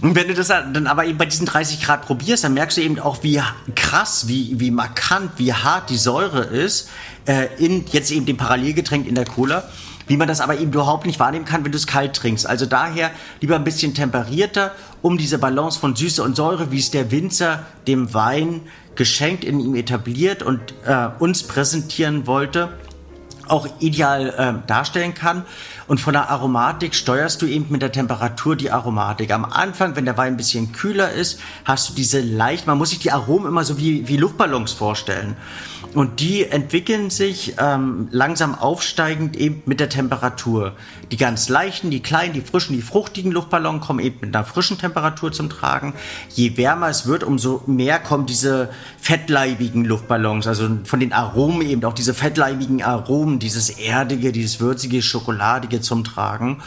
Und 0.00 0.14
wenn 0.14 0.28
du 0.28 0.34
das 0.34 0.48
dann 0.48 0.86
aber 0.86 1.04
eben 1.04 1.18
bei 1.18 1.26
diesen 1.26 1.46
30 1.46 1.82
Grad 1.82 2.02
probierst, 2.06 2.42
dann 2.44 2.54
merkst 2.54 2.76
du 2.78 2.82
eben 2.82 2.98
auch, 2.98 3.22
wie 3.22 3.40
krass, 3.74 4.26
wie, 4.28 4.58
wie 4.58 4.70
markant, 4.70 5.32
wie 5.36 5.52
hart 5.52 5.90
die 5.90 5.96
Säure 5.98 6.40
ist, 6.42 6.88
äh, 7.26 7.46
in 7.58 7.84
jetzt 7.92 8.10
eben 8.10 8.24
dem 8.26 8.36
Parallelgetränk 8.38 9.06
in 9.06 9.14
der 9.14 9.26
Cola. 9.26 9.68
Wie 10.10 10.16
man 10.16 10.26
das 10.26 10.40
aber 10.40 10.58
eben 10.58 10.72
überhaupt 10.72 11.06
nicht 11.06 11.20
wahrnehmen 11.20 11.44
kann, 11.44 11.64
wenn 11.64 11.70
du 11.70 11.78
es 11.78 11.86
kalt 11.86 12.16
trinkst. 12.16 12.44
Also 12.44 12.66
daher 12.66 13.12
lieber 13.40 13.54
ein 13.54 13.62
bisschen 13.62 13.94
temperierter, 13.94 14.72
um 15.02 15.16
diese 15.16 15.38
Balance 15.38 15.78
von 15.78 15.94
Süße 15.94 16.20
und 16.24 16.34
Säure, 16.34 16.72
wie 16.72 16.80
es 16.80 16.90
der 16.90 17.12
Winzer 17.12 17.64
dem 17.86 18.12
Wein 18.12 18.62
geschenkt 18.96 19.44
in 19.44 19.60
ihm 19.60 19.76
etabliert 19.76 20.42
und 20.42 20.74
äh, 20.84 21.10
uns 21.20 21.44
präsentieren 21.44 22.26
wollte, 22.26 22.70
auch 23.50 23.68
ideal 23.80 24.34
ähm, 24.38 24.62
darstellen 24.66 25.14
kann. 25.14 25.44
Und 25.86 26.00
von 26.00 26.12
der 26.12 26.30
Aromatik 26.30 26.94
steuerst 26.94 27.42
du 27.42 27.46
eben 27.46 27.66
mit 27.70 27.82
der 27.82 27.90
Temperatur 27.90 28.54
die 28.54 28.70
Aromatik. 28.70 29.32
Am 29.32 29.44
Anfang, 29.44 29.96
wenn 29.96 30.04
der 30.04 30.16
Wein 30.16 30.34
ein 30.34 30.36
bisschen 30.36 30.72
kühler 30.72 31.10
ist, 31.10 31.40
hast 31.64 31.90
du 31.90 31.94
diese 31.94 32.20
leicht, 32.20 32.66
man 32.66 32.78
muss 32.78 32.90
sich 32.90 33.00
die 33.00 33.10
Aromen 33.10 33.48
immer 33.48 33.64
so 33.64 33.76
wie, 33.78 34.06
wie 34.06 34.16
Luftballons 34.16 34.72
vorstellen. 34.72 35.36
Und 35.94 36.20
die 36.20 36.44
entwickeln 36.44 37.10
sich 37.10 37.54
ähm, 37.58 38.06
langsam 38.12 38.54
aufsteigend 38.54 39.36
eben 39.36 39.62
mit 39.66 39.80
der 39.80 39.88
Temperatur. 39.88 40.76
Die 41.10 41.16
ganz 41.16 41.48
leichten, 41.48 41.90
die 41.90 42.00
kleinen, 42.00 42.32
die 42.32 42.42
frischen, 42.42 42.76
die 42.76 42.82
fruchtigen 42.82 43.32
Luftballons 43.32 43.84
kommen 43.84 43.98
eben 43.98 44.18
mit 44.20 44.36
einer 44.36 44.44
frischen 44.44 44.78
Temperatur 44.78 45.32
zum 45.32 45.50
Tragen. 45.50 45.94
Je 46.28 46.56
wärmer 46.56 46.88
es 46.88 47.06
wird, 47.06 47.24
umso 47.24 47.64
mehr 47.66 47.98
kommen 47.98 48.26
diese 48.26 48.70
fettleibigen 49.00 49.84
Luftballons, 49.84 50.46
also 50.46 50.68
von 50.84 51.00
den 51.00 51.12
Aromen 51.12 51.62
eben 51.62 51.84
auch 51.84 51.94
diese 51.94 52.14
fettleibigen 52.14 52.84
Aromen, 52.84 53.39
dieses 53.40 53.70
erdige, 53.70 54.30
dieses 54.30 54.60
würzige, 54.60 55.02
schokoladige 55.02 55.80
zum 55.80 56.04
Tragen. 56.04 56.62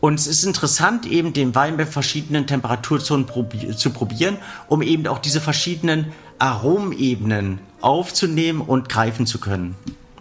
Und 0.00 0.20
es 0.20 0.26
ist 0.26 0.44
interessant, 0.44 1.06
eben 1.06 1.32
den 1.32 1.54
Wein 1.54 1.78
bei 1.78 1.86
verschiedenen 1.86 2.46
Temperaturzonen 2.46 3.24
probi 3.24 3.74
zu 3.74 3.88
probieren, 3.88 4.36
um 4.68 4.82
eben 4.82 5.06
auch 5.06 5.18
diese 5.18 5.40
verschiedenen 5.40 6.12
Aromenebenen 6.38 7.58
aufzunehmen 7.80 8.60
und 8.60 8.90
greifen 8.90 9.24
zu 9.26 9.38
können. 9.38 9.76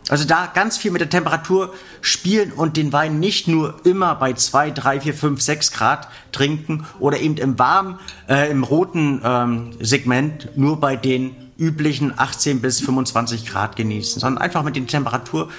Also 0.10 0.26
da 0.26 0.48
ganz 0.54 0.78
viel 0.78 0.92
mit 0.92 1.02
der 1.02 1.10
Temperatur 1.10 1.74
spielen 2.02 2.52
und 2.52 2.76
den 2.76 2.92
Wein 2.92 3.20
nicht 3.20 3.48
nur 3.48 3.76
immer 3.86 4.16
bei 4.16 4.34
2, 4.34 4.72
3, 4.72 5.02
4, 5.02 5.14
5, 5.14 5.42
6 5.42 5.72
Grad 5.72 6.08
trinken 6.32 6.86
oder 7.00 7.20
eben 7.20 7.38
im 7.38 7.58
warmen, 7.58 8.00
äh, 8.28 8.52
im 8.52 8.64
roten 8.64 9.22
ähm, 9.24 9.72
Segment 9.80 10.58
nur 10.58 10.80
bei 10.80 10.98
den 10.98 11.43
üblichen 11.58 12.18
18 12.18 12.62
bis 12.62 12.80
25 12.82 13.46
Grad 13.46 13.76
genießen, 13.76 14.20
sondern 14.20 14.42
einfach 14.42 14.64
mit 14.64 14.76
den 14.76 14.88
Temperatur, 14.88 15.50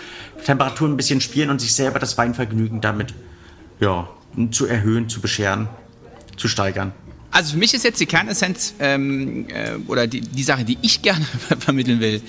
Temperaturen 0.44 0.94
ein 0.94 0.96
bisschen 0.96 1.20
spielen 1.20 1.50
und 1.50 1.60
sich 1.60 1.74
selber 1.74 1.98
das 1.98 2.18
Weinvergnügen 2.18 2.80
damit 2.80 3.14
ja, 3.80 4.08
zu 4.50 4.66
erhöhen, 4.66 5.08
zu 5.08 5.20
bescheren, 5.20 5.68
zu 6.36 6.48
steigern. 6.48 6.92
Also 7.30 7.52
für 7.52 7.58
mich 7.58 7.74
ist 7.74 7.82
jetzt 7.82 8.00
die 8.00 8.06
Kernessenz 8.06 8.74
ähm, 8.78 9.48
äh, 9.48 9.72
oder 9.88 10.06
die, 10.06 10.20
die 10.20 10.42
Sache, 10.42 10.64
die 10.64 10.78
ich 10.82 11.02
gerne 11.02 11.24
vermitteln 11.58 12.00
will. 12.00 12.22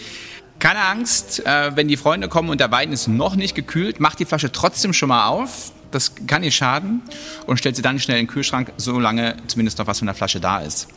Keine 0.57 0.79
Angst, 0.79 1.45
äh, 1.45 1.75
wenn 1.75 1.87
die 1.87 1.97
Freunde 1.97 2.27
kommen 2.27 2.49
und 2.49 2.59
der 2.59 2.71
Wein 2.71 2.91
ist 2.91 3.07
noch 3.07 3.35
nicht 3.35 3.55
gekühlt, 3.55 3.99
macht 3.99 4.19
die 4.19 4.25
Flasche 4.25 4.51
trotzdem 4.51 4.93
schon 4.93 5.09
mal 5.09 5.27
auf. 5.27 5.73
Das 5.91 6.13
kann 6.27 6.41
nicht 6.41 6.55
schaden 6.55 7.01
und 7.45 7.57
stellt 7.57 7.75
sie 7.75 7.81
dann 7.81 7.99
schnell 7.99 8.17
in 8.17 8.25
den 8.25 8.31
Kühlschrank, 8.31 8.73
solange 8.77 9.37
zumindest 9.47 9.77
noch 9.77 9.87
was 9.87 9.99
von 9.99 10.07
der 10.07 10.15
Flasche 10.15 10.39
da 10.39 10.59
ist. 10.59 10.87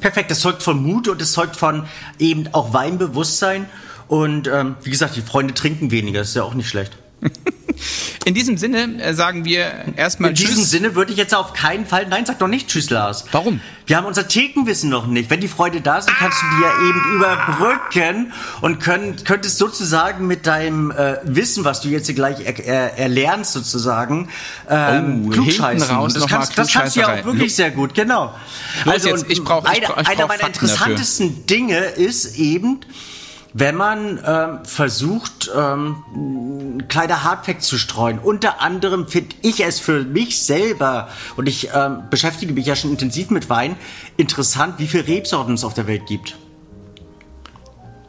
Perfekt, 0.00 0.30
das 0.30 0.40
zeugt 0.40 0.62
von 0.62 0.82
Mut 0.82 1.08
und 1.08 1.20
es 1.20 1.32
zeugt 1.32 1.56
von 1.56 1.86
eben 2.18 2.48
auch 2.52 2.72
Weinbewusstsein. 2.72 3.66
Und 4.06 4.48
ähm, 4.48 4.76
wie 4.82 4.90
gesagt, 4.90 5.16
die 5.16 5.22
Freunde 5.22 5.54
trinken 5.54 5.90
weniger, 5.90 6.20
das 6.20 6.30
ist 6.30 6.36
ja 6.36 6.42
auch 6.42 6.54
nicht 6.54 6.68
schlecht. 6.68 6.96
In 8.28 8.34
diesem 8.34 8.58
Sinne 8.58 9.02
äh, 9.02 9.14
sagen 9.14 9.46
wir 9.46 9.72
erstmal 9.96 10.28
In 10.30 10.36
diesem 10.36 10.56
Tschüss. 10.56 10.70
Sinne 10.70 10.94
würde 10.94 11.12
ich 11.12 11.16
jetzt 11.18 11.34
auf 11.34 11.54
keinen 11.54 11.86
Fall, 11.86 12.06
nein, 12.08 12.26
sag 12.26 12.38
doch 12.38 12.46
nicht 12.46 12.68
Tschüss, 12.68 12.90
Lars. 12.90 13.24
Warum? 13.32 13.60
Wir 13.86 13.96
haben 13.96 14.04
unser 14.04 14.28
Thekenwissen 14.28 14.90
noch 14.90 15.06
nicht. 15.06 15.30
Wenn 15.30 15.40
die 15.40 15.48
Freunde 15.48 15.80
da 15.80 16.02
sind, 16.02 16.14
kannst 16.14 16.42
du 16.42 16.46
die 16.54 16.62
ja 16.62 16.90
eben 16.90 17.16
überbrücken 17.16 18.32
und 18.60 18.80
können, 18.80 19.16
könntest 19.24 19.56
sozusagen 19.56 20.26
mit 20.26 20.46
deinem 20.46 20.90
äh, 20.90 21.16
Wissen, 21.24 21.64
was 21.64 21.80
du 21.80 21.88
jetzt 21.88 22.04
hier 22.04 22.14
gleich 22.14 22.40
er, 22.44 22.58
er, 22.62 22.98
erlernst, 22.98 23.54
sozusagen, 23.54 24.28
ähm, 24.68 25.24
Oh, 25.26 25.30
klugscheißen. 25.30 25.88
raus 25.96 26.12
das, 26.12 26.26
kannst, 26.26 26.58
das 26.58 26.70
kannst 26.70 26.96
du 26.96 27.00
ja 27.00 27.14
auch 27.20 27.24
wirklich 27.24 27.54
sehr 27.56 27.70
gut, 27.70 27.94
genau. 27.94 28.34
Los 28.84 29.04
jetzt, 29.06 29.22
und 29.24 29.30
ich 29.32 29.42
brauch- 29.42 29.64
ich 29.64 29.70
eine, 29.70 29.86
brauch- 29.86 30.02
ich 30.02 30.06
einer 30.08 30.26
meiner 30.26 30.38
Fakten 30.40 30.66
dafür. 30.66 30.68
interessantesten 30.68 31.46
Dinge 31.46 31.78
ist 31.78 32.36
eben, 32.36 32.80
wenn 33.58 33.74
man 33.74 34.20
ähm, 34.24 34.64
versucht, 34.64 35.50
ähm, 35.54 36.84
kleine 36.88 37.24
Hardfacts 37.24 37.66
zu 37.66 37.76
streuen. 37.76 38.18
Unter 38.20 38.60
anderem 38.60 39.08
finde 39.08 39.34
ich 39.42 39.64
es 39.64 39.80
für 39.80 40.04
mich 40.04 40.42
selber, 40.42 41.08
und 41.36 41.48
ich 41.48 41.70
ähm, 41.74 42.04
beschäftige 42.08 42.52
mich 42.52 42.66
ja 42.66 42.76
schon 42.76 42.92
intensiv 42.92 43.30
mit 43.30 43.50
Wein, 43.50 43.76
interessant, 44.16 44.74
wie 44.78 44.86
viele 44.86 45.08
Rebsorten 45.08 45.54
es 45.54 45.64
auf 45.64 45.74
der 45.74 45.88
Welt 45.88 46.06
gibt. 46.06 46.36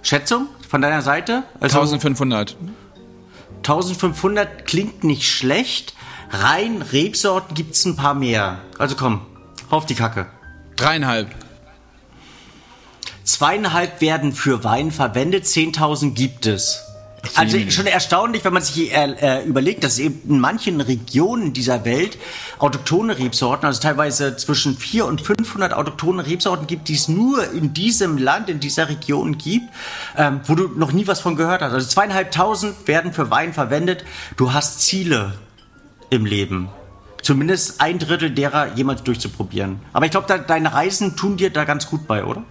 Schätzung 0.04 0.48
von 0.68 0.82
deiner 0.82 1.02
Seite? 1.02 1.44
Also 1.60 1.80
1500. 1.80 2.56
1500 3.58 4.66
klingt 4.66 5.04
nicht 5.04 5.30
schlecht. 5.30 5.96
Rein 6.32 6.84
Rebsorten 6.84 7.56
gibt 7.56 7.74
es 7.74 7.86
ein 7.86 7.96
paar 7.96 8.14
mehr. 8.14 8.60
Also 8.78 8.96
komm, 8.96 9.26
auf 9.70 9.88
die 9.88 9.96
Kacke. 9.96 10.28
Dreieinhalb. 10.76 11.30
Zweieinhalb 13.30 14.02
werden 14.02 14.34
für 14.34 14.64
Wein 14.64 14.92
verwendet, 14.92 15.46
10.000 15.46 16.16
gibt 16.16 16.48
es. 16.48 16.84
Also 17.36 17.60
schon 17.70 17.86
erstaunlich, 17.86 18.44
wenn 18.44 18.54
man 18.54 18.64
sich 18.64 18.92
äh, 18.92 19.12
äh, 19.12 19.46
überlegt, 19.46 19.84
dass 19.84 19.94
es 19.94 20.00
eben 20.00 20.22
in 20.28 20.40
manchen 20.40 20.82
Regionen 20.82 21.54
dieser 21.54 21.86
Welt 21.86 22.18
autochtone 22.58 23.20
Rebsorten, 23.20 23.68
also 23.68 23.80
teilweise 23.82 24.36
zwischen 24.36 24.76
400 24.76 25.12
und 25.12 25.38
500 25.38 25.74
autochtone 25.74 26.26
Rebsorten 26.26 26.66
gibt, 26.66 26.88
die 26.88 26.96
es 26.96 27.08
nur 27.08 27.52
in 27.52 27.72
diesem 27.72 28.18
Land, 28.18 28.50
in 28.50 28.60
dieser 28.60 28.90
Region 28.90 29.38
gibt, 29.38 29.68
ähm, 30.18 30.42
wo 30.46 30.56
du 30.56 30.68
noch 30.68 30.92
nie 30.92 31.06
was 31.06 31.20
von 31.20 31.36
gehört 31.36 31.62
hast. 31.62 31.74
Also 31.74 31.88
zweieinhalbtausend 31.88 32.88
werden 32.88 33.14
für 33.14 33.30
Wein 33.30 33.54
verwendet. 33.54 34.06
Du 34.38 34.54
hast 34.54 34.82
Ziele 34.82 35.36
im 36.10 36.26
Leben. 36.26 36.70
Zumindest 37.22 37.80
ein 37.80 38.00
Drittel 38.00 38.32
derer 38.32 38.74
jemals 38.76 39.04
durchzuprobieren. 39.04 39.82
Aber 39.94 40.06
ich 40.06 40.12
glaube, 40.12 40.44
deine 40.48 40.74
Reisen 40.74 41.16
tun 41.16 41.38
dir 41.38 41.52
da 41.52 41.66
ganz 41.66 41.88
gut 41.88 42.08
bei, 42.08 42.26
oder? 42.26 42.44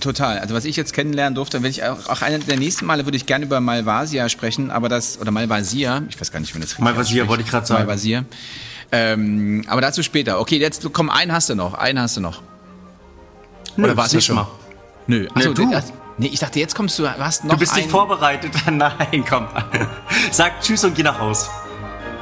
Total. 0.00 0.38
Also 0.38 0.54
was 0.54 0.64
ich 0.64 0.76
jetzt 0.76 0.92
kennenlernen 0.92 1.34
durfte, 1.34 1.62
will 1.62 1.70
ich 1.70 1.84
auch, 1.84 2.08
auch 2.08 2.22
eine 2.22 2.38
der 2.38 2.56
nächsten 2.56 2.86
Male 2.86 3.04
würde 3.04 3.16
ich 3.16 3.26
gerne 3.26 3.44
über 3.44 3.60
Malvasia 3.60 4.28
sprechen, 4.28 4.70
aber 4.70 4.88
das, 4.88 5.20
oder 5.20 5.30
Malvasia, 5.30 6.02
ich 6.08 6.20
weiß 6.20 6.30
gar 6.30 6.40
nicht, 6.40 6.54
wie 6.54 6.60
das 6.60 6.78
Malvasia 6.78 7.26
wollte 7.28 7.42
ich 7.42 7.50
gerade 7.50 7.66
sagen. 7.66 7.80
Malvasia. 7.80 8.24
Ähm, 8.92 9.64
aber 9.66 9.80
dazu 9.80 10.02
später. 10.02 10.40
Okay, 10.40 10.58
jetzt 10.58 10.86
komm, 10.92 11.10
einen 11.10 11.32
hast 11.32 11.48
du 11.48 11.54
noch, 11.54 11.74
einen 11.74 12.00
hast 12.00 12.16
du 12.16 12.20
noch. 12.20 12.42
Nö, 13.76 13.84
Oder 13.84 13.96
war 13.96 14.06
es 14.06 14.24
schon? 14.24 14.36
Mal. 14.36 14.46
Nö, 15.06 15.28
nee, 15.34 15.44
du. 15.44 15.70
Das, 15.70 15.92
nee, 16.18 16.28
ich 16.28 16.40
dachte, 16.40 16.58
jetzt 16.60 16.74
kommst 16.74 16.98
du, 16.98 17.02
du 17.02 17.18
hast 17.18 17.44
noch 17.44 17.54
Du 17.54 17.58
bist 17.58 17.76
nicht 17.76 17.90
vorbereitet. 17.90 18.52
Nein, 18.70 19.24
komm. 19.28 19.46
Sag 20.30 20.60
Tschüss 20.60 20.84
und 20.84 20.94
geh 20.94 21.02
nach 21.02 21.18
Haus. 21.18 21.50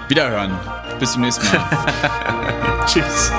Wiederhören. 0.08 0.58
Bis 0.98 1.12
zum 1.12 1.22
nächsten 1.22 1.46
Mal. 1.46 2.86
Tschüss. 2.86 3.32